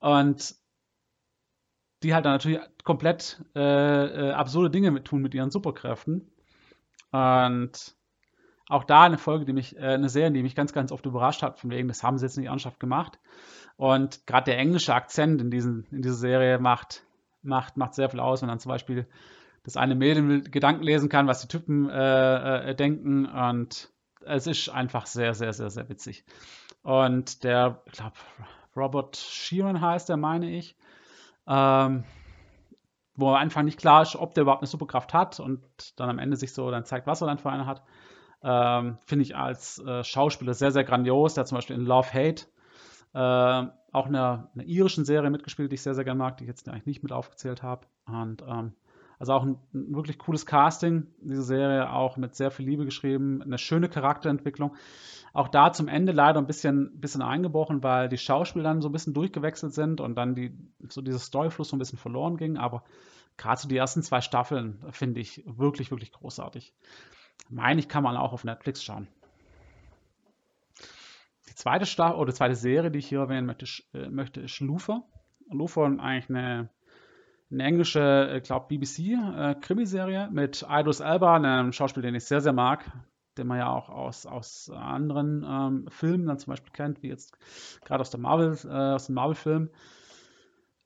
und 0.00 0.56
die 2.02 2.14
halt 2.14 2.24
dann 2.24 2.32
natürlich 2.32 2.60
komplett 2.84 3.42
äh, 3.54 3.60
äh, 3.60 4.32
absurde 4.32 4.70
Dinge 4.70 4.90
mit 4.90 5.06
tun 5.06 5.22
mit 5.22 5.34
ihren 5.34 5.50
Superkräften. 5.50 6.30
Und 7.10 7.94
auch 8.68 8.84
da 8.84 9.04
eine 9.04 9.18
Folge, 9.18 9.44
die 9.44 9.52
mich, 9.52 9.76
äh, 9.76 9.80
eine 9.80 10.08
Serie, 10.08 10.32
die 10.32 10.42
mich 10.42 10.54
ganz, 10.54 10.72
ganz 10.72 10.92
oft 10.92 11.06
überrascht 11.06 11.42
hat, 11.42 11.58
von 11.58 11.70
wegen, 11.70 11.88
das 11.88 12.02
haben 12.02 12.18
sie 12.18 12.26
jetzt 12.26 12.36
nicht 12.36 12.48
ernsthaft 12.48 12.80
gemacht. 12.80 13.18
Und 13.76 14.26
gerade 14.26 14.46
der 14.46 14.58
englische 14.58 14.94
Akzent 14.94 15.40
in, 15.40 15.50
diesen, 15.50 15.86
in 15.90 16.02
dieser 16.02 16.14
Serie 16.14 16.58
macht, 16.58 17.04
macht, 17.42 17.76
macht 17.76 17.94
sehr 17.94 18.10
viel 18.10 18.20
aus, 18.20 18.42
wenn 18.42 18.48
dann 18.48 18.58
zum 18.58 18.70
Beispiel 18.70 19.06
das 19.66 19.76
eine 19.76 19.96
Mädel 19.96 20.42
Gedanken 20.42 20.84
lesen 20.84 21.08
kann, 21.08 21.26
was 21.26 21.40
die 21.40 21.48
Typen 21.48 21.90
äh, 21.90 22.70
äh, 22.70 22.74
denken. 22.76 23.26
Und 23.26 23.90
es 24.24 24.46
ist 24.46 24.68
einfach 24.68 25.06
sehr, 25.06 25.34
sehr, 25.34 25.52
sehr, 25.52 25.70
sehr 25.70 25.88
witzig. 25.88 26.24
Und 26.82 27.42
der, 27.42 27.82
ich 27.86 27.92
glaube, 27.94 28.14
Robert 28.76 29.16
Sheeran 29.16 29.80
heißt 29.80 30.08
der, 30.08 30.18
meine 30.18 30.48
ich, 30.48 30.76
ähm, 31.48 32.04
wo 33.16 33.32
einfach 33.32 33.62
nicht 33.62 33.80
klar 33.80 34.02
ist, 34.02 34.14
ob 34.14 34.34
der 34.34 34.42
überhaupt 34.42 34.62
eine 34.62 34.68
Superkraft 34.68 35.12
hat 35.12 35.40
und 35.40 35.64
dann 35.98 36.10
am 36.10 36.20
Ende 36.20 36.36
sich 36.36 36.52
so 36.52 36.70
dann 36.70 36.84
zeigt, 36.84 37.08
was 37.08 37.20
er 37.20 37.26
dann 37.26 37.38
für 37.38 37.50
eine 37.50 37.66
hat. 37.66 37.82
Ähm, 38.44 38.98
Finde 39.04 39.24
ich 39.24 39.34
als 39.34 39.80
äh, 39.80 40.04
Schauspieler 40.04 40.54
sehr, 40.54 40.70
sehr 40.70 40.84
grandios. 40.84 41.34
Der 41.34 41.40
hat 41.40 41.48
zum 41.48 41.56
Beispiel 41.56 41.74
in 41.74 41.86
Love 41.86 42.12
Hate 42.12 42.44
äh, 43.14 43.68
auch 43.92 44.06
eine, 44.06 44.48
eine 44.54 44.62
irischen 44.62 45.04
Serie 45.04 45.30
mitgespielt, 45.30 45.72
die 45.72 45.74
ich 45.74 45.82
sehr, 45.82 45.96
sehr 45.96 46.04
gerne 46.04 46.18
mag, 46.18 46.36
die 46.36 46.44
ich 46.44 46.48
jetzt 46.48 46.68
eigentlich 46.68 46.86
nicht 46.86 47.02
mit 47.02 47.10
aufgezählt 47.10 47.64
habe. 47.64 47.88
Und 48.06 48.42
ähm, 48.46 48.74
also 49.18 49.32
auch 49.32 49.42
ein, 49.44 49.58
ein, 49.74 49.94
wirklich 49.94 50.18
cooles 50.18 50.46
Casting, 50.46 51.06
diese 51.20 51.42
Serie, 51.42 51.90
auch 51.90 52.16
mit 52.16 52.34
sehr 52.34 52.50
viel 52.50 52.66
Liebe 52.66 52.84
geschrieben, 52.84 53.42
eine 53.42 53.58
schöne 53.58 53.88
Charakterentwicklung. 53.88 54.76
Auch 55.32 55.48
da 55.48 55.72
zum 55.72 55.88
Ende 55.88 56.12
leider 56.12 56.38
ein 56.38 56.46
bisschen, 56.46 56.98
bisschen 57.00 57.22
eingebrochen, 57.22 57.82
weil 57.82 58.08
die 58.08 58.18
Schauspieler 58.18 58.64
dann 58.64 58.82
so 58.82 58.88
ein 58.88 58.92
bisschen 58.92 59.14
durchgewechselt 59.14 59.74
sind 59.74 60.00
und 60.00 60.14
dann 60.14 60.34
die, 60.34 60.56
so 60.88 61.02
dieser 61.02 61.18
Storyfluss 61.18 61.68
so 61.68 61.76
ein 61.76 61.78
bisschen 61.78 61.98
verloren 61.98 62.36
ging. 62.36 62.56
Aber 62.56 62.84
gerade 63.36 63.60
so 63.60 63.68
die 63.68 63.76
ersten 63.76 64.02
zwei 64.02 64.20
Staffeln 64.20 64.82
finde 64.90 65.20
ich 65.20 65.42
wirklich, 65.46 65.90
wirklich 65.90 66.12
großartig. 66.12 66.74
Meine 67.50 67.80
ich, 67.80 67.88
kann 67.88 68.02
man 68.02 68.16
auch 68.16 68.32
auf 68.32 68.44
Netflix 68.44 68.82
schauen. 68.82 69.08
Die 71.48 71.54
zweite 71.54 71.86
Staffel 71.86 72.16
oder 72.16 72.34
zweite 72.34 72.54
Serie, 72.54 72.90
die 72.90 72.98
ich 72.98 73.08
hier 73.08 73.20
erwähnen 73.20 73.46
möchte, 73.46 73.66
äh, 73.94 74.08
möchte 74.08 74.40
ist. 74.40 74.60
Luther 74.60 75.02
ist 75.50 76.00
eigentlich 76.00 76.30
eine, 76.30 76.68
eine 77.50 77.62
englische, 77.62 78.28
ich 78.30 78.36
äh, 78.36 78.40
glaube, 78.40 78.66
BBC-Krimiserie 78.68 80.24
äh, 80.24 80.30
mit 80.30 80.66
Idris 80.68 81.00
Elba, 81.00 81.36
einem 81.36 81.72
Schauspieler, 81.72 82.06
den 82.06 82.14
ich 82.14 82.24
sehr, 82.24 82.40
sehr 82.40 82.52
mag, 82.52 82.84
den 83.38 83.46
man 83.46 83.58
ja 83.58 83.68
auch 83.68 83.88
aus, 83.88 84.26
aus 84.26 84.70
anderen 84.70 85.44
ähm, 85.48 85.88
Filmen 85.90 86.26
dann 86.26 86.38
zum 86.38 86.52
Beispiel 86.52 86.72
kennt, 86.72 87.02
wie 87.02 87.08
jetzt 87.08 87.36
gerade 87.84 88.00
aus 88.00 88.14
äh, 88.14 88.68
aus 88.68 89.06
dem 89.06 89.14
Marvel-Film, 89.14 89.70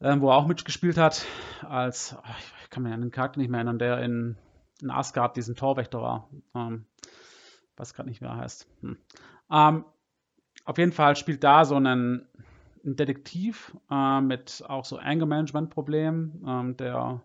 ähm, 0.00 0.20
wo 0.20 0.30
er 0.30 0.36
auch 0.36 0.46
mitgespielt 0.46 0.98
hat, 0.98 1.24
als, 1.62 2.16
ach, 2.22 2.40
ich 2.62 2.70
kann 2.70 2.82
mich 2.82 2.92
an 2.92 3.00
den 3.00 3.10
Charakter 3.10 3.40
nicht 3.40 3.50
mehr 3.50 3.58
erinnern, 3.58 3.78
der 3.78 4.00
in 4.02 4.36
in 4.82 4.90
Asgard 4.90 5.36
diesen 5.36 5.56
Torwächter 5.56 6.00
war. 6.00 6.28
Ähm, 6.54 6.86
weiß 7.76 7.94
gerade 7.94 8.08
nicht, 8.08 8.20
wie 8.20 8.26
er 8.26 8.36
heißt. 8.36 8.66
Hm. 8.82 8.98
Ähm, 9.50 9.84
auf 10.64 10.78
jeden 10.78 10.92
Fall 10.92 11.16
spielt 11.16 11.42
da 11.44 11.64
so 11.64 11.76
ein, 11.76 12.26
ein 12.84 12.96
Detektiv 12.96 13.76
äh, 13.90 14.20
mit 14.20 14.64
auch 14.66 14.84
so 14.84 14.98
Anger-Management-Problemen, 14.98 16.44
ähm, 16.46 16.76
der 16.76 17.22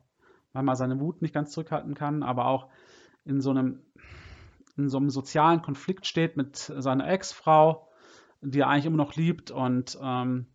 manchmal 0.54 0.76
seine 0.76 1.00
Wut 1.00 1.22
nicht 1.22 1.34
ganz 1.34 1.52
zurückhalten 1.52 1.94
kann, 1.94 2.24
aber 2.24 2.48
auch 2.48 2.68
in 3.26 3.42
so 3.42 3.50
einem, 3.52 3.82
in 4.78 4.90
so 4.90 4.98
einem 4.98 5.10
sozialen 5.10 5.62
Konflikt 5.62 6.06
steht 6.06 6.38
mit 6.38 6.56
seiner 6.58 7.10
Ex-Frau, 7.10 7.90
die 8.42 8.60
er 8.60 8.68
eigentlich 8.68 8.86
immer 8.86 8.98
noch 8.98 9.16
liebt 9.16 9.52
und 9.52 9.98
ähm, 10.02 10.48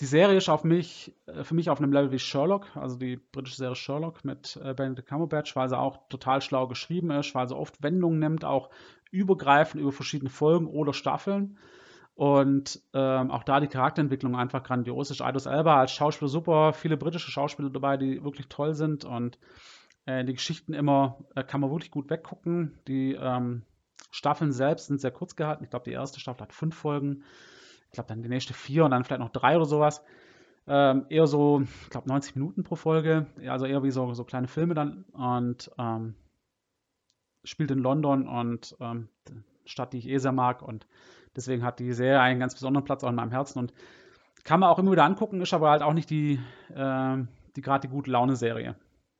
die 0.00 0.06
Serie 0.06 0.36
ist 0.36 0.48
auf 0.48 0.64
mich, 0.64 1.14
äh, 1.26 1.44
für 1.44 1.54
mich 1.54 1.70
auf 1.70 1.78
einem 1.78 1.92
Level 1.92 2.10
wie 2.10 2.18
Sherlock, 2.18 2.76
also 2.76 2.96
die 2.96 3.16
britische 3.16 3.56
Serie 3.56 3.76
Sherlock 3.76 4.24
mit 4.24 4.58
äh, 4.62 4.74
Benedict 4.74 5.08
Cumberbatch, 5.08 5.54
weil 5.54 5.68
sie 5.68 5.78
auch 5.78 6.08
total 6.08 6.40
schlau 6.40 6.66
geschrieben 6.66 7.10
ist, 7.10 7.34
weil 7.34 7.48
sie 7.48 7.56
oft 7.56 7.82
Wendungen 7.82 8.18
nimmt, 8.18 8.44
auch 8.44 8.70
übergreifend 9.10 9.80
über 9.80 9.92
verschiedene 9.92 10.30
Folgen 10.30 10.66
oder 10.66 10.92
Staffeln. 10.92 11.58
Und 12.14 12.80
ähm, 12.92 13.30
auch 13.30 13.42
da 13.42 13.58
die 13.58 13.66
Charakterentwicklung 13.66 14.36
einfach 14.36 14.62
grandios 14.62 15.10
ist. 15.10 15.20
Idris 15.20 15.46
Elba 15.46 15.80
als 15.80 15.92
Schauspieler 15.92 16.28
super, 16.28 16.72
viele 16.72 16.96
britische 16.96 17.30
Schauspieler 17.30 17.70
dabei, 17.70 17.96
die 17.96 18.22
wirklich 18.22 18.48
toll 18.48 18.74
sind 18.74 19.04
und 19.04 19.38
äh, 20.06 20.24
die 20.24 20.34
Geschichten 20.34 20.74
immer 20.74 21.18
äh, 21.34 21.42
kann 21.42 21.60
man 21.60 21.70
wirklich 21.70 21.90
gut 21.90 22.10
weggucken. 22.10 22.78
Die 22.86 23.14
ähm, 23.14 23.62
Staffeln 24.12 24.52
selbst 24.52 24.86
sind 24.86 25.00
sehr 25.00 25.10
kurz 25.10 25.34
gehalten. 25.34 25.64
Ich 25.64 25.70
glaube, 25.70 25.86
die 25.86 25.92
erste 25.92 26.20
Staffel 26.20 26.42
hat 26.42 26.52
fünf 26.52 26.76
Folgen 26.76 27.24
ich 27.94 27.96
glaube 27.96 28.08
dann 28.08 28.24
die 28.24 28.28
nächste 28.28 28.54
vier 28.54 28.84
und 28.84 28.90
dann 28.90 29.04
vielleicht 29.04 29.20
noch 29.20 29.30
drei 29.30 29.54
oder 29.54 29.66
sowas. 29.66 30.02
Ähm, 30.66 31.06
eher 31.10 31.28
so, 31.28 31.62
ich 31.84 31.90
glaube 31.90 32.08
90 32.08 32.34
Minuten 32.34 32.64
pro 32.64 32.74
Folge, 32.74 33.26
also 33.46 33.66
eher 33.66 33.84
wie 33.84 33.92
so, 33.92 34.12
so 34.14 34.24
kleine 34.24 34.48
Filme 34.48 34.74
dann 34.74 35.04
und 35.12 35.70
ähm, 35.78 36.16
spielt 37.44 37.70
in 37.70 37.78
London 37.78 38.26
und 38.26 38.76
ähm, 38.80 39.08
Stadt, 39.64 39.92
die 39.92 39.98
ich 39.98 40.08
eh 40.08 40.18
sehr 40.18 40.32
mag 40.32 40.60
und 40.62 40.88
deswegen 41.36 41.64
hat 41.64 41.78
die 41.78 41.92
Serie 41.92 42.20
einen 42.20 42.40
ganz 42.40 42.54
besonderen 42.54 42.84
Platz 42.84 43.04
auch 43.04 43.08
in 43.08 43.14
meinem 43.14 43.30
Herzen 43.30 43.58
und 43.58 43.72
kann 44.44 44.60
man 44.60 44.68
auch 44.68 44.78
immer 44.78 44.92
wieder 44.92 45.04
angucken, 45.04 45.40
ist 45.40 45.54
aber 45.54 45.70
halt 45.70 45.82
auch 45.82 45.94
nicht 45.94 46.10
die, 46.10 46.40
äh, 46.74 47.16
die 47.56 47.62
gerade 47.62 47.88
die 47.88 47.92
gute 47.92 48.10
Laune-Serie, 48.10 48.76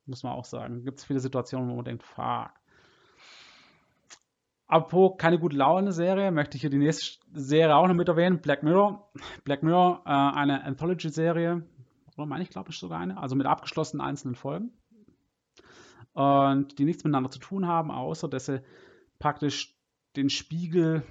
muss 0.06 0.22
man 0.22 0.32
auch 0.32 0.44
sagen. 0.44 0.84
Gibt 0.84 0.98
es 0.98 1.04
viele 1.04 1.20
Situationen, 1.20 1.70
wo 1.70 1.76
man 1.76 1.84
denkt, 1.84 2.02
fuck, 2.02 2.50
Apropos 4.66 5.18
keine 5.18 5.38
gute 5.38 5.56
Laune-Serie, 5.56 6.30
möchte 6.30 6.56
ich 6.56 6.62
hier 6.62 6.70
die 6.70 6.78
nächste 6.78 7.18
Serie 7.32 7.76
auch 7.76 7.86
noch 7.86 7.94
mit 7.94 8.08
erwähnen. 8.08 8.40
Black 8.40 8.62
Mirror. 8.62 9.10
Black 9.44 9.62
Mirror, 9.62 10.02
äh, 10.06 10.10
eine 10.10 10.64
Anthology-Serie. 10.64 11.62
Oder 12.16 12.26
meine 12.26 12.42
ich, 12.42 12.50
glaube 12.50 12.70
ich, 12.70 12.78
sogar 12.78 12.98
eine. 12.98 13.18
Also 13.18 13.36
mit 13.36 13.46
abgeschlossenen 13.46 14.04
einzelnen 14.04 14.34
Folgen. 14.34 14.72
Und 16.12 16.78
die 16.78 16.84
nichts 16.84 17.04
miteinander 17.04 17.30
zu 17.30 17.40
tun 17.40 17.66
haben, 17.66 17.90
außer 17.90 18.28
dass 18.28 18.46
sie 18.46 18.62
praktisch 19.18 19.76
den 20.16 20.30
Spiegel 20.30 21.02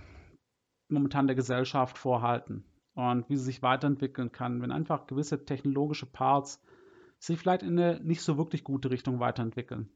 momentan 0.93 1.27
der 1.27 1.35
Gesellschaft 1.35 1.97
vorhalten. 1.97 2.65
Und 2.95 3.27
wie 3.29 3.37
sie 3.37 3.45
sich 3.45 3.63
weiterentwickeln 3.63 4.31
kann, 4.31 4.61
wenn 4.61 4.71
einfach 4.71 5.07
gewisse 5.07 5.45
technologische 5.45 6.05
Parts 6.05 6.61
sich 7.17 7.39
vielleicht 7.39 7.63
in 7.63 7.79
eine 7.79 7.99
nicht 8.03 8.21
so 8.21 8.37
wirklich 8.37 8.63
gute 8.63 8.91
Richtung 8.91 9.19
weiterentwickeln. 9.19 9.89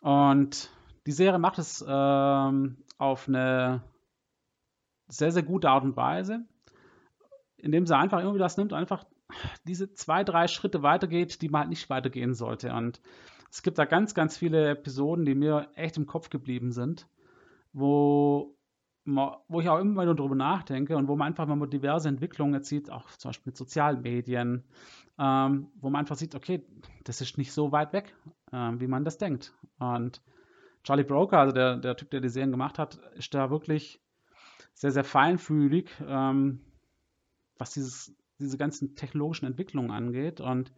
Und 0.00 0.70
die 1.06 1.12
Serie 1.12 1.38
macht 1.38 1.58
es 1.58 1.84
ähm, 1.86 2.76
auf 2.98 3.26
eine 3.26 3.82
sehr, 5.08 5.32
sehr 5.32 5.42
gute 5.42 5.68
Art 5.70 5.84
und 5.84 5.96
Weise, 5.96 6.44
indem 7.56 7.86
sie 7.86 7.96
einfach 7.96 8.20
irgendwie 8.20 8.38
das 8.38 8.56
nimmt, 8.56 8.72
einfach 8.72 9.04
diese 9.64 9.92
zwei, 9.92 10.24
drei 10.24 10.46
Schritte 10.46 10.82
weitergeht, 10.82 11.42
die 11.42 11.48
man 11.48 11.62
halt 11.62 11.70
nicht 11.70 11.90
weitergehen 11.90 12.34
sollte. 12.34 12.72
Und 12.72 13.00
es 13.50 13.62
gibt 13.62 13.78
da 13.78 13.84
ganz, 13.84 14.14
ganz 14.14 14.36
viele 14.36 14.68
Episoden, 14.68 15.24
die 15.24 15.34
mir 15.34 15.68
echt 15.74 15.96
im 15.96 16.06
Kopf 16.06 16.30
geblieben 16.30 16.72
sind, 16.72 17.08
wo 17.72 18.56
wo 19.04 19.60
ich 19.60 19.68
auch 19.68 19.78
immer 19.78 20.02
wieder 20.02 20.14
drüber 20.14 20.34
nachdenke 20.34 20.96
und 20.96 21.08
wo 21.08 21.16
man 21.16 21.28
einfach, 21.28 21.48
wenn 21.48 21.58
man 21.58 21.70
diverse 21.70 22.08
Entwicklungen 22.08 22.54
jetzt 22.54 22.68
sieht, 22.68 22.90
auch 22.90 23.08
zum 23.16 23.30
Beispiel 23.30 23.50
mit 23.50 23.56
sozialen 23.56 24.02
Medien, 24.02 24.64
ähm, 25.18 25.68
wo 25.80 25.90
man 25.90 26.00
einfach 26.00 26.16
sieht, 26.16 26.34
okay, 26.34 26.64
das 27.04 27.20
ist 27.20 27.38
nicht 27.38 27.52
so 27.52 27.72
weit 27.72 27.92
weg, 27.92 28.14
ähm, 28.52 28.80
wie 28.80 28.86
man 28.86 29.04
das 29.04 29.18
denkt. 29.18 29.54
Und 29.78 30.22
Charlie 30.82 31.04
Broker, 31.04 31.38
also 31.38 31.52
der, 31.52 31.76
der 31.76 31.96
Typ, 31.96 32.10
der 32.10 32.20
die 32.20 32.28
Serien 32.28 32.50
gemacht 32.50 32.78
hat, 32.78 32.96
ist 33.14 33.34
da 33.34 33.50
wirklich 33.50 34.00
sehr, 34.74 34.92
sehr 34.92 35.04
feinfühlig, 35.04 35.90
ähm, 36.06 36.60
was 37.58 37.72
dieses, 37.72 38.14
diese 38.38 38.56
ganzen 38.56 38.96
technologischen 38.96 39.46
Entwicklungen 39.46 39.90
angeht 39.90 40.40
und, 40.40 40.72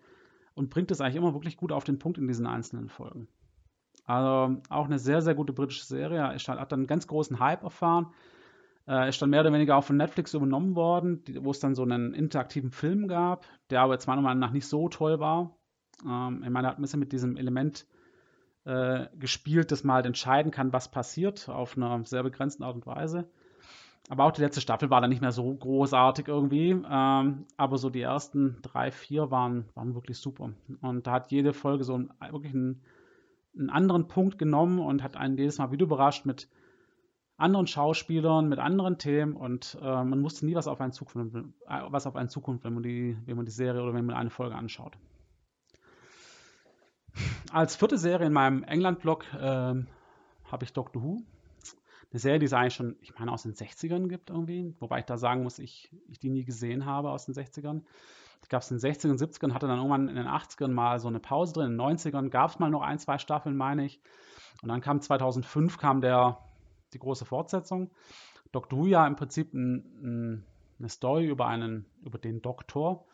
und 0.54 0.70
bringt 0.70 0.90
es 0.90 1.00
eigentlich 1.00 1.16
immer 1.16 1.35
wirklich 1.35 1.56
gut 1.56 1.72
auf 1.72 1.85
den 1.85 1.98
Punkt 1.98 2.18
in 2.18 2.26
diesen 2.26 2.46
einzelnen 2.46 2.88
Folgen. 2.88 3.28
Also 4.05 4.61
auch 4.69 4.87
eine 4.87 4.99
sehr, 4.99 5.23
sehr 5.23 5.35
gute 5.35 5.53
britische 5.53 5.85
Serie. 5.85 6.35
Ist, 6.35 6.49
hat 6.49 6.73
dann 6.73 6.81
einen 6.81 6.87
ganz 6.87 7.07
großen 7.07 7.38
Hype 7.38 7.62
erfahren. 7.62 8.12
Äh, 8.87 9.09
ist 9.09 9.23
dann 9.23 9.31
mehr 9.31 9.43
oder 9.43 9.53
weniger 9.53 9.77
auch 9.77 9.85
von 9.85 9.97
Netflix 9.97 10.35
übernommen 10.35 10.75
worden, 10.75 11.23
wo 11.41 11.51
es 11.51 11.61
dann 11.61 11.75
so 11.75 11.83
einen 11.83 12.15
interaktiven 12.15 12.71
Film 12.71 13.07
gab, 13.07 13.47
der 13.71 13.81
aber 13.83 13.95
jetzt 13.95 14.07
meiner 14.07 14.23
Meinung 14.23 14.41
nach 14.41 14.51
nicht 14.51 14.67
so 14.67 14.88
toll 14.88 15.21
war. 15.21 15.57
Ähm, 16.05 16.43
ich 16.45 16.51
meine, 16.51 16.67
er 16.67 16.71
hat 16.73 16.79
ein 16.79 16.83
bisschen 16.83 17.01
mit 17.01 17.12
diesem 17.12 17.37
Element 17.37 17.87
äh, 18.65 19.07
gespielt, 19.19 19.71
dass 19.71 19.85
man 19.85 19.97
halt 19.97 20.07
entscheiden 20.07 20.51
kann, 20.51 20.73
was 20.73 20.91
passiert, 20.91 21.49
auf 21.49 21.77
einer 21.77 22.05
sehr 22.05 22.23
begrenzten 22.23 22.65
Art 22.65 22.75
und 22.75 22.87
Weise. 22.87 23.29
Aber 24.09 24.25
auch 24.25 24.33
die 24.33 24.41
letzte 24.41 24.61
Staffel 24.61 24.91
war 24.91 25.01
dann 25.01 25.11
nicht 25.11 25.23
mehr 25.23 25.33
so 25.33 25.55
großartig 25.55 26.29
irgendwie. 26.29 26.71
Ähm, 26.71 27.47
aber 27.57 27.79
so 27.79 27.88
die 27.88 28.03
ersten 28.03 28.59
drei, 28.62 28.91
vier 28.91 29.31
waren, 29.31 29.69
waren 29.75 29.95
wirklich 29.95 30.19
super. 30.19 30.51
Und 30.81 31.07
da 31.07 31.12
hat 31.12 31.31
jede 31.31 31.53
Folge 31.53 31.85
so 31.85 31.97
ein, 31.97 32.12
wirklich 32.31 32.53
einen, 32.53 32.83
einen 33.59 33.71
anderen 33.71 34.09
Punkt 34.09 34.38
genommen 34.38 34.79
und 34.79 35.03
hat 35.03 35.17
einen 35.17 35.37
jedes 35.37 35.59
Mal 35.59 35.71
wieder 35.71 35.85
überrascht 35.85 36.25
mit 36.27 36.49
anderen 37.37 37.67
Schauspielern, 37.67 38.49
mit 38.49 38.59
anderen 38.59 38.99
Themen 38.99 39.35
und 39.35 39.77
äh, 39.81 40.05
man 40.05 40.23
wusste 40.23 40.47
nie, 40.47 40.55
was 40.55 40.69
auf 40.69 40.81
einen 40.81 40.93
zukommt, 40.93 41.35
was 41.67 42.07
auf 42.07 42.15
einen 42.17 42.29
zukommt, 42.29 42.62
wenn 42.65 42.75
man 42.75 42.83
die, 42.83 43.17
wenn 43.27 43.37
man 43.37 43.47
die 43.47 43.53
Serie 43.53 43.83
oder 43.83 43.95
wenn 43.95 44.07
man 44.07 44.17
eine 44.17 44.31
Folge 44.31 44.55
anschaut. 44.55 44.97
Als 47.53 47.77
vierte 47.77 47.99
Serie 47.99 48.27
in 48.27 48.33
meinem 48.33 48.62
England-Blog 48.62 49.25
äh, 49.35 49.38
habe 49.38 50.65
ich 50.65 50.73
Doctor 50.73 51.03
Who. 51.03 51.23
Eine 52.11 52.21
Serie, 52.21 52.38
die 52.38 52.47
es 52.47 52.53
eigentlich 52.53 52.75
schon, 52.75 52.97
ich 53.01 53.19
meine, 53.19 53.33
aus 53.33 53.43
den 53.43 53.55
60ern 53.55 54.09
gibt 54.09 54.31
irgendwie, 54.31 54.75
wobei 54.81 55.01
ich 55.01 55.07
da 55.07 55.17
sagen 55.17 55.43
muss, 55.43 55.59
ich, 55.59 55.91
ich 56.09 56.19
die 56.19 56.31
nie 56.31 56.45
gesehen 56.45 56.85
habe 56.85 57.11
aus 57.11 57.25
den 57.27 57.35
60ern. 57.35 57.83
Gab 58.48 58.62
es 58.62 58.70
in 58.70 58.78
den 58.78 58.92
60ern, 58.92 59.18
70ern, 59.18 59.55
hatte 59.55 59.66
dann 59.66 59.78
irgendwann 59.78 60.09
in 60.09 60.16
den 60.16 60.26
80ern 60.26 60.68
mal 60.68 60.98
so 60.98 61.09
eine 61.09 61.20
Pause 61.20 61.55
drin. 61.55 61.72
In 61.72 61.78
den 61.78 61.81
90ern 61.81 62.28
gab 62.28 62.50
es 62.50 62.59
mal 62.59 62.70
noch 62.70 62.83
ein, 62.83 62.98
zwei 62.98 63.18
Staffeln, 63.18 63.57
meine 63.57 63.85
ich. 63.85 64.00
Und 64.62 64.68
dann 64.68 64.81
kam 64.81 65.00
2005 65.00 65.78
kam 65.78 66.00
der, 66.00 66.38
die 66.92 66.98
große 66.98 67.24
Fortsetzung. 67.24 67.90
Doctor 68.52 68.78
Who 68.78 68.87
ja 68.87 69.07
im 69.07 69.16
Prinzip 69.16 69.55
ein, 69.55 69.76
ein, 70.02 70.46
eine 70.78 70.88
Story 70.88 71.26
über 71.26 71.46
einen, 71.46 71.87
über 72.02 72.18
den 72.18 72.42
Doktor, 72.42 73.07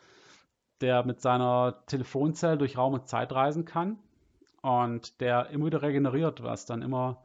der 0.81 1.05
mit 1.05 1.21
seiner 1.21 1.85
Telefonzelle 1.85 2.57
durch 2.57 2.77
Raum 2.77 2.93
und 2.93 3.07
Zeit 3.07 3.31
reisen 3.31 3.65
kann 3.65 3.99
und 4.61 5.21
der 5.21 5.49
immer 5.49 5.67
wieder 5.67 5.81
regeneriert, 5.81 6.43
was 6.43 6.65
dann 6.65 6.81
immer 6.81 7.23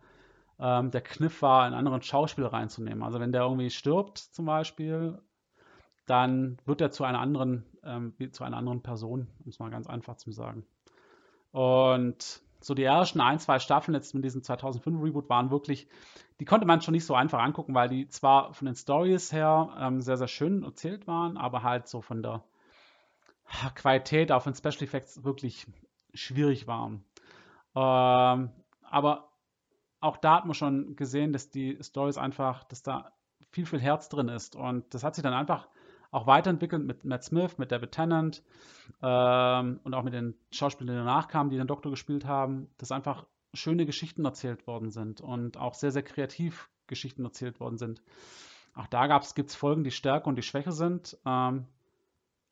ähm, 0.59 0.91
der 0.91 1.01
Kniff 1.01 1.43
war, 1.43 1.65
einen 1.65 1.75
anderen 1.75 2.03
Schauspieler 2.03 2.53
reinzunehmen. 2.53 3.03
Also 3.03 3.21
wenn 3.21 3.33
der 3.33 3.43
irgendwie 3.43 3.71
stirbt 3.71 4.19
zum 4.19 4.47
Beispiel, 4.47 5.21
dann 6.07 6.59
wird 6.65 6.81
er 6.81 6.91
zu 6.91 7.05
einer 7.05 7.21
anderen, 7.21 7.65
ähm, 7.83 8.15
zu 8.33 8.45
einer 8.45 8.57
anderen 8.57 8.83
Person, 8.83 9.29
um 9.45 9.49
es 9.49 9.59
mal 9.59 9.71
ganz 9.71 9.87
einfach 9.87 10.17
zu 10.17 10.33
sagen. 10.33 10.67
Und 11.53 12.43
so 12.61 12.75
die 12.75 12.83
ersten 12.83 13.21
ein, 13.21 13.39
zwei 13.39 13.59
Staffeln 13.59 13.95
jetzt 13.95 14.15
mit 14.15 14.25
diesem 14.25 14.43
2005 14.43 15.03
Reboot 15.03 15.29
waren 15.29 15.51
wirklich, 15.51 15.87
die 16.41 16.45
konnte 16.45 16.67
man 16.67 16.81
schon 16.81 16.93
nicht 16.93 17.05
so 17.05 17.15
einfach 17.15 17.41
angucken, 17.41 17.75
weil 17.75 17.89
die 17.89 18.09
zwar 18.09 18.55
von 18.55 18.67
den 18.67 18.75
Stories 18.75 19.33
her 19.33 19.75
ähm, 19.79 20.01
sehr, 20.01 20.17
sehr 20.17 20.29
schön 20.29 20.63
erzählt 20.63 21.07
waren, 21.07 21.37
aber 21.37 21.63
halt 21.63 21.87
so 21.89 22.01
von 22.01 22.23
der 22.23 22.43
Qualität 23.75 24.33
auch 24.33 24.43
von 24.43 24.55
Special 24.55 24.83
Effects 24.83 25.25
wirklich 25.25 25.67
schwierig 26.15 26.67
waren. 26.67 27.05
Ähm, 27.77 28.51
aber 28.83 29.29
auch 30.01 30.17
da 30.17 30.37
hat 30.37 30.47
man 30.47 30.55
schon 30.55 30.97
gesehen, 30.97 31.33
dass 31.33 31.51
die 31.51 31.79
Stories 31.83 32.19
einfach, 32.19 32.65
dass 32.65 32.83
da 32.83 33.13
viel, 33.51 33.67
viel 33.67 33.81
Herz 33.81 34.09
drin 34.09 34.29
ist. 34.29 34.57
Und 34.57 34.93
das 34.95 35.05
hat 35.05 35.15
sich 35.15 35.23
dann 35.23 35.33
einfach 35.33 35.69
auch 36.15 36.29
weiterentwickelt 36.29 36.85
mit 36.85 37.05
Matt 37.05 37.25
Smith, 37.25 37.59
mit 37.59 37.73
David 37.73 37.91
Tennant 37.91 38.43
ähm, 39.03 39.81
und 39.83 39.95
auch 39.95 40.05
mit 40.05 40.15
den 40.15 40.35
Schauspielern, 40.53 40.95
die 40.95 40.99
danach 40.99 41.27
kamen, 41.27 41.51
die 41.51 41.57
den 41.57 41.67
Doktor 41.67 41.91
gespielt 41.91 42.25
haben, 42.25 42.69
dass 42.79 42.93
einfach 42.93 43.27
schöne 43.53 43.85
Geschichten 43.85 44.25
erzählt 44.25 44.69
worden 44.69 44.91
sind 44.91 45.21
und 45.21 45.57
auch 45.57 45.75
sehr, 45.75 45.91
sehr 45.91 46.05
kreativ 46.05 46.71
Geschichten 46.87 47.25
erzählt 47.25 47.59
worden 47.59 47.79
sind. 47.79 48.01
Auch 48.75 48.87
da 48.87 49.07
gibt 49.35 49.51
es 49.51 49.57
Folgen, 49.57 49.83
die 49.83 49.91
stärker 49.91 50.29
und 50.29 50.37
die 50.37 50.43
schwächer 50.43 50.71
sind. 50.71 51.19
Ähm, 51.27 51.67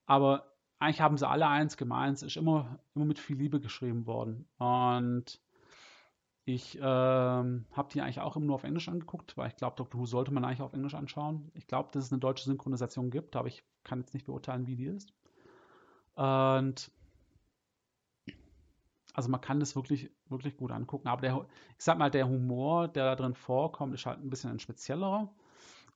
aber 0.07 0.53
eigentlich 0.81 1.01
haben 1.01 1.17
sie 1.17 1.29
alle 1.29 1.47
eins 1.47 1.77
gemeint, 1.77 2.17
es 2.17 2.23
ist 2.25 2.37
immer, 2.37 2.81
immer 2.97 3.05
mit 3.05 3.21
viel 3.21 3.37
Liebe 3.37 3.61
geschrieben 3.61 4.07
worden. 4.07 4.49
Und 4.59 5.41
ich 6.45 6.77
ähm, 6.81 7.67
habe 7.73 7.89
die 7.93 8.01
eigentlich 8.01 8.21
auch 8.21 8.37
immer 8.37 8.47
nur 8.47 8.57
auf 8.57 8.65
Englisch 8.65 8.89
angeguckt, 8.89 9.37
weil 9.37 9.49
ich 9.49 9.57
glaube, 9.57 9.77
Doctor 9.77 10.01
Who 10.01 10.07
sollte 10.07 10.33
man 10.33 10.45
eigentlich 10.45 10.63
auf 10.63 10.73
Englisch 10.73 10.95
anschauen. 10.95 11.51
Ich 11.55 11.67
glaube, 11.69 11.91
dass 11.93 12.05
es 12.05 12.13
eine 12.13 12.21
deutsche 12.21 12.45
Synchronisation 12.45 13.11
gibt, 13.11 13.37
aber 13.37 13.49
ich 13.49 13.63
kann 13.85 14.01
jetzt 14.01 14.15
nicht 14.15 14.27
beurteilen, 14.27 14.67
wie 14.67 14.77
die 14.77 14.87
ist. 14.87 15.13
Und 16.15 16.91
also 19.15 19.31
man 19.31 19.41
kann 19.41 19.61
das 19.61 19.77
wirklich, 19.77 20.11
wirklich 20.29 20.57
gut 20.57 20.73
angucken. 20.73 21.07
Aber 21.09 21.21
der, 21.21 21.47
ich 21.79 21.85
sag 21.85 21.99
mal, 21.99 22.11
der 22.11 22.29
Humor, 22.29 22.89
der 22.89 23.05
da 23.05 23.15
drin 23.15 23.35
vorkommt, 23.35 23.95
ist 23.95 24.07
halt 24.07 24.19
ein 24.19 24.31
bisschen 24.31 24.51
ein 24.51 24.59
speziellerer. 24.59 25.33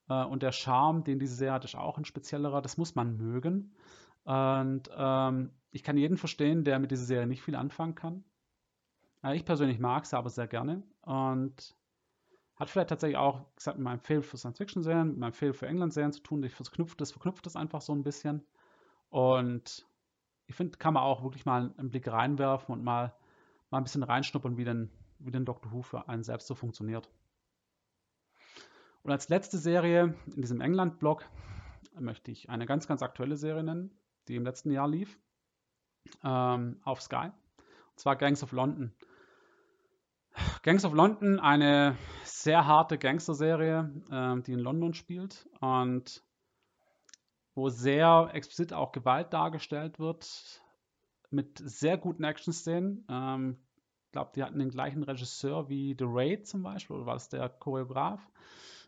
Äh, 0.07 0.23
und 0.23 0.43
der 0.43 0.51
Charme, 0.51 1.03
den 1.03 1.19
diese 1.19 1.35
Serie 1.35 1.53
hat, 1.53 1.65
ist 1.65 1.75
auch 1.75 1.97
ein 1.97 2.05
speziellerer. 2.05 2.61
Das 2.61 2.77
muss 2.77 2.95
man 2.95 3.17
mögen. 3.17 3.75
Und 4.23 4.89
ähm, 4.95 5.51
ich 5.71 5.83
kann 5.83 5.97
jeden 5.97 6.17
verstehen, 6.17 6.63
der 6.63 6.79
mit 6.79 6.91
dieser 6.91 7.05
Serie 7.05 7.27
nicht 7.27 7.41
viel 7.41 7.55
anfangen 7.55 7.95
kann. 7.95 8.23
Äh, 9.27 9.35
ich 9.35 9.45
persönlich 9.45 9.79
mag 9.79 10.05
sie 10.05 10.17
aber 10.17 10.29
sehr 10.29 10.47
gerne 10.47 10.83
und 11.01 11.75
hat 12.55 12.69
vielleicht 12.69 12.89
tatsächlich 12.89 13.17
auch, 13.17 13.45
gesagt, 13.55 13.77
mit 13.77 13.85
meinem 13.85 13.99
Fail 13.99 14.21
für 14.21 14.37
Science-Fiction-Serien, 14.37 15.09
mit 15.09 15.17
meinem 15.17 15.33
Fail 15.33 15.53
für 15.53 15.67
England-Serien 15.67 16.11
zu 16.11 16.21
tun. 16.21 16.43
Ich 16.43 16.55
verknüpft 16.55 16.99
das, 16.99 17.11
verknüpft 17.11 17.45
das 17.45 17.55
einfach 17.55 17.81
so 17.81 17.93
ein 17.93 18.03
bisschen. 18.03 18.43
Und 19.09 19.85
ich 20.47 20.55
finde, 20.55 20.77
kann 20.77 20.93
man 20.93 21.03
auch 21.03 21.23
wirklich 21.23 21.45
mal 21.45 21.73
einen 21.77 21.89
Blick 21.89 22.07
reinwerfen 22.07 22.73
und 22.73 22.83
mal, 22.83 23.13
mal 23.69 23.77
ein 23.77 23.83
bisschen 23.83 24.03
reinschnuppern, 24.03 24.57
wie 24.57 24.63
denn, 24.63 24.89
wie 25.19 25.31
denn 25.31 25.45
Doctor 25.45 25.71
Who 25.71 25.83
für 25.83 26.09
einen 26.09 26.23
selbst 26.23 26.47
so 26.47 26.55
funktioniert. 26.55 27.09
Und 29.03 29.11
als 29.11 29.29
letzte 29.29 29.57
Serie 29.57 30.15
in 30.35 30.41
diesem 30.41 30.59
England-Blog 30.59 31.25
möchte 31.99 32.31
ich 32.31 32.49
eine 32.49 32.65
ganz, 32.65 32.87
ganz 32.87 33.03
aktuelle 33.03 33.37
Serie 33.37 33.63
nennen, 33.63 33.91
die 34.27 34.35
im 34.35 34.43
letzten 34.43 34.71
Jahr 34.71 34.87
lief, 34.87 35.19
ähm, 36.23 36.81
auf 36.83 37.01
Sky. 37.01 37.27
Und 37.27 37.99
zwar 37.99 38.15
Gangs 38.15 38.41
of 38.41 38.51
London. 38.51 38.93
Gangs 40.63 40.85
of 40.85 40.93
London, 40.93 41.39
eine 41.39 41.97
sehr 42.23 42.65
harte 42.65 42.97
Gangster-Serie, 42.97 43.91
äh, 44.11 44.41
die 44.41 44.53
in 44.53 44.59
London 44.59 44.93
spielt 44.93 45.47
und 45.59 46.23
wo 47.53 47.69
sehr 47.69 48.29
explizit 48.33 48.73
auch 48.73 48.91
Gewalt 48.91 49.33
dargestellt 49.33 49.99
wird, 49.99 50.61
mit 51.29 51.57
sehr 51.57 51.97
guten 51.97 52.23
Action-Szenen. 52.23 53.05
Ähm, 53.09 53.57
ich 54.05 54.11
glaube, 54.11 54.31
die 54.35 54.43
hatten 54.43 54.59
den 54.59 54.69
gleichen 54.69 55.03
Regisseur 55.03 55.69
wie 55.69 55.95
The 55.97 56.05
Raid 56.07 56.47
zum 56.47 56.63
Beispiel, 56.63 56.95
oder 56.95 57.05
war 57.05 57.13
das 57.15 57.29
der 57.29 57.49
Choreograf? 57.49 58.21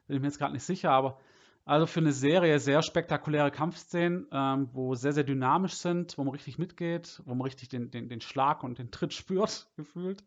Bin 0.07 0.15
ich 0.15 0.21
mir 0.21 0.27
jetzt 0.27 0.39
gerade 0.39 0.53
nicht 0.53 0.63
sicher, 0.63 0.91
aber 0.91 1.19
also 1.65 1.85
für 1.85 1.99
eine 1.99 2.13
Serie 2.13 2.59
sehr 2.59 2.81
spektakuläre 2.81 3.51
Kampfszenen, 3.51 4.27
ähm, 4.31 4.69
wo 4.73 4.95
sehr, 4.95 5.11
sehr 5.11 5.23
dynamisch 5.23 5.73
sind, 5.73 6.17
wo 6.17 6.23
man 6.23 6.33
richtig 6.33 6.57
mitgeht, 6.57 7.21
wo 7.25 7.35
man 7.35 7.45
richtig 7.45 7.69
den, 7.69 7.91
den, 7.91 8.09
den 8.09 8.21
Schlag 8.21 8.63
und 8.63 8.79
den 8.79 8.91
Tritt 8.91 9.13
spürt, 9.13 9.67
gefühlt 9.75 10.23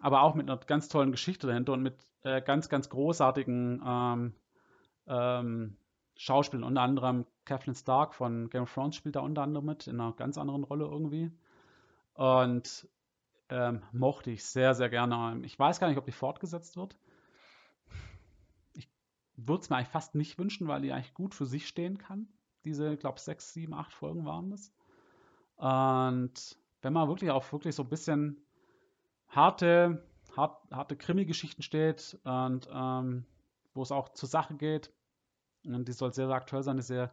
aber 0.00 0.22
auch 0.22 0.34
mit 0.34 0.48
einer 0.48 0.58
ganz 0.58 0.88
tollen 0.88 1.12
Geschichte 1.12 1.46
dahinter 1.46 1.72
und 1.72 1.82
mit 1.82 1.94
äh, 2.22 2.40
ganz, 2.42 2.68
ganz 2.68 2.88
großartigen 2.88 3.82
ähm, 3.84 4.34
ähm, 5.06 5.76
Schauspielern. 6.16 6.64
Unter 6.64 6.82
anderem 6.82 7.26
Kathleen 7.44 7.74
Stark 7.74 8.14
von 8.14 8.48
Game 8.50 8.62
of 8.62 8.72
Thrones 8.72 8.96
spielt 8.96 9.16
da 9.16 9.20
unter 9.20 9.42
anderem 9.42 9.66
mit, 9.66 9.86
in 9.86 10.00
einer 10.00 10.12
ganz 10.12 10.38
anderen 10.38 10.64
Rolle 10.64 10.84
irgendwie. 10.84 11.32
Und 12.14 12.88
ähm, 13.48 13.82
mochte 13.92 14.30
ich 14.30 14.44
sehr, 14.44 14.74
sehr 14.74 14.88
gerne. 14.88 15.40
Ich 15.44 15.58
weiß 15.58 15.80
gar 15.80 15.88
nicht, 15.88 15.98
ob 15.98 16.04
die 16.04 16.12
fortgesetzt 16.12 16.76
wird. 16.76 16.96
Ich 18.74 18.88
würde 19.36 19.62
es 19.62 19.70
mir 19.70 19.76
eigentlich 19.76 19.88
fast 19.88 20.14
nicht 20.14 20.38
wünschen, 20.38 20.68
weil 20.68 20.82
die 20.82 20.92
eigentlich 20.92 21.14
gut 21.14 21.34
für 21.34 21.46
sich 21.46 21.66
stehen 21.66 21.98
kann. 21.98 22.28
Diese, 22.64 22.92
ich 22.92 23.00
glaube, 23.00 23.18
sechs, 23.18 23.52
sieben, 23.52 23.74
acht 23.74 23.92
Folgen 23.92 24.24
waren 24.24 24.50
das. 24.50 24.72
Und 25.56 26.56
wenn 26.82 26.92
man 26.92 27.08
wirklich 27.08 27.30
auch 27.30 27.50
wirklich 27.52 27.74
so 27.74 27.82
ein 27.82 27.88
bisschen 27.88 28.40
harte, 29.32 30.06
hart, 30.36 30.70
harte 30.70 30.96
Krimi-Geschichten 30.96 31.62
steht 31.62 32.18
und 32.24 32.68
ähm, 32.72 33.26
wo 33.74 33.82
es 33.82 33.90
auch 33.90 34.10
zur 34.10 34.28
Sache 34.28 34.54
geht. 34.54 34.92
Und 35.64 35.88
die 35.88 35.92
soll 35.92 36.12
sehr, 36.12 36.26
sehr 36.26 36.36
aktuell 36.36 36.62
sein. 36.62 36.76
Die 36.76 36.82
Serie 36.82 37.10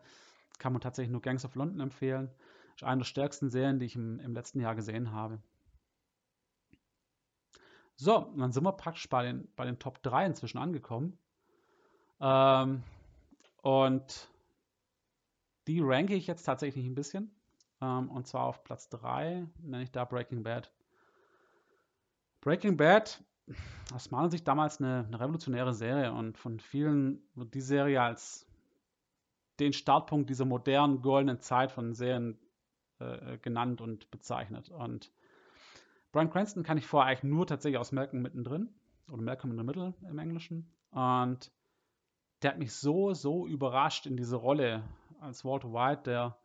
kann 0.57 0.74
man 0.74 0.82
tatsächlich 0.82 1.11
nur 1.11 1.22
Gangs 1.22 1.45
of 1.45 1.55
London 1.55 1.80
empfehlen. 1.80 2.30
Ist 2.76 2.84
eine 2.84 2.99
der 2.99 3.05
stärksten 3.05 3.49
Serien, 3.49 3.80
die 3.80 3.86
ich 3.86 3.95
im, 3.95 4.20
im 4.20 4.34
letzten 4.34 4.59
Jahr 4.59 4.76
gesehen 4.76 5.11
habe. 5.11 5.41
So, 7.95 8.34
dann 8.38 8.51
sind 8.51 8.63
wir 8.63 8.72
praktisch 8.74 9.09
bei 9.09 9.24
den, 9.24 9.47
bei 9.55 9.65
den 9.65 9.80
Top 9.80 10.01
3 10.03 10.26
inzwischen 10.26 10.57
angekommen. 10.57 11.17
Ähm, 12.22 12.84
und 13.61 14.30
die 15.67 15.82
ranke 15.82 16.15
ich 16.15 16.28
jetzt 16.28 16.43
tatsächlich 16.43 16.86
ein 16.86 16.95
bisschen. 16.95 17.32
Ähm, 17.82 18.09
und 18.09 18.28
zwar 18.28 18.45
auf 18.45 18.63
Platz 18.63 18.89
3 18.89 19.47
nenne 19.61 19.84
ich 19.84 19.91
da 19.91 20.05
Breaking 20.05 20.43
Bad. 20.43 20.72
Breaking 22.41 22.77
Bad, 22.77 23.23
aus 23.93 24.11
meiner 24.11 24.29
Sicht 24.29 24.47
damals 24.47 24.79
eine, 24.79 25.05
eine 25.07 25.19
revolutionäre 25.19 25.73
Serie 25.73 26.13
und 26.13 26.37
von 26.37 26.59
vielen 26.59 27.21
wird 27.35 27.53
die 27.53 27.61
Serie 27.61 28.01
als 28.01 28.47
den 29.59 29.73
Startpunkt 29.73 30.29
dieser 30.29 30.45
modernen 30.45 31.01
goldenen 31.01 31.41
Zeit 31.41 31.71
von 31.71 31.93
Serien 31.93 32.39
äh, 32.99 33.37
genannt 33.39 33.81
und 33.81 34.09
bezeichnet. 34.09 34.69
Und 34.69 35.11
Brian 36.11 36.29
Cranston 36.29 36.63
kann 36.63 36.77
ich 36.77 36.87
vorher 36.87 37.09
eigentlich 37.09 37.29
nur 37.29 37.45
tatsächlich 37.45 37.79
aus 37.79 37.91
Malcolm 37.91 38.21
mittendrin 38.21 38.69
oder 39.11 39.21
Malcolm 39.21 39.51
in 39.51 39.57
the 39.57 39.63
Middle 39.63 39.93
im 40.09 40.19
Englischen. 40.19 40.71
Und 40.91 41.51
der 42.41 42.51
hat 42.51 42.59
mich 42.59 42.73
so, 42.73 43.13
so 43.13 43.45
überrascht 43.47 44.05
in 44.05 44.15
diese 44.15 44.37
Rolle 44.37 44.83
als 45.19 45.43
Walter 45.43 45.73
White, 45.73 46.03
der 46.03 46.37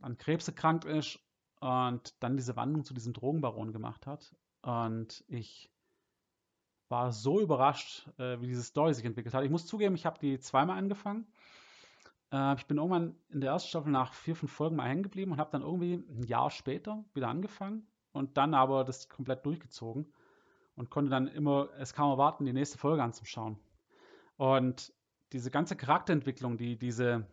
an 0.00 0.18
Krebs 0.18 0.46
erkrankt 0.46 0.84
ist 0.84 1.18
und 1.60 2.14
dann 2.22 2.36
diese 2.36 2.56
Wandlung 2.56 2.84
zu 2.84 2.92
diesem 2.92 3.12
Drogenbaron 3.12 3.72
gemacht 3.72 4.06
hat. 4.06 4.34
Und 4.62 5.24
ich 5.28 5.70
war 6.88 7.10
so 7.12 7.40
überrascht, 7.40 8.06
äh, 8.18 8.40
wie 8.40 8.46
diese 8.46 8.62
Story 8.62 8.94
sich 8.94 9.04
entwickelt 9.04 9.34
hat. 9.34 9.44
Ich 9.44 9.50
muss 9.50 9.66
zugeben, 9.66 9.94
ich 9.94 10.06
habe 10.06 10.18
die 10.20 10.38
zweimal 10.38 10.78
angefangen. 10.78 11.26
Äh, 12.32 12.54
ich 12.56 12.66
bin 12.66 12.76
irgendwann 12.76 13.16
in 13.30 13.40
der 13.40 13.50
ersten 13.50 13.70
Staffel 13.70 13.90
nach 13.90 14.12
vier, 14.14 14.36
fünf 14.36 14.52
Folgen 14.52 14.76
mal 14.76 14.88
hängen 14.88 15.02
geblieben 15.02 15.32
und 15.32 15.38
habe 15.38 15.50
dann 15.50 15.62
irgendwie 15.62 15.94
ein 15.94 16.22
Jahr 16.24 16.50
später 16.50 17.04
wieder 17.14 17.28
angefangen 17.28 17.86
und 18.12 18.36
dann 18.36 18.54
aber 18.54 18.84
das 18.84 19.08
komplett 19.08 19.44
durchgezogen 19.46 20.12
und 20.76 20.90
konnte 20.90 21.10
dann 21.10 21.28
immer 21.28 21.68
es 21.78 21.94
kaum 21.94 22.10
erwarten, 22.10 22.44
die 22.44 22.52
nächste 22.52 22.78
Folge 22.78 23.02
anzuschauen. 23.02 23.58
Und 24.36 24.92
diese 25.32 25.50
ganze 25.50 25.76
Charakterentwicklung, 25.76 26.56
die 26.56 26.78
diese, 26.78 27.26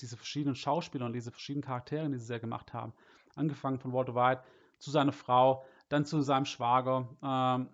diese 0.00 0.16
verschiedenen 0.16 0.54
Schauspieler 0.54 1.06
und 1.06 1.12
diese 1.12 1.30
verschiedenen 1.30 1.64
Charaktere, 1.64 2.08
die 2.10 2.18
sie 2.18 2.26
sehr 2.26 2.40
gemacht 2.40 2.72
haben, 2.72 2.92
angefangen 3.36 3.78
von 3.78 3.92
Walter 3.92 4.14
White 4.14 4.42
zu 4.78 4.90
seiner 4.90 5.12
Frau, 5.12 5.64
dann 5.90 6.06
zu 6.06 6.22
seinem 6.22 6.46
Schwager. 6.46 7.08
Ähm, 7.22 7.68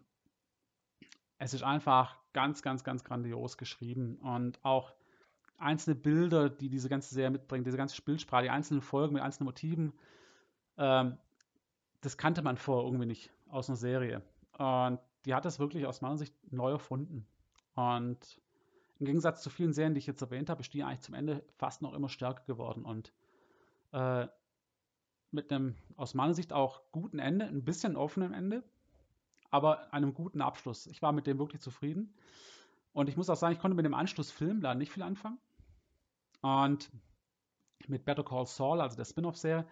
es 1.38 1.54
ist 1.54 1.62
einfach 1.62 2.16
ganz, 2.32 2.62
ganz, 2.62 2.82
ganz 2.82 3.04
grandios 3.04 3.56
geschrieben 3.56 4.16
und 4.16 4.58
auch 4.64 4.92
einzelne 5.58 5.94
Bilder, 5.94 6.50
die 6.50 6.68
diese 6.68 6.88
ganze 6.88 7.14
Serie 7.14 7.30
mitbringt, 7.30 7.66
diese 7.66 7.76
ganze 7.76 7.94
Spielsprache, 7.94 8.44
die 8.44 8.50
einzelnen 8.50 8.82
Folgen 8.82 9.14
mit 9.14 9.22
einzelnen 9.22 9.46
Motiven, 9.46 9.92
ähm, 10.76 11.18
das 12.00 12.16
kannte 12.16 12.42
man 12.42 12.56
vorher 12.56 12.84
irgendwie 12.84 13.06
nicht 13.06 13.30
aus 13.48 13.68
einer 13.68 13.76
Serie. 13.76 14.22
Und 14.58 14.98
die 15.24 15.34
hat 15.34 15.44
das 15.44 15.58
wirklich 15.58 15.86
aus 15.86 16.00
meiner 16.00 16.16
Sicht 16.16 16.34
neu 16.52 16.72
erfunden. 16.72 17.26
Und 17.74 18.40
im 18.98 19.06
Gegensatz 19.06 19.42
zu 19.42 19.50
vielen 19.50 19.72
Serien, 19.72 19.94
die 19.94 19.98
ich 19.98 20.06
jetzt 20.06 20.22
erwähnt 20.22 20.48
habe, 20.48 20.62
ist 20.62 20.72
die 20.72 20.82
eigentlich 20.82 21.00
zum 21.00 21.14
Ende 21.14 21.44
fast 21.56 21.82
noch 21.82 21.94
immer 21.94 22.08
stärker 22.08 22.44
geworden 22.44 22.84
und 22.84 23.12
äh, 23.92 24.26
mit 25.36 25.52
einem 25.52 25.76
aus 25.96 26.14
meiner 26.14 26.34
Sicht 26.34 26.52
auch 26.52 26.82
guten 26.90 27.20
Ende, 27.20 27.46
ein 27.46 27.64
bisschen 27.64 27.96
offenen 27.96 28.32
Ende, 28.32 28.64
aber 29.50 29.92
einem 29.92 30.14
guten 30.14 30.40
Abschluss. 30.40 30.88
Ich 30.88 31.02
war 31.02 31.12
mit 31.12 31.28
dem 31.28 31.38
wirklich 31.38 31.62
zufrieden. 31.62 32.12
Und 32.92 33.08
ich 33.08 33.16
muss 33.16 33.30
auch 33.30 33.36
sagen, 33.36 33.52
ich 33.52 33.60
konnte 33.60 33.76
mit 33.76 33.84
dem 33.84 33.94
Anschlussfilm 33.94 34.60
da 34.60 34.74
nicht 34.74 34.90
viel 34.90 35.04
anfangen. 35.04 35.38
Und 36.40 36.90
mit 37.86 38.04
Better 38.04 38.24
Call 38.24 38.46
Saul, 38.46 38.80
also 38.80 38.96
der 38.96 39.04
Spin-off-Serie, 39.04 39.66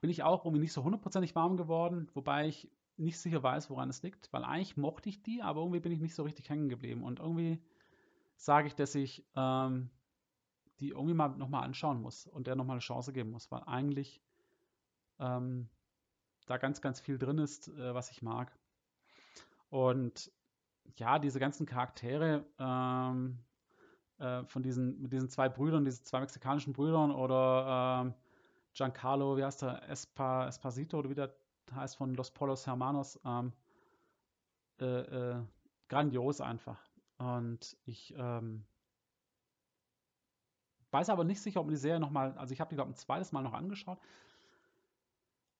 bin 0.00 0.08
ich 0.08 0.22
auch 0.22 0.44
irgendwie 0.44 0.62
nicht 0.62 0.72
so 0.72 0.82
hundertprozentig 0.82 1.34
warm 1.34 1.56
geworden, 1.56 2.08
wobei 2.14 2.48
ich 2.48 2.70
nicht 2.96 3.18
sicher 3.18 3.42
weiß, 3.42 3.68
woran 3.68 3.90
es 3.90 4.02
liegt, 4.02 4.32
weil 4.32 4.44
eigentlich 4.44 4.78
mochte 4.78 5.10
ich 5.10 5.22
die, 5.22 5.42
aber 5.42 5.60
irgendwie 5.60 5.80
bin 5.80 5.92
ich 5.92 6.00
nicht 6.00 6.14
so 6.14 6.22
richtig 6.22 6.48
hängen 6.48 6.70
geblieben. 6.70 7.02
Und 7.02 7.18
irgendwie 7.18 7.60
sage 8.36 8.68
ich, 8.68 8.74
dass 8.74 8.94
ich 8.94 9.26
ähm, 9.34 9.90
die 10.80 10.90
irgendwie 10.90 11.14
mal 11.14 11.28
nochmal 11.28 11.64
anschauen 11.64 12.00
muss 12.00 12.26
und 12.26 12.46
der 12.46 12.56
nochmal 12.56 12.74
eine 12.74 12.80
Chance 12.80 13.12
geben 13.12 13.30
muss, 13.30 13.50
weil 13.50 13.62
eigentlich 13.64 14.22
ähm, 15.18 15.68
da 16.46 16.56
ganz, 16.58 16.80
ganz 16.80 17.00
viel 17.00 17.18
drin 17.18 17.38
ist, 17.38 17.68
äh, 17.68 17.94
was 17.94 18.10
ich 18.10 18.22
mag. 18.22 18.52
Und 19.68 20.30
ja, 20.96 21.18
diese 21.18 21.40
ganzen 21.40 21.66
Charaktere 21.66 22.46
ähm, 22.58 23.38
äh, 24.18 24.44
von 24.44 24.62
diesen, 24.62 25.02
mit 25.02 25.12
diesen 25.12 25.28
zwei 25.28 25.48
Brüdern, 25.48 25.84
diesen 25.84 26.04
zwei 26.04 26.20
mexikanischen 26.20 26.72
Brüdern 26.72 27.10
oder 27.10 28.02
ähm, 28.04 28.14
Giancarlo, 28.74 29.36
wie 29.36 29.44
heißt 29.44 29.62
der, 29.62 29.88
Espa, 29.88 30.46
Esposito 30.46 30.98
oder 30.98 31.10
wie 31.10 31.14
der 31.14 31.34
heißt 31.74 31.96
von 31.96 32.14
Los 32.14 32.30
Polos 32.30 32.66
Hermanos, 32.66 33.20
ähm, 33.24 33.52
äh, 34.80 34.84
äh, 34.84 35.42
grandios 35.88 36.40
einfach. 36.40 36.78
Und 37.18 37.76
ich 37.84 38.14
ähm, 38.16 38.64
weiß 40.90 41.10
aber 41.10 41.24
nicht 41.24 41.40
sicher, 41.40 41.60
ob 41.60 41.66
man 41.66 41.74
die 41.74 41.80
Serie 41.80 42.00
nochmal, 42.00 42.36
also 42.38 42.52
ich 42.52 42.60
habe 42.60 42.68
die, 42.68 42.76
glaube 42.76 42.90
ich, 42.90 42.96
ein 42.96 43.00
zweites 43.00 43.32
Mal 43.32 43.42
noch 43.42 43.54
angeschaut. 43.54 43.98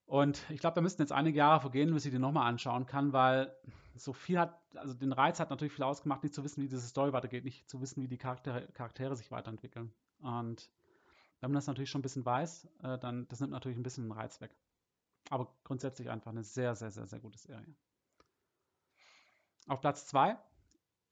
Und 0.07 0.49
ich 0.51 0.61
glaube, 0.61 0.75
da 0.75 0.81
müssten 0.81 1.03
jetzt 1.03 1.13
einige 1.13 1.39
Jahre 1.39 1.61
vergehen, 1.61 1.93
bis 1.93 2.05
ich 2.05 2.13
die 2.13 2.19
nochmal 2.19 2.49
anschauen 2.49 2.87
kann, 2.87 3.13
weil 3.13 3.55
so 3.97 4.13
viel 4.13 4.39
hat, 4.39 4.61
also 4.77 4.95
den 4.95 5.13
Reiz 5.13 5.41
hat 5.41 5.51
natürlich 5.51 5.73
viel 5.73 5.85
ausgemacht, 5.85 6.23
nicht 6.23 6.35
zu 6.35 6.45
wissen, 6.45 6.63
wie 6.63 6.69
diese 6.69 6.87
Story 6.87 7.13
weitergeht, 7.13 7.45
nicht 7.45 7.69
zu 7.69 7.81
wissen, 7.81 8.03
wie 8.03 8.09
die 8.09 8.19
Charaktere, 8.19 8.69
Charaktere 8.73 9.17
sich 9.17 9.31
weiterentwickeln. 9.31 9.93
Und 10.21 10.71
wenn 11.41 11.51
man 11.51 11.57
das 11.57 11.67
natürlich 11.67 11.91
schon 11.91 12.01
ein 12.01 12.03
bisschen 12.03 12.25
weiß, 12.25 12.69
äh, 12.83 12.99
dann 12.99 13.27
das 13.29 13.41
nimmt 13.41 13.53
natürlich 13.53 13.77
ein 13.77 13.83
bisschen 13.83 14.05
den 14.05 14.13
Reiz 14.13 14.41
weg. 14.41 14.57
Aber 15.31 15.53
grundsätzlich 15.65 16.09
einfach 16.09 16.31
eine 16.31 16.45
sehr, 16.45 16.77
sehr, 16.77 16.91
sehr, 16.91 17.07
sehr 17.07 17.19
gute 17.19 17.39
Serie. 17.39 17.75
Auf 19.67 19.81
Platz 19.81 20.07
2 20.07 20.39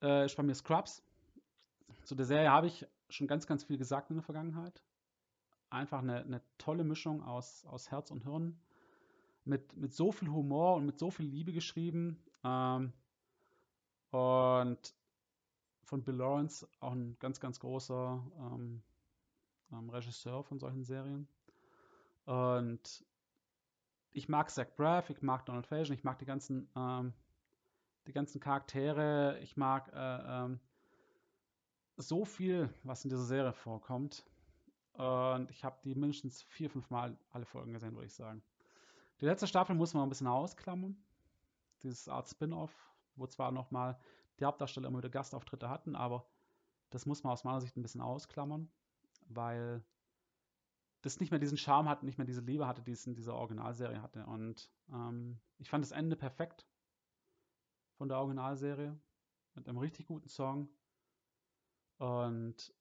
äh, 0.01 0.25
ist 0.25 0.37
bei 0.37 0.43
mir 0.43 0.55
Scrubs. 0.55 1.03
Zu 2.03 2.15
der 2.15 2.25
Serie 2.25 2.49
habe 2.49 2.67
ich 2.67 2.87
schon 3.09 3.27
ganz, 3.27 3.45
ganz 3.45 3.65
viel 3.65 3.77
gesagt 3.77 4.09
in 4.09 4.15
der 4.15 4.23
Vergangenheit. 4.23 4.83
Einfach 5.69 5.99
eine, 5.99 6.21
eine 6.21 6.41
tolle 6.57 6.85
Mischung 6.85 7.21
aus, 7.23 7.65
aus 7.65 7.91
Herz 7.91 8.11
und 8.11 8.23
Hirn. 8.23 8.57
Mit, 9.45 9.77
mit 9.77 9.93
so 9.93 10.11
viel 10.11 10.29
Humor 10.29 10.75
und 10.75 10.85
mit 10.85 10.99
so 10.99 11.11
viel 11.11 11.27
Liebe 11.27 11.53
geschrieben. 11.53 12.19
Ähm, 12.43 12.93
und 14.11 14.95
von 15.83 16.03
Bill 16.03 16.15
Lawrence 16.15 16.67
auch 16.79 16.93
ein 16.93 17.17
ganz, 17.19 17.39
ganz 17.39 17.59
großer 17.59 18.23
ähm, 18.39 18.81
ähm, 19.71 19.89
Regisseur 19.89 20.43
von 20.43 20.59
solchen 20.59 20.83
Serien. 20.83 21.27
Und 22.25 23.05
ich 24.11 24.29
mag 24.29 24.49
Zach 24.49 24.67
Braff, 24.75 25.09
ich 25.09 25.21
mag 25.21 25.45
Donald 25.45 25.67
Faison, 25.67 25.93
ich 25.93 26.03
mag 26.03 26.17
die 26.19 26.25
ganzen, 26.25 26.69
ähm, 26.75 27.13
die 28.07 28.13
ganzen 28.13 28.39
Charaktere, 28.39 29.39
ich 29.41 29.57
mag 29.57 29.91
äh, 29.93 30.45
ähm, 30.45 30.59
so 31.97 32.25
viel, 32.25 32.73
was 32.83 33.03
in 33.03 33.09
dieser 33.09 33.25
Serie 33.25 33.53
vorkommt. 33.53 34.25
Und 34.93 35.49
ich 35.51 35.63
habe 35.63 35.77
die 35.83 35.93
mindestens 35.93 36.41
vier, 36.43 36.69
fünf 36.69 36.89
Mal 36.89 37.17
alle 37.31 37.45
Folgen 37.45 37.73
gesehen, 37.73 37.93
würde 37.93 38.07
ich 38.07 38.13
sagen. 38.13 38.41
Die 39.25 39.29
letzte 39.29 39.47
Staffel 39.47 39.75
muss 39.75 39.95
man 39.95 40.03
ein 40.03 40.09
bisschen 40.09 40.27
ausklammern. 40.27 40.95
Dieses 41.81 42.07
Art 42.07 42.29
Spin-off, 42.29 42.71
wo 43.15 43.25
zwar 43.25 43.51
nochmal 43.51 43.97
die 44.39 44.45
Hauptdarsteller 44.45 44.87
immer 44.87 44.99
wieder 44.99 45.09
Gastauftritte 45.09 45.67
hatten, 45.67 45.95
aber 45.95 46.29
das 46.91 47.07
muss 47.07 47.23
man 47.23 47.33
aus 47.33 47.43
meiner 47.43 47.59
Sicht 47.59 47.75
ein 47.75 47.81
bisschen 47.81 48.01
ausklammern, 48.01 48.71
weil 49.27 49.83
das 51.01 51.19
nicht 51.19 51.31
mehr 51.31 51.39
diesen 51.39 51.57
Charme 51.57 51.89
hat, 51.89 52.03
nicht 52.03 52.19
mehr 52.19 52.27
diese 52.27 52.41
Liebe 52.41 52.67
hatte, 52.67 52.83
die 52.83 52.91
es 52.91 53.07
in 53.07 53.15
dieser 53.15 53.33
Originalserie 53.33 53.99
hatte. 53.99 54.27
Und 54.27 54.71
ähm, 54.91 55.39
ich 55.57 55.71
fand 55.71 55.83
das 55.83 55.91
Ende 55.91 56.15
perfekt 56.15 56.67
von 57.97 58.07
der 58.07 58.19
Originalserie 58.19 58.95
mit 59.55 59.67
einem 59.67 59.79
richtig 59.79 60.05
guten 60.05 60.29
Song. 60.29 60.69
Und 61.97 62.75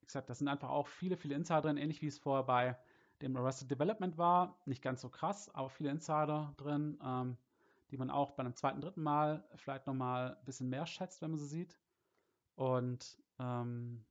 wie 0.00 0.06
gesagt, 0.06 0.28
das 0.28 0.38
sind 0.38 0.48
einfach 0.48 0.70
auch 0.70 0.88
viele, 0.88 1.16
viele 1.16 1.36
Insider 1.36 1.62
drin, 1.62 1.76
ähnlich 1.76 2.02
wie 2.02 2.08
es 2.08 2.18
vorher 2.18 2.42
bei 2.42 2.76
dem 3.22 3.36
Arrested 3.36 3.70
Development 3.70 4.18
war. 4.18 4.56
Nicht 4.66 4.82
ganz 4.82 5.00
so 5.00 5.08
krass, 5.08 5.48
aber 5.54 5.70
viele 5.70 5.90
Insider 5.90 6.54
drin, 6.56 6.98
ähm, 7.04 7.36
die 7.90 7.96
man 7.96 8.10
auch 8.10 8.32
bei 8.32 8.40
einem 8.40 8.54
zweiten, 8.54 8.80
dritten 8.80 9.02
Mal 9.02 9.44
vielleicht 9.56 9.86
nochmal 9.86 10.36
ein 10.36 10.44
bisschen 10.44 10.68
mehr 10.68 10.86
schätzt, 10.86 11.22
wenn 11.22 11.30
man 11.30 11.38
sie 11.38 11.46
sieht. 11.46 11.78
Und 12.56 13.18
ähm, 13.38 14.04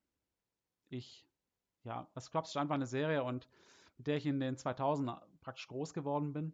ich 0.89 1.25
ja, 1.85 2.07
Scrubs 2.19 2.49
ist 2.49 2.57
einfach 2.57 2.75
eine 2.75 2.87
Serie 2.87 3.23
und 3.23 3.47
mit 3.97 4.07
der 4.07 4.17
ich 4.17 4.25
in 4.25 4.39
den 4.39 4.57
2000 4.57 5.11
praktisch 5.41 5.67
groß 5.67 5.93
geworden 5.93 6.33
bin. 6.33 6.53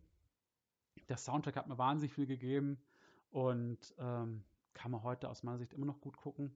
Der 1.09 1.17
Soundtrack 1.17 1.55
hat 1.55 1.67
mir 1.67 1.77
wahnsinnig 1.77 2.13
viel 2.13 2.27
gegeben 2.27 2.77
und 3.31 3.95
ähm, 3.97 4.43
kann 4.73 4.91
man 4.91 5.03
heute 5.03 5.29
aus 5.29 5.43
meiner 5.43 5.57
Sicht 5.57 5.73
immer 5.73 5.85
noch 5.85 6.01
gut 6.01 6.17
gucken. 6.17 6.55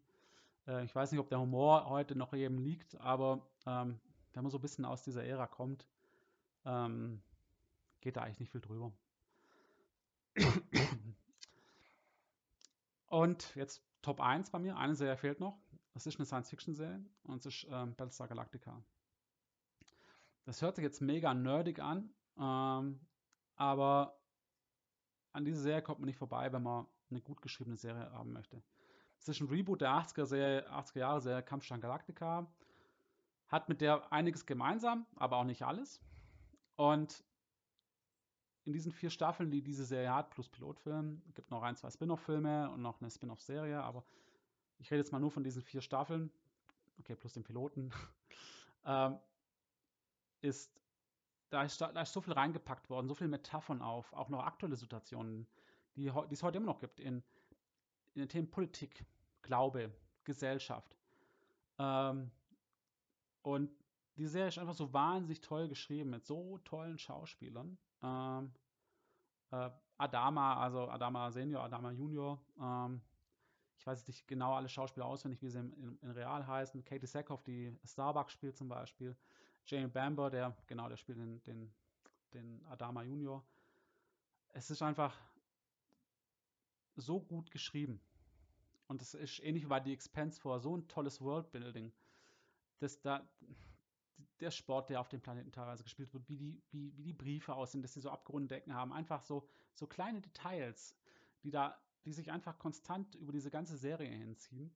Äh, 0.67 0.83
ich 0.83 0.93
weiß 0.93 1.11
nicht, 1.11 1.19
ob 1.19 1.29
der 1.29 1.39
Humor 1.39 1.89
heute 1.89 2.15
noch 2.15 2.33
jedem 2.33 2.59
liegt, 2.59 2.99
aber 2.99 3.47
ähm, 3.65 3.99
wenn 4.35 4.43
man 4.43 4.51
so 4.51 4.57
ein 4.57 4.61
bisschen 4.61 4.85
aus 4.85 5.01
dieser 5.01 5.23
Ära 5.23 5.47
kommt, 5.47 5.87
ähm, 6.65 7.21
geht 8.01 8.17
da 8.17 8.21
eigentlich 8.21 8.41
nicht 8.41 8.51
viel 8.51 8.61
drüber. 8.61 8.91
Und 13.07 13.55
jetzt 13.55 13.81
Top 14.01 14.19
1 14.19 14.51
bei 14.51 14.59
mir, 14.59 14.77
eine 14.77 14.93
Serie 14.95 15.17
fehlt 15.17 15.39
noch. 15.39 15.57
Das 15.93 16.05
ist 16.05 16.19
eine 16.19 16.25
Science-Fiction-Serie 16.25 17.03
und 17.23 17.45
es 17.45 17.45
ist 17.45 17.67
ähm, 17.71 17.95
Battlestar 17.95 18.27
Galactica. 18.27 18.83
Das 20.43 20.61
hört 20.61 20.75
sich 20.75 20.83
jetzt 20.83 21.01
mega 21.01 21.33
nerdig 21.33 21.79
an, 21.79 22.13
ähm, 22.37 22.99
aber 23.55 24.19
an 25.31 25.45
diese 25.45 25.61
Serie 25.61 25.81
kommt 25.81 25.99
man 25.99 26.07
nicht 26.07 26.17
vorbei, 26.17 26.51
wenn 26.51 26.61
man 26.61 26.85
eine 27.09 27.21
gut 27.21 27.41
geschriebene 27.41 27.77
Serie 27.77 28.11
haben 28.11 28.33
möchte. 28.33 28.61
Es 29.17 29.29
ist 29.29 29.39
ein 29.39 29.47
Reboot 29.47 29.81
der 29.81 29.91
80er, 29.91 30.25
Serie, 30.25 30.69
80er 30.69 30.99
Jahre 30.99 31.21
Serie 31.21 31.43
Kampfstein 31.43 31.79
Galactica. 31.79 32.45
Hat 33.47 33.69
mit 33.69 33.81
der 33.81 34.11
einiges 34.11 34.45
gemeinsam, 34.45 35.05
aber 35.15 35.37
auch 35.37 35.43
nicht 35.43 35.63
alles. 35.63 36.01
Und 36.75 37.23
in 38.65 38.73
diesen 38.73 38.91
vier 38.91 39.11
Staffeln, 39.11 39.51
die 39.51 39.61
diese 39.61 39.85
Serie 39.85 40.13
hat, 40.13 40.31
plus 40.31 40.49
Pilotfilm, 40.49 41.21
gibt 41.33 41.51
noch 41.51 41.61
ein, 41.61 41.75
zwei 41.75 41.89
Spin-off-Filme 41.89 42.69
und 42.71 42.81
noch 42.81 42.99
eine 42.99 43.11
Spin-off-Serie, 43.11 43.81
aber 43.81 44.03
ich 44.79 44.89
rede 44.91 44.99
jetzt 44.99 45.11
mal 45.11 45.19
nur 45.19 45.31
von 45.31 45.43
diesen 45.43 45.61
vier 45.61 45.81
Staffeln, 45.81 46.31
okay, 46.99 47.15
plus 47.15 47.33
den 47.33 47.43
Piloten, 47.43 47.91
ähm, 48.85 49.19
ist 50.41 50.71
da, 51.49 51.63
ist 51.63 51.79
da 51.79 52.01
ist 52.01 52.11
so 52.11 52.21
viel 52.21 52.33
reingepackt 52.33 52.89
worden, 52.89 53.07
so 53.07 53.13
viele 53.13 53.29
Metaphern 53.29 53.81
auf, 53.81 54.11
auch 54.13 54.29
noch 54.29 54.43
aktuelle 54.43 54.75
Situationen, 54.75 55.47
die, 55.95 56.11
die 56.11 56.33
es 56.33 56.43
heute 56.43 56.57
immer 56.57 56.65
noch 56.65 56.79
gibt, 56.79 56.99
in, 56.99 57.23
in 58.15 58.21
den 58.21 58.29
Themen 58.29 58.49
Politik, 58.49 59.05
Glaube, 59.43 59.91
Gesellschaft. 60.23 60.97
Ähm, 61.77 62.31
und 63.45 63.69
die 64.17 64.25
Serie 64.25 64.47
ist 64.47 64.57
einfach 64.57 64.73
so 64.73 64.91
wahnsinnig 64.91 65.39
toll 65.39 65.67
geschrieben, 65.67 66.09
mit 66.09 66.25
so 66.25 66.57
tollen 66.59 66.97
Schauspielern. 66.97 67.77
Ähm, 68.01 68.51
äh, 69.51 69.69
Adama, 69.97 70.59
also 70.59 70.89
Adama 70.89 71.31
Senior, 71.31 71.63
Adama 71.63 71.91
Junior, 71.91 72.41
ähm, 72.59 73.01
ich 73.77 73.85
weiß 73.85 74.07
nicht 74.07 74.27
genau 74.27 74.55
alle 74.55 74.67
Schauspieler 74.67 75.05
auswendig, 75.05 75.43
wie 75.43 75.49
sie 75.49 75.59
in, 75.59 75.71
in, 75.73 75.99
in 76.01 76.11
Real 76.11 76.47
heißen. 76.47 76.83
Katie 76.83 77.05
Sackhoff, 77.05 77.43
die 77.43 77.77
Starbucks 77.85 78.33
spielt 78.33 78.57
zum 78.57 78.67
Beispiel. 78.67 79.15
Jamie 79.67 79.87
Bamber, 79.87 80.31
der, 80.31 80.57
genau, 80.65 80.89
der 80.89 80.97
spielt 80.97 81.19
den, 81.19 81.43
den, 81.43 81.71
den 82.33 82.65
Adama 82.65 83.03
Junior. 83.03 83.45
Es 84.53 84.71
ist 84.71 84.81
einfach 84.81 85.15
so 86.95 87.19
gut 87.21 87.51
geschrieben. 87.51 88.01
Und 88.87 89.03
es 89.03 89.13
ist 89.13 89.39
ähnlich 89.43 89.65
wie 89.65 89.69
bei 89.69 89.83
The 89.83 89.93
Expense 89.93 90.41
vor, 90.41 90.59
so 90.59 90.75
ein 90.75 90.87
tolles 90.87 91.21
Worldbuilding. 91.21 91.91
Das 92.79 93.01
da, 93.01 93.27
der 94.39 94.51
Sport, 94.51 94.89
der 94.89 94.99
auf 94.99 95.09
dem 95.09 95.21
Planeten 95.21 95.51
teilweise 95.51 95.83
gespielt 95.83 96.13
wird, 96.13 96.27
wie 96.27 96.37
die, 96.37 96.61
wie, 96.71 96.95
wie 96.97 97.03
die 97.03 97.13
Briefe 97.13 97.55
aussehen, 97.55 97.81
dass 97.81 97.93
sie 97.93 98.01
so 98.01 98.09
abgerundete 98.09 98.55
Decken 98.55 98.73
haben. 98.73 98.91
Einfach 98.91 99.21
so, 99.21 99.47
so 99.73 99.87
kleine 99.87 100.21
Details, 100.21 100.95
die 101.43 101.51
da, 101.51 101.77
die 102.03 102.13
sich 102.13 102.31
einfach 102.31 102.59
konstant 102.59 103.15
über 103.15 103.31
diese 103.31 103.49
ganze 103.49 103.77
Serie 103.77 104.09
hinziehen, 104.09 104.75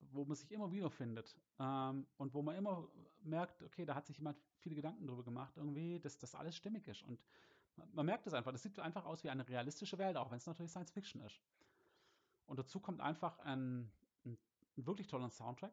wo 0.00 0.24
man 0.24 0.36
sich 0.36 0.50
immer 0.50 0.72
wieder 0.72 0.90
findet. 0.90 1.36
Ähm, 1.58 2.06
und 2.16 2.34
wo 2.34 2.42
man 2.42 2.56
immer 2.56 2.88
merkt, 3.22 3.62
okay, 3.62 3.84
da 3.84 3.94
hat 3.94 4.06
sich 4.06 4.16
jemand 4.18 4.38
viele 4.58 4.74
Gedanken 4.74 5.06
drüber 5.06 5.24
gemacht, 5.24 5.56
irgendwie, 5.56 6.00
dass 6.00 6.18
das 6.18 6.34
alles 6.34 6.56
stimmig 6.56 6.86
ist. 6.88 7.02
Und 7.02 7.20
man 7.92 8.06
merkt 8.06 8.26
es 8.26 8.34
einfach, 8.34 8.52
das 8.52 8.62
sieht 8.62 8.78
einfach 8.80 9.04
aus 9.04 9.22
wie 9.22 9.30
eine 9.30 9.48
realistische 9.48 9.98
Welt, 9.98 10.16
auch 10.16 10.30
wenn 10.30 10.38
es 10.38 10.46
natürlich 10.46 10.72
Science 10.72 10.90
Fiction 10.90 11.20
ist. 11.22 11.40
Und 12.46 12.58
dazu 12.58 12.80
kommt 12.80 13.00
einfach 13.00 13.38
ein, 13.40 13.92
ein, 14.24 14.38
ein 14.76 14.86
wirklich 14.86 15.06
toller 15.06 15.30
Soundtrack 15.30 15.72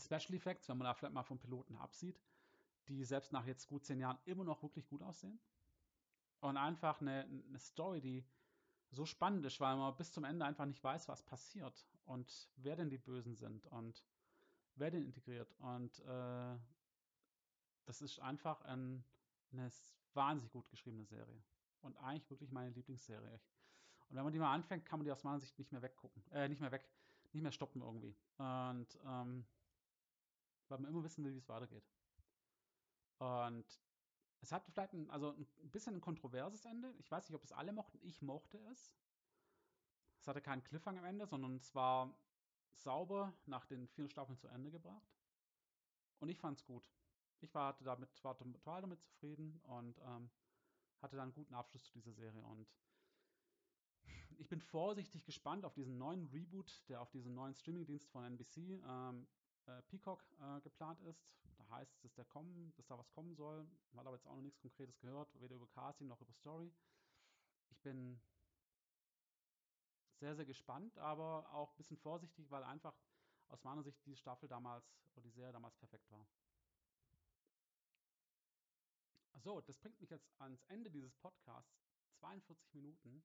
Special 0.00 0.34
Effects, 0.34 0.68
wenn 0.68 0.78
man 0.78 0.86
da 0.86 0.94
vielleicht 0.94 1.14
mal 1.14 1.22
vom 1.22 1.38
Piloten 1.38 1.76
absieht, 1.76 2.20
die 2.88 3.04
selbst 3.04 3.32
nach 3.32 3.46
jetzt 3.46 3.68
gut 3.68 3.84
zehn 3.84 3.98
Jahren 3.98 4.18
immer 4.24 4.44
noch 4.44 4.62
wirklich 4.62 4.86
gut 4.86 5.02
aussehen. 5.02 5.40
Und 6.40 6.56
einfach 6.56 7.00
eine, 7.00 7.24
eine 7.24 7.58
Story, 7.58 8.00
die 8.00 8.24
so 8.90 9.04
spannend 9.04 9.44
ist, 9.46 9.60
weil 9.60 9.76
man 9.76 9.96
bis 9.96 10.12
zum 10.12 10.24
Ende 10.24 10.44
einfach 10.44 10.66
nicht 10.66 10.82
weiß, 10.82 11.08
was 11.08 11.22
passiert 11.24 11.86
und 12.04 12.50
wer 12.56 12.76
denn 12.76 12.90
die 12.90 12.98
Bösen 12.98 13.34
sind 13.34 13.66
und 13.66 14.04
wer 14.76 14.90
den 14.90 15.02
integriert. 15.02 15.52
Und 15.58 15.98
äh, 16.00 16.58
das 17.84 18.02
ist 18.02 18.20
einfach 18.20 18.62
ein, 18.62 19.04
eine 19.52 19.70
wahnsinnig 20.14 20.52
gut 20.52 20.68
geschriebene 20.70 21.04
Serie. 21.04 21.42
Und 21.80 21.96
eigentlich 21.98 22.30
wirklich 22.30 22.50
meine 22.50 22.70
Lieblingsserie. 22.70 23.40
Und 24.08 24.16
wenn 24.16 24.24
man 24.24 24.32
die 24.32 24.38
mal 24.38 24.52
anfängt, 24.52 24.84
kann 24.84 25.00
man 25.00 25.04
die 25.04 25.12
aus 25.12 25.24
meiner 25.24 25.40
Sicht 25.40 25.58
nicht 25.58 25.72
mehr 25.72 25.82
weggucken. 25.82 26.22
Äh, 26.30 26.48
nicht 26.48 26.60
mehr 26.60 26.72
weg, 26.72 26.88
nicht 27.32 27.42
mehr 27.42 27.52
stoppen 27.52 27.82
irgendwie. 27.82 28.16
Und 28.38 28.98
ähm, 29.04 29.46
weil 30.68 30.78
man 30.78 30.90
immer 30.90 31.04
wissen 31.04 31.24
will, 31.24 31.34
wie 31.34 31.38
es 31.38 31.48
weitergeht. 31.48 31.88
Und 33.18 33.66
es 34.40 34.52
hatte 34.52 34.70
vielleicht 34.70 34.92
ein, 34.92 35.10
also 35.10 35.30
ein 35.30 35.70
bisschen 35.70 35.94
ein 35.94 36.00
kontroverses 36.00 36.64
Ende. 36.64 36.92
Ich 36.98 37.10
weiß 37.10 37.28
nicht, 37.28 37.36
ob 37.36 37.44
es 37.44 37.52
alle 37.52 37.72
mochten. 37.72 37.98
Ich 38.02 38.22
mochte 38.22 38.58
es. 38.70 38.94
Es 40.20 40.28
hatte 40.28 40.40
keinen 40.40 40.64
Cliffhanger 40.64 41.00
am 41.00 41.06
Ende, 41.06 41.26
sondern 41.26 41.56
es 41.56 41.74
war 41.74 42.16
sauber 42.74 43.32
nach 43.46 43.64
den 43.64 43.88
vier 43.88 44.08
Staffeln 44.08 44.38
zu 44.38 44.48
Ende 44.48 44.70
gebracht. 44.70 45.16
Und 46.18 46.28
ich 46.28 46.38
fand 46.38 46.58
es 46.58 46.64
gut. 46.64 46.90
Ich 47.40 47.54
war, 47.54 47.76
damit, 47.82 48.24
war 48.24 48.36
total 48.36 48.80
damit 48.80 49.02
zufrieden 49.02 49.60
und 49.64 49.98
ähm, 49.98 50.30
hatte 51.00 51.16
dann 51.16 51.24
einen 51.24 51.34
guten 51.34 51.54
Abschluss 51.54 51.84
zu 51.84 51.92
dieser 51.92 52.12
Serie. 52.12 52.42
Und 52.44 52.66
ich 54.38 54.48
bin 54.48 54.60
vorsichtig 54.60 55.24
gespannt 55.24 55.64
auf 55.64 55.74
diesen 55.74 55.98
neuen 55.98 56.26
Reboot, 56.26 56.82
der 56.88 57.00
auf 57.00 57.10
diesen 57.10 57.34
neuen 57.34 57.54
Streamingdienst 57.54 58.08
von 58.10 58.24
NBC 58.24 58.82
ähm, 58.86 59.26
äh, 59.66 59.82
Peacock 59.82 60.24
äh, 60.40 60.60
geplant 60.60 61.00
ist. 61.02 61.24
Da 61.58 61.68
heißt 61.70 61.92
es, 61.94 62.00
dass, 62.00 62.14
der 62.14 62.24
kommen, 62.24 62.72
dass 62.76 62.86
da 62.86 62.98
was 62.98 63.10
kommen 63.10 63.34
soll. 63.34 63.66
Hat 63.96 64.06
aber 64.06 64.16
jetzt 64.16 64.26
auch 64.26 64.36
noch 64.36 64.42
nichts 64.42 64.60
Konkretes 64.60 64.98
gehört, 64.98 65.28
weder 65.40 65.56
über 65.56 65.66
Casting 65.68 66.08
noch 66.08 66.20
über 66.20 66.32
Story. 66.34 66.72
Ich 67.70 67.80
bin 67.80 68.20
sehr, 70.18 70.34
sehr 70.34 70.46
gespannt, 70.46 70.96
aber 70.98 71.52
auch 71.52 71.72
ein 71.72 71.76
bisschen 71.76 71.98
vorsichtig, 71.98 72.50
weil 72.50 72.64
einfach 72.64 72.94
aus 73.48 73.62
meiner 73.64 73.82
Sicht 73.82 74.04
die 74.06 74.16
Staffel 74.16 74.48
damals 74.48 74.84
oder 75.14 75.22
die 75.22 75.30
Serie 75.30 75.52
damals 75.52 75.76
perfekt 75.76 76.10
war. 76.10 76.26
So, 79.42 79.60
das 79.60 79.76
bringt 79.78 80.00
mich 80.00 80.10
jetzt 80.10 80.28
ans 80.40 80.62
Ende 80.64 80.90
dieses 80.90 81.14
Podcasts. 81.16 81.86
42 82.18 82.74
Minuten, 82.74 83.22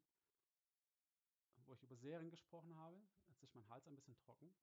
wo 1.65 1.73
ich 1.73 1.81
über 1.83 1.95
Serien 1.95 2.29
gesprochen 2.29 2.75
habe. 2.77 3.01
Jetzt 3.29 3.43
ist 3.43 3.55
mein 3.55 3.67
Hals 3.69 3.87
ein 3.87 3.95
bisschen 3.95 4.17
trocken. 4.17 4.53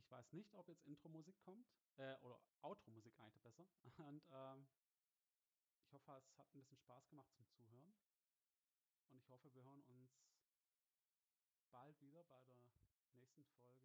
Ich 0.00 0.10
weiß 0.10 0.32
nicht, 0.32 0.54
ob 0.54 0.68
jetzt 0.68 0.82
Intro-Musik 0.86 1.38
kommt. 1.40 1.68
Äh, 1.96 2.16
oder 2.22 2.40
Outro-Musik 2.62 3.16
eigentlich 3.18 3.42
besser. 3.42 3.66
Und 3.98 4.24
ähm, 4.30 4.66
ich 5.84 5.92
hoffe, 5.92 6.22
es 6.26 6.38
hat 6.38 6.52
ein 6.54 6.58
bisschen 6.58 6.78
Spaß 6.78 7.08
gemacht 7.08 7.30
zum 7.34 7.46
Zuhören. 7.48 7.94
Und 9.10 9.18
ich 9.18 9.28
hoffe, 9.28 9.52
wir 9.52 9.62
hören 9.62 9.82
uns 9.82 10.10
bald 11.70 12.00
wieder 12.00 12.24
bei 12.24 12.42
der 12.42 12.56
nächsten 13.14 13.44
Folge. 13.44 13.84